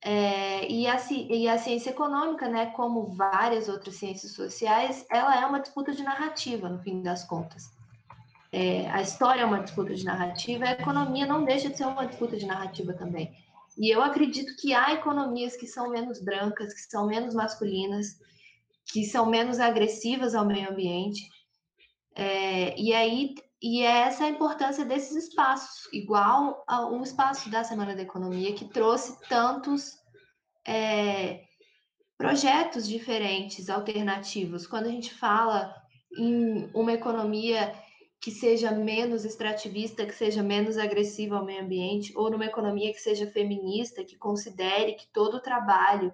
É, 0.00 0.70
e, 0.70 0.86
a, 0.86 0.96
e 1.10 1.48
a 1.48 1.58
ciência 1.58 1.90
econômica, 1.90 2.48
né, 2.48 2.66
como 2.66 3.06
várias 3.16 3.68
outras 3.68 3.96
ciências 3.96 4.32
sociais, 4.32 5.04
ela 5.10 5.40
é 5.40 5.44
uma 5.44 5.58
disputa 5.58 5.92
de 5.92 6.04
narrativa, 6.04 6.68
no 6.68 6.78
fim 6.78 7.02
das 7.02 7.24
contas. 7.24 7.75
É, 8.58 8.88
a 8.90 9.02
história 9.02 9.42
é 9.42 9.44
uma 9.44 9.62
disputa 9.62 9.94
de 9.94 10.02
narrativa, 10.02 10.64
a 10.64 10.72
economia 10.72 11.26
não 11.26 11.44
deixa 11.44 11.68
de 11.68 11.76
ser 11.76 11.84
uma 11.84 12.06
disputa 12.06 12.38
de 12.38 12.46
narrativa 12.46 12.94
também. 12.94 13.36
E 13.76 13.94
eu 13.94 14.02
acredito 14.02 14.56
que 14.56 14.72
há 14.72 14.94
economias 14.94 15.54
que 15.54 15.66
são 15.66 15.90
menos 15.90 16.22
brancas, 16.22 16.72
que 16.72 16.80
são 16.80 17.06
menos 17.06 17.34
masculinas, 17.34 18.18
que 18.86 19.04
são 19.04 19.26
menos 19.26 19.60
agressivas 19.60 20.34
ao 20.34 20.46
meio 20.46 20.70
ambiente. 20.70 21.28
É, 22.14 22.74
e 22.80 22.94
aí 22.94 23.34
e 23.62 23.82
é 23.82 24.04
essa 24.06 24.24
a 24.24 24.30
importância 24.30 24.86
desses 24.86 25.24
espaços, 25.28 25.92
igual 25.92 26.64
ao 26.66 27.02
espaço 27.02 27.50
da 27.50 27.62
Semana 27.62 27.94
da 27.94 28.00
Economia, 28.00 28.54
que 28.54 28.64
trouxe 28.64 29.20
tantos 29.28 29.98
é, 30.66 31.42
projetos 32.16 32.88
diferentes, 32.88 33.68
alternativos. 33.68 34.66
Quando 34.66 34.86
a 34.86 34.90
gente 34.90 35.12
fala 35.12 35.74
em 36.16 36.70
uma 36.72 36.94
economia 36.94 37.70
que 38.26 38.32
seja 38.32 38.72
menos 38.72 39.24
extrativista, 39.24 40.04
que 40.04 40.12
seja 40.12 40.42
menos 40.42 40.76
agressiva 40.76 41.36
ao 41.36 41.44
meio 41.44 41.62
ambiente, 41.62 42.12
ou 42.16 42.28
numa 42.28 42.46
economia 42.46 42.92
que 42.92 43.00
seja 43.00 43.24
feminista, 43.24 44.02
que 44.02 44.16
considere 44.16 44.94
que 44.94 45.06
todo 45.12 45.36
o 45.36 45.40
trabalho 45.40 46.12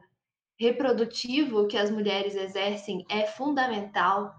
reprodutivo 0.59 1.67
que 1.67 1.79
as 1.79 1.91
mulheres 1.91 2.35
exercem 2.35 3.03
é 3.09 3.27
fundamental 3.27 4.35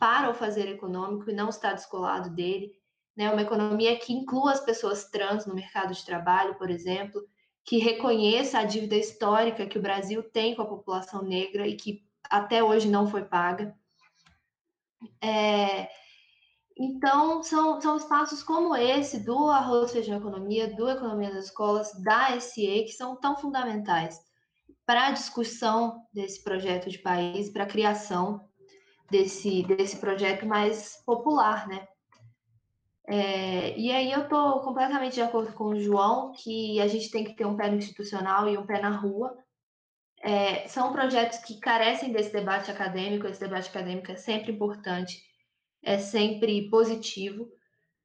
para 0.00 0.30
o 0.30 0.34
fazer 0.34 0.66
econômico 0.66 1.30
e 1.30 1.32
não 1.32 1.48
está 1.48 1.72
descolado 1.72 2.28
dele. 2.28 2.72
Né? 3.16 3.30
Uma 3.30 3.42
economia 3.42 3.96
que 3.96 4.12
inclua 4.12 4.50
as 4.50 4.60
pessoas 4.64 5.08
trans 5.08 5.46
no 5.46 5.54
mercado 5.54 5.94
de 5.94 6.04
trabalho, 6.04 6.56
por 6.56 6.70
exemplo, 6.70 7.22
que 7.64 7.78
reconheça 7.78 8.58
a 8.58 8.64
dívida 8.64 8.96
histórica 8.96 9.68
que 9.68 9.78
o 9.78 9.82
Brasil 9.82 10.24
tem 10.24 10.56
com 10.56 10.62
a 10.62 10.66
população 10.66 11.22
negra 11.22 11.68
e 11.68 11.76
que 11.76 12.04
até 12.28 12.64
hoje 12.64 12.88
não 12.88 13.06
foi 13.06 13.22
paga. 13.22 13.72
É, 15.20 16.01
então, 16.84 17.44
são, 17.44 17.80
são 17.80 17.96
espaços 17.96 18.42
como 18.42 18.74
esse, 18.74 19.24
do 19.24 19.48
Arroz, 19.48 19.92
Feijão 19.92 20.18
Economia, 20.18 20.74
do 20.74 20.90
Economia 20.90 21.32
das 21.32 21.44
Escolas, 21.44 21.92
da 22.02 22.40
SE, 22.40 22.82
que 22.84 22.92
são 22.92 23.14
tão 23.14 23.36
fundamentais 23.36 24.20
para 24.84 25.06
a 25.06 25.10
discussão 25.12 26.04
desse 26.12 26.42
projeto 26.42 26.90
de 26.90 26.98
país, 26.98 27.50
para 27.50 27.62
a 27.62 27.68
criação 27.68 28.48
desse, 29.08 29.62
desse 29.62 29.98
projeto 29.98 30.44
mais 30.44 31.00
popular, 31.06 31.68
né? 31.68 31.86
É, 33.06 33.78
e 33.78 33.92
aí 33.92 34.10
eu 34.10 34.22
estou 34.22 34.60
completamente 34.60 35.14
de 35.14 35.22
acordo 35.22 35.52
com 35.52 35.66
o 35.66 35.80
João 35.80 36.32
que 36.32 36.80
a 36.80 36.88
gente 36.88 37.10
tem 37.12 37.22
que 37.22 37.34
ter 37.34 37.44
um 37.44 37.56
pé 37.56 37.70
no 37.70 37.76
institucional 37.76 38.48
e 38.48 38.58
um 38.58 38.66
pé 38.66 38.80
na 38.80 38.90
rua. 38.90 39.36
É, 40.20 40.66
são 40.66 40.92
projetos 40.92 41.38
que 41.38 41.60
carecem 41.60 42.12
desse 42.12 42.32
debate 42.32 42.72
acadêmico, 42.72 43.26
esse 43.28 43.40
debate 43.40 43.68
acadêmico 43.68 44.10
é 44.10 44.16
sempre 44.16 44.50
importante, 44.50 45.31
é 45.82 45.98
sempre 45.98 46.68
positivo, 46.70 47.50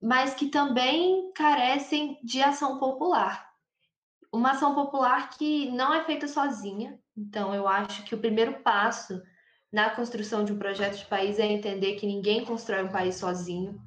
mas 0.02 0.34
que 0.34 0.50
também 0.50 1.32
carecem 1.34 2.20
de 2.24 2.42
ação 2.42 2.78
popular. 2.78 3.48
Uma 4.32 4.52
ação 4.52 4.76
popular 4.76 5.30
que 5.30 5.70
não 5.72 5.94
é 5.94 6.04
feita 6.04 6.28
sozinha, 6.28 7.00
então 7.16 7.54
eu 7.54 7.68
acho 7.68 8.04
que 8.04 8.16
o 8.16 8.20
primeiro 8.20 8.62
passo 8.62 9.22
na 9.72 9.90
construção 9.90 10.44
de 10.44 10.54
um 10.54 10.58
projeto 10.58 10.98
de 10.98 11.06
país 11.06 11.40
é 11.40 11.46
entender 11.46 11.96
que 11.96 12.06
ninguém 12.06 12.46
constrói 12.46 12.84
um 12.84 12.92
país 12.92 13.16
sozinho. 13.16 13.82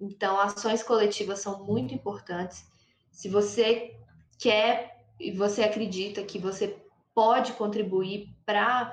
Então, 0.00 0.38
ações 0.38 0.82
coletivas 0.82 1.40
são 1.40 1.64
muito 1.64 1.94
importantes. 1.94 2.64
Se 3.10 3.28
você 3.28 3.96
quer 4.38 5.04
e 5.18 5.32
você 5.32 5.62
acredita 5.62 6.22
que 6.22 6.38
você 6.38 6.78
pode 7.14 7.52
contribuir 7.54 8.28
para 8.46 8.92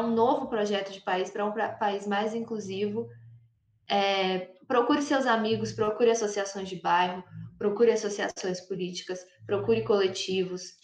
um 0.00 0.14
novo 0.14 0.46
projeto 0.46 0.90
de 0.90 1.00
país, 1.00 1.30
para 1.30 1.44
um 1.44 1.52
pra, 1.52 1.68
país 1.68 2.06
mais 2.06 2.34
inclusivo, 2.34 3.08
é, 3.88 4.50
procure 4.66 5.02
seus 5.02 5.26
amigos, 5.26 5.72
procure 5.72 6.10
associações 6.10 6.68
de 6.68 6.76
bairro, 6.76 7.24
procure 7.58 7.90
associações 7.90 8.60
políticas, 8.60 9.24
procure 9.46 9.82
coletivos, 9.82 10.76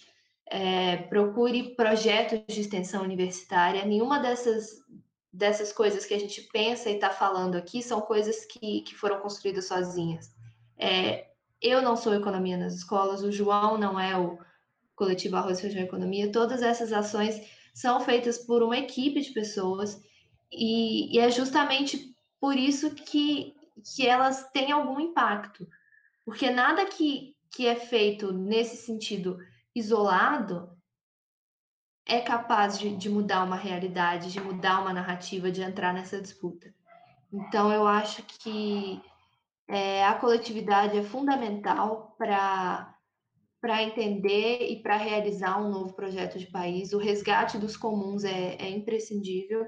é, 0.47 0.97
procure 0.97 1.75
projetos 1.75 2.43
de 2.53 2.61
extensão 2.61 3.03
universitária. 3.03 3.85
Nenhuma 3.85 4.19
dessas, 4.19 4.71
dessas 5.33 5.73
coisas 5.73 6.05
que 6.05 6.15
a 6.15 6.19
gente 6.19 6.43
pensa 6.53 6.91
e 6.91 6.95
está 6.95 7.11
falando 7.11 7.57
aqui 7.57 7.83
são 7.83 8.01
coisas 8.01 8.45
que, 8.47 8.81
que 8.81 8.95
foram 8.95 9.21
construídas 9.21 9.67
sozinhas. 9.67 10.33
É, 10.79 11.29
eu 11.61 11.81
não 11.81 11.97
sou 11.97 12.15
economia 12.15 12.57
nas 12.57 12.75
escolas, 12.75 13.23
o 13.23 13.33
João 13.33 13.79
não 13.79 13.99
é 13.99 14.17
o 14.19 14.39
coletivo 14.95 15.37
Arroz, 15.37 15.61
Feijão 15.61 15.83
Economia. 15.83 16.31
Todas 16.31 16.63
essas 16.63 16.93
ações 16.93 17.41
são 17.75 18.01
feitas 18.01 18.39
por 18.39 18.63
uma 18.63 18.79
equipe 18.79 19.21
de 19.21 19.33
pessoas 19.33 20.01
e, 20.53 21.15
e 21.15 21.19
é 21.19 21.31
justamente 21.31 22.14
por 22.45 22.59
isso 22.59 22.90
que, 22.90 23.57
que 23.97 24.07
elas 24.07 24.51
têm 24.51 24.70
algum 24.70 25.01
impacto. 25.01 25.66
Porque 26.26 26.51
nada 26.51 26.84
que, 26.84 27.34
que 27.51 27.66
é 27.66 27.74
feito 27.74 28.34
nesse 28.34 28.76
sentido 28.76 29.38
isolado 29.74 30.70
é 32.05 32.20
capaz 32.20 32.78
de, 32.78 32.95
de 32.95 33.09
mudar 33.09 33.45
uma 33.45 33.57
realidade, 33.57 34.30
de 34.30 34.42
mudar 34.42 34.82
uma 34.82 34.92
narrativa, 34.92 35.51
de 35.51 35.62
entrar 35.62 35.95
nessa 35.95 36.20
disputa. 36.20 36.70
Então, 37.32 37.72
eu 37.72 37.86
acho 37.86 38.22
que 38.24 39.01
é, 39.66 40.05
a 40.05 40.14
coletividade 40.14 40.99
é 40.99 41.03
fundamental 41.03 42.14
para 42.18 42.95
para 43.59 43.82
entender 43.82 44.70
e 44.70 44.82
para 44.82 44.99
realizar 44.99 45.59
um 45.59 45.70
novo 45.70 45.95
projeto 45.95 46.38
de 46.38 46.45
país. 46.45 46.92
O 46.92 46.99
resgate 46.99 47.57
dos 47.57 47.78
comuns 47.78 48.22
é, 48.22 48.57
é 48.57 48.68
imprescindível. 48.68 49.66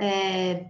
É, 0.00 0.68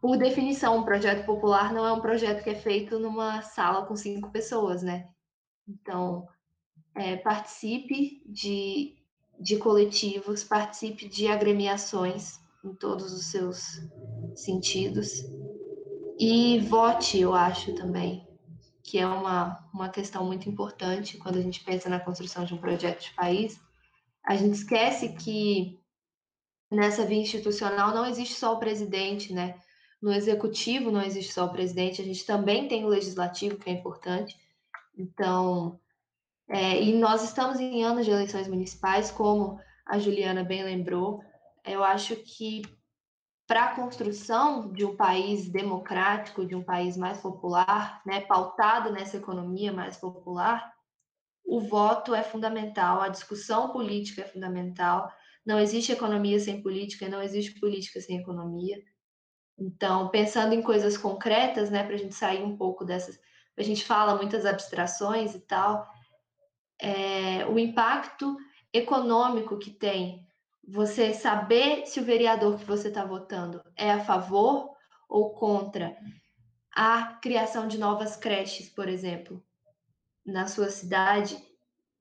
por 0.00 0.16
definição, 0.16 0.78
um 0.78 0.84
projeto 0.84 1.26
popular 1.26 1.72
não 1.72 1.86
é 1.86 1.92
um 1.92 2.00
projeto 2.00 2.42
que 2.42 2.50
é 2.50 2.54
feito 2.54 2.98
numa 2.98 3.42
sala 3.42 3.86
com 3.86 3.96
cinco 3.96 4.30
pessoas, 4.30 4.82
né? 4.82 5.08
Então, 5.66 6.26
é, 6.94 7.16
participe 7.16 8.22
de, 8.26 8.96
de 9.38 9.56
coletivos, 9.56 10.44
participe 10.44 11.08
de 11.08 11.28
agremiações 11.28 12.40
em 12.64 12.74
todos 12.74 13.12
os 13.12 13.26
seus 13.26 13.80
sentidos 14.34 15.24
e 16.18 16.58
vote, 16.58 17.20
eu 17.20 17.32
acho 17.32 17.72
também, 17.74 18.26
que 18.82 18.98
é 18.98 19.06
uma, 19.06 19.64
uma 19.72 19.88
questão 19.88 20.24
muito 20.24 20.48
importante 20.48 21.16
quando 21.16 21.38
a 21.38 21.40
gente 21.40 21.62
pensa 21.62 21.88
na 21.88 22.00
construção 22.00 22.44
de 22.44 22.54
um 22.54 22.58
projeto 22.58 23.04
de 23.04 23.14
país. 23.14 23.60
A 24.26 24.34
gente 24.34 24.54
esquece 24.54 25.10
que 25.10 25.77
nessa 26.70 27.04
via 27.04 27.20
institucional 27.20 27.94
não 27.94 28.06
existe 28.06 28.34
só 28.34 28.54
o 28.54 28.58
presidente, 28.58 29.32
né? 29.32 29.60
No 30.00 30.12
executivo 30.12 30.90
não 30.90 31.02
existe 31.02 31.32
só 31.32 31.46
o 31.46 31.52
presidente, 31.52 32.00
a 32.00 32.04
gente 32.04 32.24
também 32.24 32.68
tem 32.68 32.84
o 32.84 32.88
legislativo, 32.88 33.56
que 33.56 33.68
é 33.68 33.72
importante. 33.72 34.36
Então, 34.96 35.78
é, 36.48 36.80
e 36.80 36.94
nós 36.94 37.24
estamos 37.24 37.58
em 37.58 37.82
anos 37.84 38.04
de 38.04 38.12
eleições 38.12 38.48
municipais, 38.48 39.10
como 39.10 39.60
a 39.84 39.98
Juliana 39.98 40.44
bem 40.44 40.62
lembrou. 40.62 41.22
Eu 41.64 41.82
acho 41.82 42.16
que 42.16 42.62
para 43.46 43.64
a 43.64 43.74
construção 43.74 44.70
de 44.72 44.84
um 44.84 44.94
país 44.94 45.48
democrático, 45.48 46.44
de 46.44 46.54
um 46.54 46.62
país 46.62 46.96
mais 46.96 47.18
popular, 47.18 48.02
né, 48.04 48.20
pautado 48.20 48.92
nessa 48.92 49.16
economia 49.16 49.72
mais 49.72 49.96
popular, 49.96 50.70
o 51.44 51.60
voto 51.60 52.14
é 52.14 52.22
fundamental, 52.22 53.00
a 53.00 53.08
discussão 53.08 53.70
política 53.70 54.20
é 54.20 54.28
fundamental. 54.28 55.10
Não 55.48 55.58
existe 55.58 55.90
economia 55.90 56.38
sem 56.38 56.60
política, 56.60 57.08
não 57.08 57.22
existe 57.22 57.58
política 57.58 58.02
sem 58.02 58.18
economia. 58.18 58.82
Então, 59.58 60.10
pensando 60.10 60.52
em 60.52 60.60
coisas 60.60 60.98
concretas, 60.98 61.70
né, 61.70 61.84
para 61.84 61.94
a 61.94 61.96
gente 61.96 62.14
sair 62.14 62.42
um 62.42 62.54
pouco 62.54 62.84
dessas, 62.84 63.18
a 63.56 63.62
gente 63.62 63.82
fala 63.82 64.14
muitas 64.14 64.44
abstrações 64.44 65.34
e 65.34 65.40
tal, 65.40 65.88
é, 66.78 67.46
o 67.46 67.58
impacto 67.58 68.36
econômico 68.74 69.56
que 69.58 69.70
tem 69.70 70.22
você 70.62 71.14
saber 71.14 71.86
se 71.86 71.98
o 71.98 72.04
vereador 72.04 72.58
que 72.58 72.66
você 72.66 72.88
está 72.88 73.06
votando 73.06 73.62
é 73.74 73.90
a 73.90 74.04
favor 74.04 74.68
ou 75.08 75.32
contra 75.32 75.96
a 76.70 77.18
criação 77.22 77.66
de 77.66 77.78
novas 77.78 78.16
creches, 78.16 78.68
por 78.68 78.86
exemplo, 78.86 79.42
na 80.26 80.46
sua 80.46 80.68
cidade, 80.68 81.42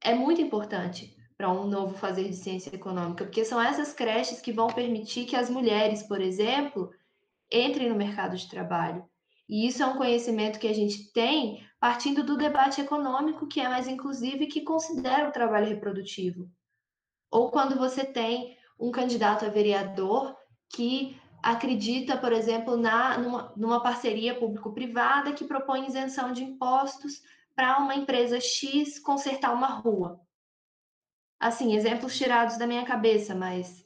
é 0.01 0.13
muito 0.13 0.41
importante 0.41 1.16
para 1.37 1.51
um 1.51 1.67
novo 1.67 1.95
fazer 1.95 2.27
de 2.27 2.35
ciência 2.35 2.73
econômica, 2.73 3.23
porque 3.23 3.45
são 3.45 3.61
essas 3.61 3.93
creches 3.93 4.41
que 4.41 4.51
vão 4.51 4.67
permitir 4.67 5.25
que 5.25 5.35
as 5.35 5.49
mulheres, 5.49 6.01
por 6.01 6.19
exemplo, 6.19 6.89
entrem 7.51 7.89
no 7.89 7.95
mercado 7.95 8.35
de 8.35 8.49
trabalho. 8.49 9.07
E 9.47 9.67
isso 9.67 9.81
é 9.81 9.85
um 9.85 9.95
conhecimento 9.95 10.59
que 10.59 10.67
a 10.67 10.73
gente 10.73 11.11
tem 11.13 11.65
partindo 11.79 12.23
do 12.23 12.35
debate 12.35 12.81
econômico, 12.81 13.47
que 13.47 13.61
é 13.61 13.69
mais 13.69 13.87
inclusivo 13.87 14.43
e 14.43 14.47
que 14.47 14.61
considera 14.61 15.29
o 15.29 15.31
trabalho 15.31 15.67
reprodutivo. 15.67 16.49
Ou 17.31 17.51
quando 17.51 17.77
você 17.77 18.03
tem 18.03 18.57
um 18.79 18.91
candidato 18.91 19.45
a 19.45 19.49
vereador 19.49 20.35
que 20.73 21.19
acredita, 21.41 22.17
por 22.17 22.33
exemplo, 22.33 22.75
na, 22.75 23.17
numa, 23.19 23.53
numa 23.55 23.81
parceria 23.81 24.37
público-privada 24.37 25.33
que 25.33 25.45
propõe 25.45 25.85
isenção 25.85 26.33
de 26.33 26.43
impostos 26.43 27.21
para 27.55 27.77
uma 27.77 27.95
empresa 27.95 28.39
X 28.39 28.99
consertar 28.99 29.53
uma 29.53 29.67
rua. 29.67 30.19
Assim, 31.39 31.75
exemplos 31.75 32.17
tirados 32.17 32.57
da 32.57 32.65
minha 32.65 32.85
cabeça, 32.85 33.35
mas 33.35 33.85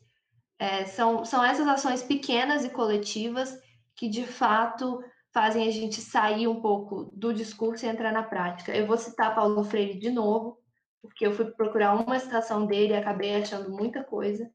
é, 0.57 0.85
são, 0.85 1.25
são 1.25 1.43
essas 1.43 1.67
ações 1.67 2.03
pequenas 2.03 2.63
e 2.63 2.69
coletivas 2.69 3.57
que, 3.95 4.07
de 4.07 4.25
fato, 4.25 5.03
fazem 5.33 5.67
a 5.67 5.71
gente 5.71 5.99
sair 5.99 6.47
um 6.47 6.61
pouco 6.61 7.09
do 7.13 7.33
discurso 7.33 7.85
e 7.85 7.89
entrar 7.89 8.11
na 8.11 8.23
prática. 8.23 8.75
Eu 8.75 8.85
vou 8.85 8.97
citar 8.97 9.33
Paulo 9.33 9.63
Freire 9.63 9.97
de 9.97 10.11
novo, 10.11 10.57
porque 11.01 11.25
eu 11.25 11.33
fui 11.33 11.45
procurar 11.45 11.95
uma 11.95 12.19
citação 12.19 12.65
dele 12.65 12.93
e 12.93 12.97
acabei 12.97 13.35
achando 13.35 13.71
muita 13.71 14.03
coisa, 14.03 14.49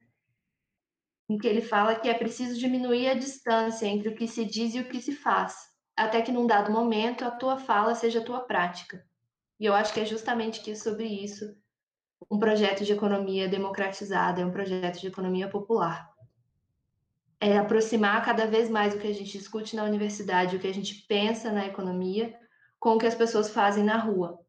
em 1.29 1.37
que 1.37 1.47
ele 1.47 1.61
fala 1.61 1.97
que 1.97 2.09
é 2.09 2.15
preciso 2.15 2.59
diminuir 2.59 3.09
a 3.09 3.15
distância 3.15 3.87
entre 3.87 4.09
o 4.09 4.15
que 4.15 4.29
se 4.29 4.45
diz 4.45 4.75
e 4.75 4.81
o 4.81 4.89
que 4.89 5.03
se 5.03 5.13
faz, 5.13 5.57
até 5.97 6.23
que 6.23 6.31
num 6.31 6.47
dado 6.47 6.71
momento 6.71 7.25
a 7.25 7.31
tua 7.31 7.59
fala 7.59 7.95
seja 7.95 8.21
a 8.21 8.25
tua 8.25 8.41
prática. 8.41 9.05
E 9.59 9.65
eu 9.65 9.75
acho 9.75 9.93
que 9.93 10.01
é 10.01 10.05
justamente 10.05 10.77
sobre 10.77 11.07
isso 11.07 11.45
um 12.31 12.39
projeto 12.39 12.85
de 12.85 12.93
economia 12.93 13.49
democratizada, 13.49 14.41
é 14.41 14.47
um 14.47 14.51
projeto 14.51 15.01
de 15.01 15.07
economia 15.07 15.49
popular 15.49 16.17
é 17.41 17.59
aproximar 17.59 18.25
cada 18.25 18.47
vez 18.47 18.69
mais 18.69 18.95
o 18.95 18.99
que 18.99 19.07
a 19.07 19.15
gente 19.15 19.39
discute 19.39 19.77
na 19.77 19.85
universidade, 19.85 20.57
o 20.57 20.59
que 20.59 20.67
a 20.67 20.75
gente 20.75 21.07
pensa 21.07 21.53
na 21.53 21.67
economia, 21.67 22.35
com 22.79 22.95
o 22.95 22.99
que 22.99 23.07
as 23.07 23.15
pessoas 23.15 23.51
fazem 23.51 23.85
na 23.85 23.99
rua. 23.99 24.41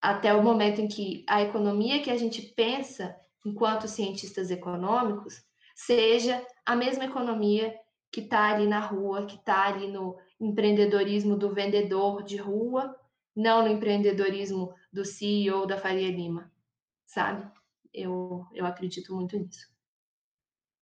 Até 0.00 0.34
o 0.34 0.42
momento 0.42 0.80
em 0.80 0.88
que 0.88 1.24
a 1.28 1.42
economia 1.42 2.02
que 2.02 2.10
a 2.10 2.16
gente 2.16 2.42
pensa 2.42 3.16
enquanto 3.44 3.88
cientistas 3.88 4.50
econômicos 4.50 5.42
seja 5.74 6.44
a 6.66 6.76
mesma 6.76 7.04
economia 7.04 7.74
que 8.10 8.20
está 8.20 8.54
ali 8.54 8.66
na 8.66 8.80
rua, 8.80 9.26
que 9.26 9.36
está 9.36 9.66
ali 9.66 9.88
no 9.88 10.16
empreendedorismo 10.40 11.36
do 11.36 11.52
vendedor 11.52 12.22
de 12.22 12.36
rua, 12.36 12.94
não 13.34 13.62
no 13.62 13.68
empreendedorismo 13.68 14.74
do 14.92 15.04
CEO 15.04 15.66
da 15.66 15.76
Faria 15.76 16.10
Lima, 16.10 16.50
sabe? 17.08 17.50
Eu, 17.92 18.46
eu 18.52 18.64
acredito 18.64 19.14
muito 19.14 19.36
nisso. 19.36 19.66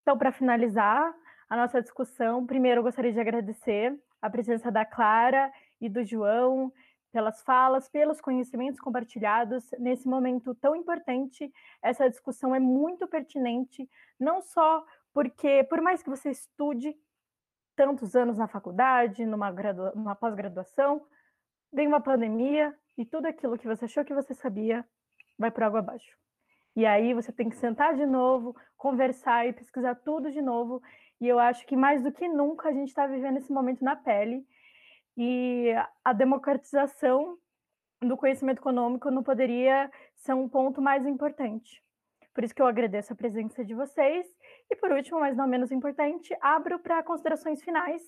Então, 0.02 0.18
para 0.18 0.32
finalizar, 0.32 1.14
a 1.54 1.56
nossa 1.56 1.80
discussão. 1.80 2.48
Primeiro, 2.48 2.80
eu 2.80 2.84
gostaria 2.84 3.14
de 3.14 3.20
agradecer 3.20 3.96
a 4.20 4.28
presença 4.28 4.72
da 4.72 4.84
Clara 4.84 5.54
e 5.80 5.88
do 5.88 6.04
João 6.04 6.74
pelas 7.12 7.44
falas, 7.44 7.88
pelos 7.88 8.20
conhecimentos 8.20 8.80
compartilhados 8.80 9.70
nesse 9.78 10.08
momento 10.08 10.56
tão 10.56 10.76
importante. 10.76 11.54
Essa 11.80 12.10
discussão 12.10 12.56
é 12.56 12.60
muito 12.60 13.08
pertinente, 13.08 13.88
não 14.20 14.42
só 14.42 14.84
porque, 15.14 15.64
por 15.66 15.80
mais 15.80 16.02
que 16.02 16.10
você 16.10 16.32
estude 16.32 16.96
tantos 17.76 18.16
anos 18.16 18.40
na 18.40 18.48
faculdade, 18.48 19.24
numa, 19.24 19.52
numa 19.94 20.16
pós-graduação, 20.16 21.06
vem 21.72 21.88
uma 21.88 22.02
pandemia 22.02 22.76
e 22.98 23.06
tudo 23.06 23.28
aquilo 23.28 23.60
que 23.60 23.68
você 23.68 23.86
achou 23.86 24.04
que 24.04 24.14
você 24.14 24.34
sabia 24.34 24.84
vai 25.38 25.52
por 25.52 25.64
água 25.64 25.80
abaixo. 25.80 26.18
E 26.76 26.86
aí 26.86 27.14
você 27.14 27.32
tem 27.32 27.50
que 27.50 27.56
sentar 27.56 27.96
de 27.96 28.06
novo, 28.06 28.56
conversar 28.78 29.48
e 29.48 29.54
pesquisar 29.54 29.96
tudo 29.96 30.32
de 30.32 30.42
novo. 30.42 30.82
E 31.22 31.28
eu 31.28 31.40
acho 31.40 31.66
que 31.66 31.76
mais 31.76 32.02
do 32.02 32.12
que 32.12 32.28
nunca 32.28 32.70
a 32.70 32.74
gente 32.74 32.90
está 32.90 33.06
vivendo 33.06 33.38
esse 33.38 33.52
momento 33.52 33.84
na 33.84 33.96
pele. 33.96 34.46
E 35.16 35.72
a 36.04 36.14
democratização 36.14 37.38
do 38.02 38.18
conhecimento 38.18 38.60
econômico 38.60 39.12
não 39.12 39.24
poderia 39.24 39.90
ser 40.16 40.34
um 40.34 40.50
ponto 40.50 40.82
mais 40.82 41.06
importante. 41.06 41.84
Por 42.34 42.44
isso 42.44 42.56
que 42.56 42.62
eu 42.62 42.66
agradeço 42.66 43.14
a 43.14 43.16
presença 43.16 43.64
de 43.64 43.76
vocês. 43.76 44.26
E 44.70 44.76
por 44.76 44.92
último, 44.92 45.20
mas 45.20 45.38
não 45.38 45.48
menos 45.48 45.72
importante, 45.72 46.36
abro 46.42 46.80
para 46.80 47.04
considerações 47.04 47.62
finais 47.62 48.02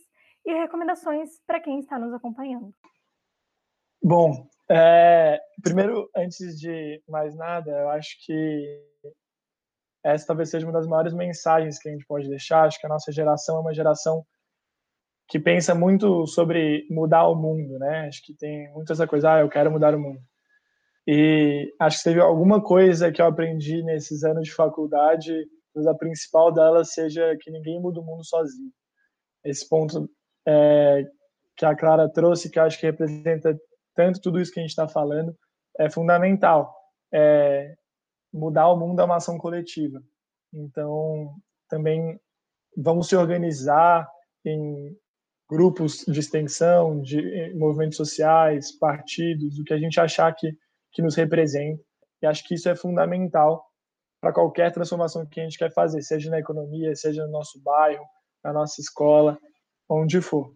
e 0.44 0.54
recomendações 0.54 1.40
para 1.46 1.60
quem 1.60 1.80
está 1.80 2.00
nos 2.00 2.14
acompanhando. 2.14 2.74
Bom, 4.02 4.48
é, 4.70 5.40
primeiro, 5.62 6.10
antes 6.16 6.60
de 6.60 7.02
mais 7.08 7.36
nada, 7.36 7.72
eu 7.72 7.90
acho 7.90 8.16
que 8.26 8.82
essa 10.04 10.28
talvez 10.28 10.50
seja 10.50 10.66
uma 10.66 10.74
das 10.74 10.88
maiores 10.88 11.14
mensagens 11.14 11.80
que 11.80 11.90
a 11.90 11.92
gente 11.92 12.06
pode 12.06 12.30
deixar. 12.30 12.64
Acho 12.64 12.80
que 12.80 12.86
a 12.86 12.90
nossa 12.90 13.12
geração 13.12 13.58
é 13.58 13.60
uma 13.62 13.74
geração 13.74 14.26
que 15.28 15.40
pensa 15.40 15.74
muito 15.74 16.28
sobre 16.28 16.86
mudar 16.90 17.28
o 17.28 17.36
mundo, 17.36 17.80
né? 17.80 18.08
Acho 18.08 18.24
que 18.24 18.34
tem 18.34 18.72
muito 18.74 18.94
essa 18.94 19.08
coisa, 19.08 19.34
ah, 19.34 19.40
eu 19.40 19.50
quero 19.50 19.72
mudar 19.72 19.96
o 19.96 20.00
mundo. 20.00 20.20
E 21.08 21.74
acho 21.80 21.98
que 21.98 22.04
teve 22.04 22.20
alguma 22.20 22.62
coisa 22.62 23.12
que 23.12 23.22
eu 23.22 23.26
aprendi 23.26 23.84
nesses 23.84 24.24
anos 24.24 24.48
de 24.48 24.54
faculdade, 24.54 25.48
mas 25.74 25.86
a 25.88 25.94
principal 25.94 26.52
delas 26.52 26.94
seja 26.94 27.36
que 27.42 27.52
ninguém 27.52 27.80
muda 27.80 28.00
o 28.00 28.04
mundo 28.04 28.24
sozinho. 28.24 28.72
Esse 29.44 29.68
ponto 29.68 30.10
é, 30.48 31.04
que 31.56 31.66
a 31.66 31.76
Clara 31.76 32.10
trouxe, 32.10 32.50
que 32.50 32.60
acho 32.60 32.80
que 32.80 32.86
representa 32.86 33.60
tanto 33.96 34.22
tudo 34.22 34.40
isso 34.40 34.52
que 34.52 34.60
a 34.60 34.64
gente 34.64 34.72
está 34.72 34.88
falando, 34.88 35.36
é 35.80 35.90
fundamental. 35.90 36.76
É, 37.14 37.76
mudar 38.34 38.70
o 38.70 38.78
mundo 38.78 39.02
é 39.02 39.06
uma 39.06 39.18
ação 39.18 39.38
coletiva. 39.38 40.02
Então, 40.54 41.36
também 41.70 42.20
vamos 42.78 43.08
se 43.08 43.16
organizar 43.16 44.08
em 44.44 44.96
grupos 45.50 46.04
de 46.08 46.20
extensão, 46.20 47.02
de 47.02 47.54
movimentos 47.56 47.98
sociais, 47.98 48.72
partidos, 48.78 49.60
o 49.60 49.64
que 49.64 49.74
a 49.74 49.78
gente 49.78 50.00
achar 50.00 50.34
que, 50.34 50.56
que 50.92 51.02
nos 51.02 51.16
representa. 51.16 51.82
E 52.22 52.26
acho 52.26 52.44
que 52.48 52.56
isso 52.56 52.70
é 52.70 52.76
fundamental 52.76 53.66
para 54.20 54.34
qualquer 54.34 54.72
transformação 54.72 55.26
que 55.26 55.40
a 55.40 55.44
gente 55.44 55.58
quer 55.58 55.72
fazer, 55.72 56.02
seja 56.02 56.30
na 56.32 56.40
economia, 56.40 56.96
seja 56.96 57.26
no 57.26 57.32
nosso 57.32 57.62
bairro, 57.62 58.04
na 58.44 58.52
nossa 58.52 58.82
escola, 58.82 59.38
onde 59.88 60.20
for. 60.22 60.52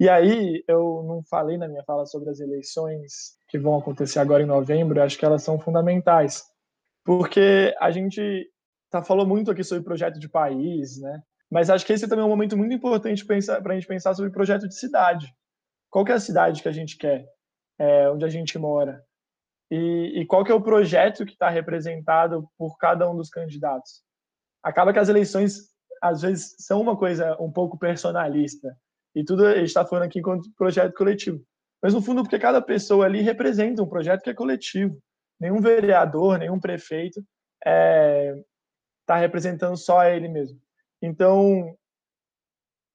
E 0.00 0.08
aí, 0.08 0.62
eu 0.68 1.02
não 1.02 1.24
falei 1.24 1.58
na 1.58 1.66
minha 1.66 1.82
fala 1.82 2.06
sobre 2.06 2.30
as 2.30 2.38
eleições 2.38 3.36
que 3.48 3.58
vão 3.58 3.76
acontecer 3.76 4.20
agora 4.20 4.42
em 4.42 4.46
novembro, 4.46 5.02
acho 5.02 5.18
que 5.18 5.24
elas 5.24 5.42
são 5.42 5.58
fundamentais, 5.58 6.44
porque 7.04 7.74
a 7.80 7.90
gente 7.90 8.48
tá, 8.90 9.02
falou 9.02 9.26
muito 9.26 9.50
aqui 9.50 9.64
sobre 9.64 9.82
projeto 9.82 10.20
de 10.20 10.28
país, 10.28 11.00
né? 11.00 11.20
Mas 11.50 11.68
acho 11.68 11.84
que 11.84 11.92
esse 11.92 12.06
também 12.06 12.22
é 12.22 12.26
um 12.26 12.30
momento 12.30 12.56
muito 12.56 12.72
importante 12.72 13.24
para 13.24 13.36
a 13.36 13.74
gente 13.74 13.88
pensar 13.88 14.14
sobre 14.14 14.30
projeto 14.30 14.68
de 14.68 14.78
cidade. 14.78 15.34
Qual 15.90 16.04
que 16.04 16.12
é 16.12 16.14
a 16.14 16.20
cidade 16.20 16.62
que 16.62 16.68
a 16.68 16.72
gente 16.72 16.96
quer, 16.96 17.26
é, 17.78 18.08
onde 18.08 18.24
a 18.24 18.28
gente 18.28 18.56
mora? 18.56 19.02
E, 19.68 20.20
e 20.20 20.26
qual 20.26 20.44
que 20.44 20.52
é 20.52 20.54
o 20.54 20.62
projeto 20.62 21.26
que 21.26 21.32
está 21.32 21.48
representado 21.48 22.48
por 22.56 22.76
cada 22.76 23.10
um 23.10 23.16
dos 23.16 23.30
candidatos? 23.30 24.02
Acaba 24.62 24.92
que 24.92 24.98
as 24.98 25.08
eleições, 25.08 25.70
às 26.00 26.22
vezes, 26.22 26.54
são 26.58 26.80
uma 26.80 26.96
coisa 26.96 27.36
um 27.40 27.50
pouco 27.50 27.78
personalista 27.78 28.76
e 29.14 29.24
tudo 29.24 29.46
a 29.46 29.54
gente 29.54 29.66
está 29.66 29.84
falando 29.84 30.04
aqui 30.04 30.18
enquanto 30.18 30.52
projeto 30.56 30.94
coletivo. 30.94 31.42
Mas 31.82 31.94
no 31.94 32.02
fundo, 32.02 32.22
porque 32.22 32.38
cada 32.38 32.60
pessoa 32.60 33.04
ali 33.04 33.20
representa 33.20 33.82
um 33.82 33.88
projeto 33.88 34.22
que 34.22 34.30
é 34.30 34.34
coletivo. 34.34 34.98
Nenhum 35.40 35.60
vereador, 35.60 36.38
nenhum 36.38 36.58
prefeito 36.58 37.20
está 37.20 37.70
é, 37.70 38.34
tá 39.06 39.16
representando 39.16 39.76
só 39.76 40.04
ele 40.04 40.28
mesmo. 40.28 40.60
Então, 41.00 41.76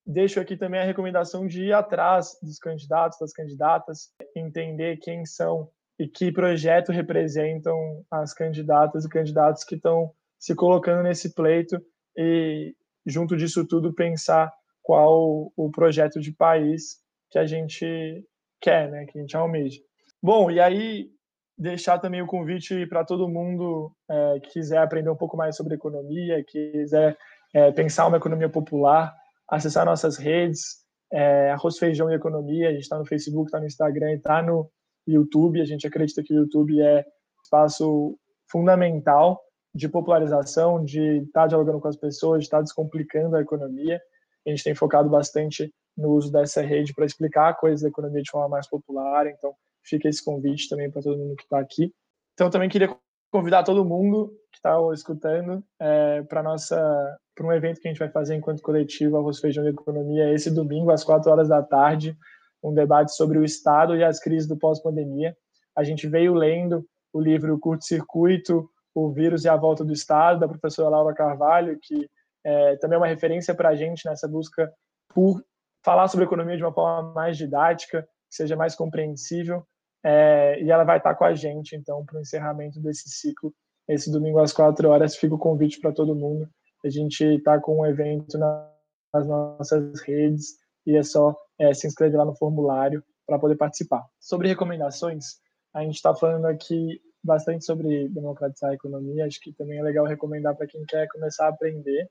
deixo 0.06 0.40
aqui 0.40 0.58
também 0.58 0.82
a 0.82 0.86
recomendação 0.86 1.48
de 1.48 1.66
ir 1.66 1.74
atrás 1.74 2.38
dos 2.42 2.60
candidatos, 2.60 3.18
das 3.20 3.32
candidatas, 3.32 4.14
entender 4.36 4.98
quem 4.98 5.26
são 5.26 5.70
e 5.98 6.08
que 6.08 6.32
projeto 6.32 6.92
representam 6.92 8.04
as 8.12 8.34
candidatas 8.34 9.06
e 9.06 9.10
candidatos 9.10 9.64
que 9.64 9.76
estão 9.76 10.12
se 10.38 10.54
colocando 10.54 11.04
nesse 11.04 11.34
pleito 11.34 11.82
e, 12.18 12.76
junto 13.06 13.38
disso 13.38 13.66
tudo, 13.66 13.94
pensar 13.94 14.52
qual 14.84 15.52
o 15.56 15.72
projeto 15.72 16.20
de 16.20 16.32
país 16.32 16.98
que 17.32 17.40
a 17.40 17.46
gente 17.48 18.24
quer, 18.62 18.92
né, 18.92 19.06
que 19.06 19.18
a 19.18 19.22
gente 19.22 19.36
almeja. 19.36 19.80
Bom, 20.22 20.52
e 20.52 20.60
aí 20.60 21.10
deixar 21.58 22.00
também 22.00 22.22
o 22.22 22.28
convite 22.28 22.86
para 22.88 23.04
todo 23.04 23.30
mundo 23.30 23.92
é, 24.10 24.40
que 24.42 24.52
quiser 24.52 24.78
aprender 24.78 25.10
um 25.10 25.16
pouco 25.16 25.36
mais 25.38 25.56
sobre 25.56 25.76
economia, 25.76 26.44
que 26.44 26.72
quiser 26.72 27.18
é, 27.54 27.72
pensar 27.72 28.08
uma 28.08 28.18
economia 28.18 28.50
popular, 28.50 29.16
acessar 29.50 29.86
nossas 29.86 30.18
redes, 30.18 30.84
é, 31.12 31.52
Arroz, 31.52 31.78
Feijão 31.78 32.12
e 32.12 32.16
Economia. 32.16 32.70
A 32.70 32.72
gente 32.72 32.82
está 32.82 32.98
no 32.98 33.06
Facebook, 33.06 33.48
está 33.48 33.60
no 33.60 33.68
Instagram 33.68 34.14
está 34.14 34.42
no 34.42 34.70
YouTube. 35.08 35.62
A 35.62 35.66
gente 35.66 35.86
acredita 35.86 36.24
que 36.24 36.34
o 36.34 36.38
YouTube 36.38 36.82
é 36.82 37.06
espaço 37.44 38.18
fundamental 38.50 39.42
de 39.76 39.88
popularização, 39.90 40.84
de 40.84 41.20
estar 41.20 41.42
tá 41.42 41.48
dialogando 41.48 41.80
com 41.80 41.88
as 41.88 41.96
pessoas, 41.96 42.40
de 42.40 42.46
estar 42.46 42.58
tá 42.58 42.64
descomplicando 42.64 43.36
a 43.36 43.42
economia. 43.42 44.02
A 44.46 44.50
gente 44.50 44.64
tem 44.64 44.76
focado 44.76 45.10
bastante 45.10 45.74
no 45.96 46.10
uso 46.10 46.32
dessa 46.32 46.62
rede 46.62 46.94
para 46.94 47.06
explicar 47.06 47.56
coisas 47.56 47.82
da 47.82 47.90
economia 47.90 48.22
de 48.22 48.32
forma 48.32 48.50
mais 48.50 48.68
popular. 48.68 49.28
Então, 49.28 49.54
fica 49.84 50.10
esse 50.10 50.24
convite 50.24 50.70
também 50.70 50.90
para 50.90 51.02
todo 51.02 51.18
mundo 51.18 51.36
que 51.36 51.44
está 51.44 51.60
aqui. 51.60 51.94
Então, 52.34 52.50
também 52.50 52.70
queria 52.70 52.96
convidar 53.32 53.64
todo 53.64 53.86
mundo 53.86 54.30
que 54.52 54.58
está 54.58 54.78
escutando 54.94 55.64
é, 55.80 56.22
para 56.24 56.44
nossa 56.44 57.18
para 57.36 57.48
um 57.48 57.52
evento 57.52 57.82
que 57.82 57.88
a 57.88 57.92
gente 57.92 58.00
vai 58.00 58.10
fazer 58.10 58.36
enquanto 58.36 58.62
coletivo 58.62 59.18
Arroz 59.18 59.40
Feijão 59.40 59.66
e 59.66 59.70
Economia 59.70 60.32
esse 60.32 60.52
domingo 60.52 60.92
às 60.92 61.04
quatro 61.04 61.32
horas 61.32 61.48
da 61.48 61.64
tarde, 61.64 62.16
um 62.62 62.72
debate 62.72 63.16
sobre 63.16 63.40
o 63.40 63.44
Estado 63.44 63.96
e 63.96 64.04
as 64.04 64.20
crises 64.20 64.48
do 64.48 64.56
pós-pandemia. 64.56 65.36
A 65.76 65.84
gente 65.84 66.08
veio 66.08 66.36
lendo 66.36 66.86
o 67.12 67.20
livro 67.20 67.58
Curto 67.60 67.86
Circuito, 67.86 68.70
o 68.94 69.12
vírus 69.12 69.44
e 69.46 69.50
a 69.50 69.56
volta 69.56 69.84
do 69.84 69.92
Estado 69.92 70.40
da 70.40 70.48
professora 70.48 70.90
Laura 70.90 71.16
Carvalho, 71.16 71.80
que 71.82 72.08
é, 72.44 72.76
também 72.78 72.96
é 72.96 73.00
uma 73.00 73.08
referência 73.08 73.54
para 73.56 73.70
a 73.70 73.76
gente 73.76 74.06
nessa 74.06 74.28
busca 74.28 74.72
por 75.14 75.44
falar 75.84 76.08
sobre 76.08 76.26
economia 76.26 76.58
de 76.58 76.64
uma 76.64 76.74
forma 76.74 77.14
mais 77.14 77.38
didática, 77.38 78.02
que 78.02 78.36
seja 78.36 78.56
mais 78.56 78.76
compreensível 78.76 79.66
é, 80.04 80.62
e 80.62 80.70
ela 80.70 80.84
vai 80.84 80.98
estar 80.98 81.16
com 81.16 81.24
a 81.24 81.34
gente, 81.34 81.76
então, 81.76 82.06
para 82.06 82.18
o 82.18 82.22
encerramento 82.22 82.80
desse 82.82 83.10
ciclo, 83.10 83.54
esse 83.88 84.12
domingo 84.12 84.40
às 84.40 84.52
quatro 84.52 84.90
horas. 84.90 85.16
Fica 85.16 85.36
o 85.36 85.40
convite 85.40 85.80
para 85.80 85.94
todo 85.94 86.16
mundo. 86.16 86.48
A 86.84 86.90
gente 86.90 87.24
está 87.24 87.60
com 87.60 87.80
um 87.80 87.86
evento 87.86 88.38
nas 88.38 89.26
nossas 89.26 90.02
redes 90.02 90.58
e 90.86 90.98
é 90.98 91.04
só 91.04 91.36
é, 91.58 91.74
se 91.74 91.88
inscrever 91.88 92.18
lá 92.18 92.26
no 92.26 92.36
formulário 92.36 93.02
para 93.26 93.40
poder 93.40 93.56
participar. 93.56 94.06
Sobre 94.20 94.50
recomendações, 94.50 95.38
a 95.74 95.82
gente 95.82 95.96
está 95.96 96.14
falando 96.14 96.46
aqui 96.46 97.00
bastante 97.24 97.64
sobre 97.64 98.10
democratizar 98.10 98.72
a 98.72 98.76
economia. 98.76 99.26
Acho 99.26 99.40
que 99.40 99.54
também 99.54 99.80
é 99.80 99.84
legal 99.84 100.06
recomendar 100.06 100.56
para 100.58 100.68
quem 100.68 100.84
quer 100.86 101.08
começar 101.08 101.46
a 101.46 101.50
aprender 101.50 102.10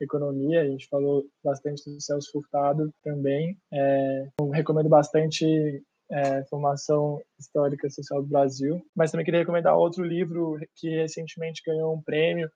economia. 0.00 0.62
A 0.62 0.66
gente 0.66 0.88
falou 0.88 1.24
bastante 1.42 1.88
do 1.90 2.00
Celso 2.00 2.30
Furtado 2.32 2.90
também. 3.02 3.56
É, 3.72 4.28
recomendo 4.52 4.88
bastante 4.88 5.82
é, 6.10 6.44
Formação 6.44 7.20
Histórica 7.38 7.88
Social 7.90 8.22
do 8.22 8.28
Brasil, 8.28 8.80
mas 8.94 9.10
também 9.10 9.24
queria 9.24 9.40
recomendar 9.40 9.76
outro 9.76 10.04
livro 10.04 10.58
que 10.76 10.88
recentemente 10.88 11.62
ganhou 11.66 11.94
um 11.94 12.02
prêmio 12.02 12.50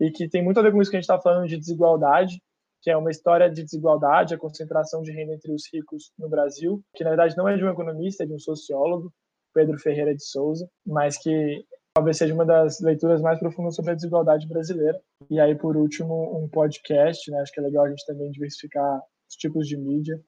e 0.00 0.10
que 0.10 0.28
tem 0.28 0.42
muito 0.42 0.58
a 0.58 0.62
ver 0.62 0.72
com 0.72 0.80
isso 0.80 0.90
que 0.90 0.96
a 0.96 1.00
gente 1.00 1.08
está 1.08 1.20
falando 1.20 1.46
de 1.46 1.56
desigualdade, 1.56 2.40
que 2.82 2.90
é 2.90 2.96
uma 2.96 3.10
história 3.10 3.48
de 3.48 3.62
desigualdade, 3.62 4.34
a 4.34 4.38
concentração 4.38 5.02
de 5.02 5.12
renda 5.12 5.34
entre 5.34 5.52
os 5.52 5.62
ricos 5.72 6.12
no 6.18 6.28
Brasil, 6.28 6.82
que 6.94 7.04
na 7.04 7.10
verdade 7.10 7.36
não 7.36 7.48
é 7.48 7.56
de 7.56 7.64
um 7.64 7.70
economista, 7.70 8.24
é 8.24 8.26
de 8.26 8.34
um 8.34 8.38
sociólogo, 8.38 9.12
Pedro 9.54 9.78
Ferreira 9.78 10.14
de 10.14 10.24
Souza, 10.24 10.68
mas 10.84 11.16
que 11.16 11.64
talvez 11.94 12.18
seja 12.18 12.34
uma 12.34 12.44
das 12.44 12.80
leituras 12.80 13.22
mais 13.22 13.38
profundas 13.38 13.76
sobre 13.76 13.92
a 13.92 13.94
desigualdade 13.94 14.48
brasileira. 14.48 15.00
E 15.30 15.38
aí, 15.38 15.54
por 15.54 15.76
último, 15.76 16.36
um 16.36 16.48
podcast, 16.48 17.30
né? 17.30 17.40
acho 17.40 17.52
que 17.52 17.60
é 17.60 17.62
legal 17.62 17.84
a 17.84 17.88
gente 17.88 18.04
também 18.04 18.32
diversificar 18.32 19.00
os 19.30 19.36
tipos 19.36 19.68
de 19.68 19.76
mídia, 19.76 20.20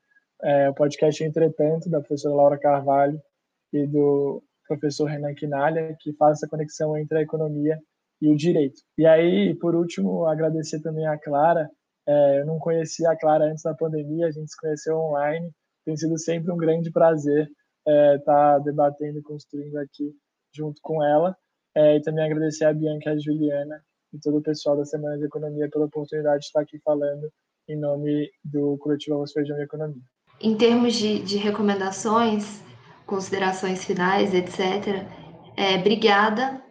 é, 0.42 0.70
o 0.70 0.74
podcast 0.74 1.24
Entretanto, 1.24 1.90
da 1.90 1.98
professora 1.98 2.36
Laura 2.36 2.58
Carvalho 2.58 3.20
e 3.72 3.84
do 3.84 4.42
professor 4.68 5.06
Renan 5.06 5.34
Quinalha, 5.34 5.96
que 6.00 6.12
faz 6.12 6.38
essa 6.38 6.48
conexão 6.48 6.96
entre 6.96 7.18
a 7.18 7.22
economia 7.22 7.78
e 8.22 8.28
o 8.28 8.36
direito. 8.36 8.80
E 8.96 9.04
aí, 9.04 9.54
por 9.56 9.74
último, 9.74 10.24
agradecer 10.24 10.80
também 10.80 11.06
a 11.06 11.18
Clara. 11.18 11.68
É, 12.06 12.40
eu 12.40 12.46
não 12.46 12.60
conhecia 12.60 13.10
a 13.10 13.18
Clara 13.18 13.44
antes 13.44 13.64
da 13.64 13.74
pandemia, 13.74 14.28
a 14.28 14.30
gente 14.30 14.50
se 14.50 14.56
conheceu 14.56 14.96
online. 14.96 15.50
Tem 15.84 15.96
sido 15.96 16.16
sempre 16.16 16.52
um 16.52 16.56
grande 16.56 16.92
prazer 16.92 17.48
estar 17.86 18.14
é, 18.14 18.18
tá 18.18 18.58
debatendo 18.60 19.18
e 19.18 19.22
construindo 19.22 19.76
aqui 19.78 20.14
junto 20.52 20.80
com 20.80 21.04
ela. 21.04 21.36
É, 21.76 21.96
e 21.96 22.00
também 22.00 22.24
agradecer 22.24 22.64
a 22.64 22.72
Bianca 22.72 23.10
e 23.10 23.12
a 23.12 23.18
Juliana 23.18 23.84
e 24.12 24.18
todo 24.18 24.38
o 24.38 24.42
pessoal 24.42 24.78
da 24.78 24.84
Semana 24.86 25.18
de 25.18 25.26
Economia 25.26 25.68
pela 25.70 25.84
oportunidade 25.84 26.40
de 26.40 26.46
estar 26.46 26.62
aqui 26.62 26.78
falando 26.82 27.30
em 27.68 27.78
nome 27.78 28.30
do 28.42 28.78
Coletivo 28.78 29.16
Arroz 29.16 29.32
Feijão 29.32 29.58
e 29.58 29.62
Economia. 29.62 30.02
Em 30.40 30.56
termos 30.56 30.94
de, 30.94 31.18
de 31.18 31.36
recomendações, 31.36 32.62
considerações 33.04 33.84
finais, 33.84 34.32
etc., 34.32 35.06
é, 35.54 35.76
obrigada, 35.76 36.62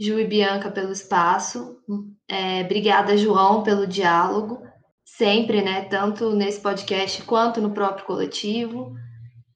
Ju 0.00 0.18
e 0.18 0.26
Bianca, 0.26 0.70
pelo 0.70 0.92
espaço. 0.92 1.78
É, 2.26 2.62
obrigada, 2.62 3.18
João, 3.18 3.62
pelo 3.62 3.86
diálogo. 3.86 4.62
Sempre, 5.04 5.60
né? 5.62 5.82
Tanto 5.82 6.34
nesse 6.34 6.60
podcast 6.60 7.22
quanto 7.24 7.60
no 7.60 7.72
próprio 7.72 8.06
coletivo. 8.06 8.94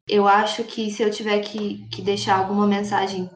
Eu 0.06 0.28
acho 0.28 0.64
que 0.64 0.90
se 0.90 1.02
eu 1.02 1.10
tiver 1.10 1.40
que, 1.40 1.88
que 1.88 2.02
deixar 2.02 2.38
alguma 2.38 2.66
mensagem 2.66 3.30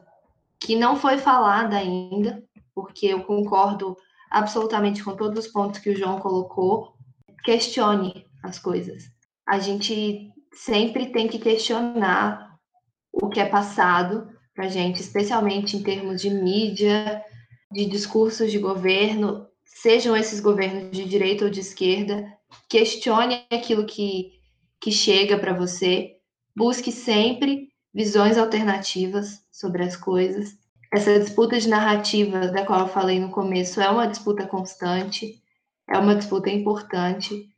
que 0.59 0.75
não 0.75 0.95
foi 0.95 1.17
falada 1.17 1.77
ainda, 1.77 2.43
porque 2.75 3.07
eu 3.07 3.23
concordo 3.23 3.95
absolutamente 4.29 5.03
com 5.03 5.15
todos 5.15 5.45
os 5.45 5.51
pontos 5.51 5.79
que 5.79 5.89
o 5.89 5.95
João 5.95 6.19
colocou, 6.19 6.93
questione 7.43 8.25
as 8.43 8.59
coisas. 8.59 9.03
A 9.47 9.59
gente 9.59 10.31
sempre 10.53 11.07
tem 11.11 11.27
que 11.27 11.39
questionar 11.39 12.57
o 13.11 13.29
que 13.29 13.39
é 13.39 13.45
passado 13.45 14.29
para 14.53 14.67
gente, 14.67 15.01
especialmente 15.01 15.77
em 15.77 15.83
termos 15.83 16.21
de 16.21 16.29
mídia, 16.29 17.23
de 17.71 17.85
discursos 17.85 18.51
de 18.51 18.59
governo, 18.59 19.47
sejam 19.63 20.15
esses 20.15 20.39
governos 20.39 20.91
de 20.91 21.05
direita 21.05 21.45
ou 21.45 21.51
de 21.51 21.59
esquerda, 21.59 22.25
questione 22.67 23.45
aquilo 23.51 23.85
que, 23.85 24.31
que 24.81 24.91
chega 24.91 25.37
para 25.37 25.53
você, 25.53 26.17
busque 26.55 26.91
sempre 26.91 27.69
visões 27.99 28.37
alternativas 28.37 29.43
sobre 29.51 29.83
as 29.83 29.95
coisas. 29.95 30.57
Essa 30.93 31.19
disputa 31.19 31.59
de 31.59 31.67
narrativas, 31.67 32.51
da 32.51 32.65
qual 32.65 32.81
eu 32.81 32.87
falei 32.87 33.19
no 33.19 33.29
começo, 33.29 33.81
é 33.81 33.89
uma 33.89 34.07
disputa 34.07 34.47
constante, 34.47 35.41
é 35.87 35.97
uma 35.97 36.15
disputa 36.15 36.49
importante 36.49 37.49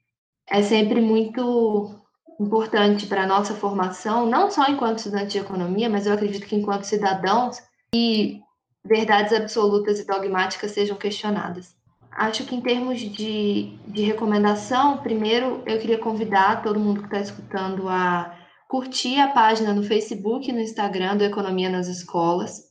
é 0.51 0.61
sempre 0.61 0.99
muito 0.99 1.95
importante 2.39 3.07
para 3.07 3.23
a 3.23 3.27
nossa 3.27 3.53
formação, 3.53 4.25
não 4.25 4.51
só 4.51 4.67
enquanto 4.67 4.97
estudante 4.97 5.31
de 5.31 5.39
economia, 5.39 5.89
mas 5.89 6.05
eu 6.05 6.13
acredito 6.13 6.45
que 6.45 6.57
enquanto 6.57 6.83
cidadãos, 6.83 7.57
que 7.93 8.41
verdades 8.83 9.31
absolutas 9.31 9.99
e 9.99 10.05
dogmáticas 10.05 10.71
sejam 10.71 10.97
questionadas. 10.97 11.73
Acho 12.11 12.43
que 12.45 12.53
em 12.53 12.61
termos 12.61 12.99
de, 12.99 13.77
de 13.87 14.01
recomendação, 14.01 14.97
primeiro 14.97 15.63
eu 15.65 15.79
queria 15.79 15.99
convidar 15.99 16.61
todo 16.61 16.79
mundo 16.79 16.99
que 16.99 17.07
está 17.07 17.21
escutando 17.21 17.87
a 17.87 18.35
curtir 18.71 19.19
a 19.19 19.27
página 19.27 19.73
no 19.73 19.83
Facebook 19.83 20.49
e 20.49 20.53
no 20.53 20.61
Instagram 20.61 21.17
do 21.17 21.25
Economia 21.25 21.69
nas 21.69 21.89
Escolas. 21.89 22.69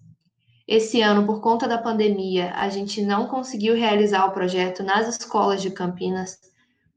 Esse 0.66 1.02
ano, 1.02 1.26
por 1.26 1.42
conta 1.42 1.68
da 1.68 1.76
pandemia, 1.76 2.54
a 2.54 2.70
gente 2.70 3.02
não 3.02 3.26
conseguiu 3.26 3.74
realizar 3.76 4.24
o 4.24 4.32
projeto 4.32 4.82
nas 4.82 5.06
escolas 5.06 5.60
de 5.60 5.70
Campinas 5.70 6.38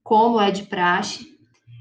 como 0.01 0.39
é 0.39 0.51
de 0.51 0.64
praxe. 0.64 1.38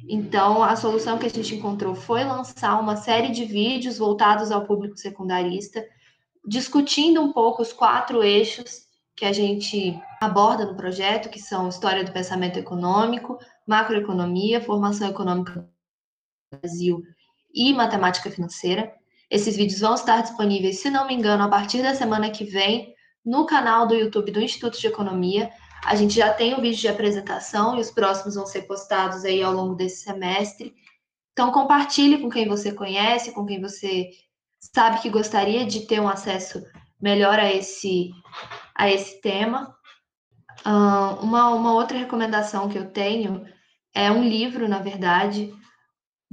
Então, 0.08 0.64
a 0.64 0.74
solução 0.74 1.16
que 1.16 1.26
a 1.26 1.30
gente 1.30 1.54
encontrou 1.54 1.94
foi 1.94 2.24
lançar 2.24 2.80
uma 2.80 2.96
série 2.96 3.30
de 3.30 3.44
vídeos 3.44 3.98
voltados 3.98 4.50
ao 4.50 4.66
público 4.66 4.96
secundarista, 4.96 5.86
discutindo 6.44 7.22
um 7.22 7.32
pouco 7.32 7.62
os 7.62 7.72
quatro 7.72 8.24
eixos 8.24 8.88
que 9.14 9.24
a 9.24 9.32
gente 9.32 9.96
aborda 10.20 10.66
no 10.66 10.74
projeto, 10.74 11.30
que 11.30 11.38
são 11.38 11.68
história 11.68 12.02
do 12.02 12.10
pensamento 12.10 12.58
econômico, 12.58 13.38
macroeconomia, 13.64 14.60
formação 14.60 15.08
econômica 15.08 15.60
do 15.60 16.58
Brasil 16.58 17.11
e 17.54 17.72
matemática 17.72 18.30
financeira. 18.30 18.92
Esses 19.30 19.56
vídeos 19.56 19.80
vão 19.80 19.94
estar 19.94 20.20
disponíveis, 20.20 20.80
se 20.80 20.90
não 20.90 21.06
me 21.06 21.14
engano, 21.14 21.44
a 21.44 21.48
partir 21.48 21.82
da 21.82 21.94
semana 21.94 22.30
que 22.30 22.44
vem, 22.44 22.94
no 23.24 23.46
canal 23.46 23.86
do 23.86 23.94
YouTube 23.94 24.30
do 24.30 24.40
Instituto 24.40 24.78
de 24.78 24.86
Economia. 24.86 25.50
A 25.84 25.94
gente 25.96 26.14
já 26.14 26.32
tem 26.32 26.54
o 26.54 26.60
vídeo 26.60 26.80
de 26.80 26.88
apresentação 26.88 27.76
e 27.76 27.80
os 27.80 27.90
próximos 27.90 28.34
vão 28.34 28.46
ser 28.46 28.62
postados 28.62 29.24
aí 29.24 29.42
ao 29.42 29.52
longo 29.52 29.74
desse 29.74 30.04
semestre. 30.04 30.74
Então, 31.32 31.50
compartilhe 31.50 32.18
com 32.18 32.28
quem 32.28 32.46
você 32.46 32.72
conhece, 32.72 33.32
com 33.32 33.46
quem 33.46 33.60
você 33.60 34.10
sabe 34.74 35.00
que 35.00 35.10
gostaria 35.10 35.64
de 35.64 35.86
ter 35.86 36.00
um 36.00 36.08
acesso 36.08 36.62
melhor 37.00 37.38
a 37.38 37.52
esse, 37.52 38.10
a 38.74 38.90
esse 38.90 39.20
tema. 39.20 39.74
Uma, 40.64 41.50
uma 41.50 41.72
outra 41.72 41.98
recomendação 41.98 42.68
que 42.68 42.78
eu 42.78 42.90
tenho 42.90 43.44
é 43.94 44.10
um 44.10 44.22
livro, 44.22 44.68
na 44.68 44.78
verdade, 44.78 45.52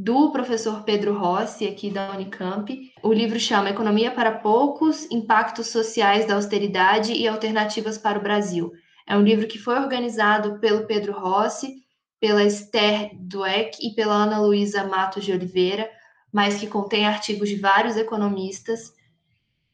do 0.02 0.32
professor 0.32 0.84
Pedro 0.84 1.14
Rossi, 1.14 1.68
aqui 1.68 1.92
da 1.92 2.14
Unicamp. 2.14 2.94
O 3.04 3.12
livro 3.12 3.38
chama 3.38 3.70
Economia 3.70 4.10
para 4.10 4.32
Poucos: 4.32 5.06
Impactos 5.12 5.68
Sociais 5.68 6.26
da 6.26 6.36
Austeridade 6.36 7.12
e 7.12 7.28
Alternativas 7.28 7.98
para 7.98 8.18
o 8.18 8.22
Brasil. 8.22 8.72
É 9.06 9.18
um 9.18 9.22
livro 9.22 9.46
que 9.46 9.60
foi 9.60 9.76
organizado 9.76 10.58
pelo 10.60 10.88
Pedro 10.88 11.12
Rossi, 11.12 11.84
pela 12.18 12.46
Esther 12.46 13.12
Dweck 13.14 13.78
e 13.86 13.94
pela 13.94 14.14
Ana 14.14 14.40
Luísa 14.40 14.86
Matos 14.86 15.26
de 15.26 15.34
Oliveira, 15.34 15.90
mas 16.32 16.58
que 16.58 16.68
contém 16.68 17.06
artigos 17.06 17.50
de 17.50 17.58
vários 17.58 17.98
economistas, 17.98 18.94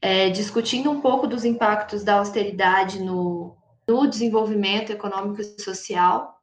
é, 0.02 0.32
discutindo 0.32 0.90
um 0.90 1.02
pouco 1.02 1.28
dos 1.28 1.46
impactos 1.46 2.04
da 2.04 2.16
austeridade 2.16 3.00
no, 3.00 3.56
no 3.88 4.08
desenvolvimento 4.08 4.92
econômico 4.92 5.40
e 5.40 5.62
social. 5.62 6.35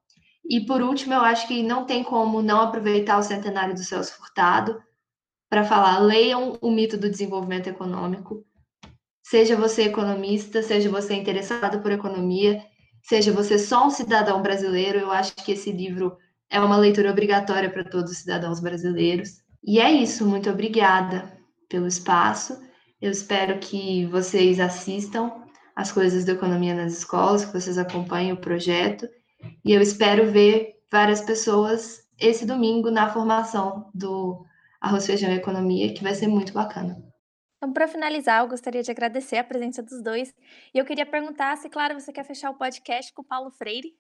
E 0.45 0.65
por 0.67 0.83
último, 0.83 1.15
eu 1.15 1.21
acho 1.21 1.47
que 1.47 1.63
não 1.63 1.85
tem 1.85 2.03
como 2.03 2.43
não 2.43 2.61
aproveitar 2.61 3.19
o 3.19 3.23
centenário 3.23 3.75
do 3.75 3.85
Celso 3.85 4.17
Furtado 4.17 4.83
para 5.49 5.65
falar: 5.65 5.99
leiam 5.99 6.59
o 6.61 6.71
mito 6.71 6.97
do 6.97 7.11
desenvolvimento 7.11 7.69
econômico. 7.69 8.45
Seja 9.23 9.57
você 9.57 9.85
economista, 9.85 10.63
seja 10.63 10.91
você 10.91 11.15
interessado 11.15 11.81
por 11.81 11.93
economia, 11.93 12.63
seja 13.03 13.33
você 13.33 13.59
só 13.59 13.87
um 13.87 13.91
cidadão 13.91 14.43
brasileiro, 14.43 14.99
eu 14.99 15.13
acho 15.13 15.35
que 15.37 15.53
esse 15.53 15.71
livro 15.71 16.17
é 16.51 16.61
uma 16.61 16.77
leitura 16.77 17.11
obrigatória 17.11 17.71
para 17.71 17.85
todos 17.85 18.13
os 18.13 18.19
cidadãos 18.19 18.61
brasileiros. 18.61 19.43
E 19.65 19.81
é 19.81 19.91
isso, 19.91 20.27
muito 20.27 20.51
obrigada 20.51 21.33
pelo 21.69 21.87
espaço. 21.87 22.61
Eu 23.01 23.11
espero 23.11 23.59
que 23.59 24.07
vocês 24.07 24.61
assistam 24.61 25.33
as 25.75 25.91
coisas 25.91 26.25
da 26.25 26.33
economia 26.33 26.75
nas 26.75 26.93
escolas, 26.93 27.45
que 27.45 27.53
vocês 27.53 27.79
acompanhem 27.79 28.33
o 28.33 28.37
projeto. 28.37 29.09
E 29.65 29.73
eu 29.73 29.81
espero 29.81 30.31
ver 30.31 30.77
várias 30.91 31.21
pessoas 31.21 32.03
esse 32.19 32.47
domingo 32.47 32.91
na 32.91 33.09
formação 33.09 33.91
do 33.93 34.45
Arroz, 34.81 35.07
Feijão 35.07 35.31
e 35.31 35.37
Economia, 35.37 35.93
que 35.93 36.03
vai 36.03 36.15
ser 36.15 36.29
muito 36.29 36.53
bacana. 36.53 37.03
Então, 37.57 37.73
para 37.73 37.87
finalizar, 37.87 38.43
eu 38.43 38.49
gostaria 38.49 38.83
de 38.83 38.91
agradecer 38.91 39.37
a 39.37 39.45
presença 39.45 39.83
dos 39.83 40.03
dois. 40.03 40.35
E 40.75 40.79
eu 40.79 40.85
queria 40.85 41.07
perguntar 41.07 41.57
se, 41.57 41.69
claro, 41.69 41.99
você 41.99 42.13
quer 42.13 42.25
fechar 42.25 42.51
o 42.51 42.55
podcast 42.55 43.13
com 43.13 43.23
o 43.23 43.25
Paulo 43.25 43.51
Freire. 43.51 43.95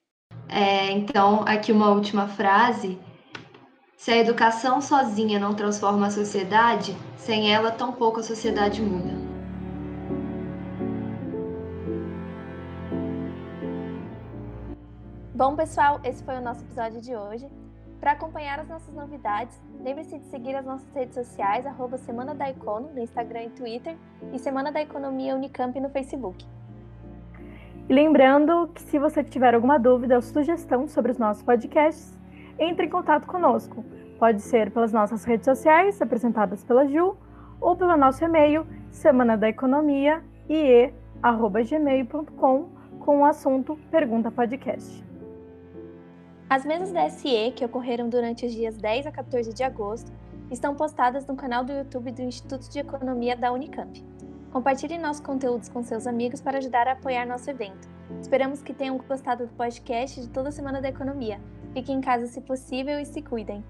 É, 0.48 0.90
então, 0.90 1.44
aqui 1.46 1.70
uma 1.70 1.90
última 1.90 2.26
frase. 2.26 2.98
Se 3.96 4.10
a 4.10 4.16
educação 4.16 4.80
sozinha 4.80 5.38
não 5.38 5.54
transforma 5.54 6.08
a 6.08 6.10
sociedade, 6.10 6.96
sem 7.16 7.54
ela, 7.54 7.70
tampouco 7.70 8.18
a 8.18 8.24
sociedade 8.24 8.82
muda. 8.82 9.21
Bom, 15.42 15.56
pessoal, 15.56 15.98
esse 16.04 16.22
foi 16.22 16.36
o 16.36 16.40
nosso 16.40 16.62
episódio 16.62 17.00
de 17.00 17.16
hoje. 17.16 17.48
Para 17.98 18.12
acompanhar 18.12 18.60
as 18.60 18.68
nossas 18.68 18.94
novidades, 18.94 19.60
lembre-se 19.80 20.20
de 20.20 20.24
seguir 20.26 20.54
as 20.54 20.64
nossas 20.64 20.88
redes 20.94 21.16
sociais, 21.16 21.66
arroba 21.66 21.98
Semana 21.98 22.32
da 22.32 22.48
Econo, 22.48 22.90
no 22.94 23.00
Instagram 23.00 23.42
e 23.46 23.50
Twitter, 23.50 23.96
e 24.32 24.38
Semana 24.38 24.70
da 24.70 24.80
Economia 24.80 25.34
Unicamp 25.34 25.80
no 25.80 25.90
Facebook. 25.90 26.46
E 27.88 27.92
lembrando 27.92 28.68
que 28.72 28.82
se 28.82 29.00
você 29.00 29.24
tiver 29.24 29.52
alguma 29.52 29.80
dúvida 29.80 30.14
ou 30.14 30.22
sugestão 30.22 30.86
sobre 30.86 31.10
os 31.10 31.18
nossos 31.18 31.42
podcasts, 31.42 32.16
entre 32.56 32.86
em 32.86 32.88
contato 32.88 33.26
conosco. 33.26 33.84
Pode 34.20 34.42
ser 34.42 34.70
pelas 34.70 34.92
nossas 34.92 35.24
redes 35.24 35.46
sociais, 35.46 36.00
apresentadas 36.00 36.62
pela 36.62 36.86
Ju, 36.86 37.16
ou 37.60 37.74
pelo 37.74 37.96
nosso 37.96 38.24
e-mail, 38.24 38.64
semana 38.92 39.36
da 39.36 39.48
economia, 39.48 40.22
ie.gmail.com, 40.48 40.92
com 43.00 43.22
o 43.22 43.24
assunto 43.24 43.76
Pergunta 43.90 44.30
Podcast. 44.30 45.10
As 46.52 46.66
mesas 46.66 46.92
da 46.92 47.08
SE, 47.08 47.50
que 47.56 47.64
ocorreram 47.64 48.10
durante 48.10 48.44
os 48.44 48.52
dias 48.52 48.76
10 48.76 49.06
a 49.06 49.10
14 49.10 49.54
de 49.54 49.62
agosto, 49.62 50.12
estão 50.50 50.74
postadas 50.74 51.26
no 51.26 51.34
canal 51.34 51.64
do 51.64 51.72
YouTube 51.72 52.12
do 52.12 52.20
Instituto 52.20 52.68
de 52.68 52.78
Economia 52.78 53.34
da 53.34 53.50
Unicamp. 53.50 54.04
Compartilhe 54.52 54.98
nossos 54.98 55.24
conteúdos 55.24 55.70
com 55.70 55.82
seus 55.82 56.06
amigos 56.06 56.42
para 56.42 56.58
ajudar 56.58 56.86
a 56.86 56.92
apoiar 56.92 57.26
nosso 57.26 57.48
evento. 57.48 57.88
Esperamos 58.20 58.60
que 58.60 58.74
tenham 58.74 58.98
gostado 58.98 59.46
do 59.46 59.54
podcast 59.54 60.20
de 60.20 60.28
toda 60.28 60.50
semana 60.50 60.82
da 60.82 60.90
economia. 60.90 61.40
Fiquem 61.72 61.96
em 61.96 62.00
casa 62.02 62.26
se 62.26 62.42
possível 62.42 63.00
e 63.00 63.06
se 63.06 63.22
cuidem. 63.22 63.64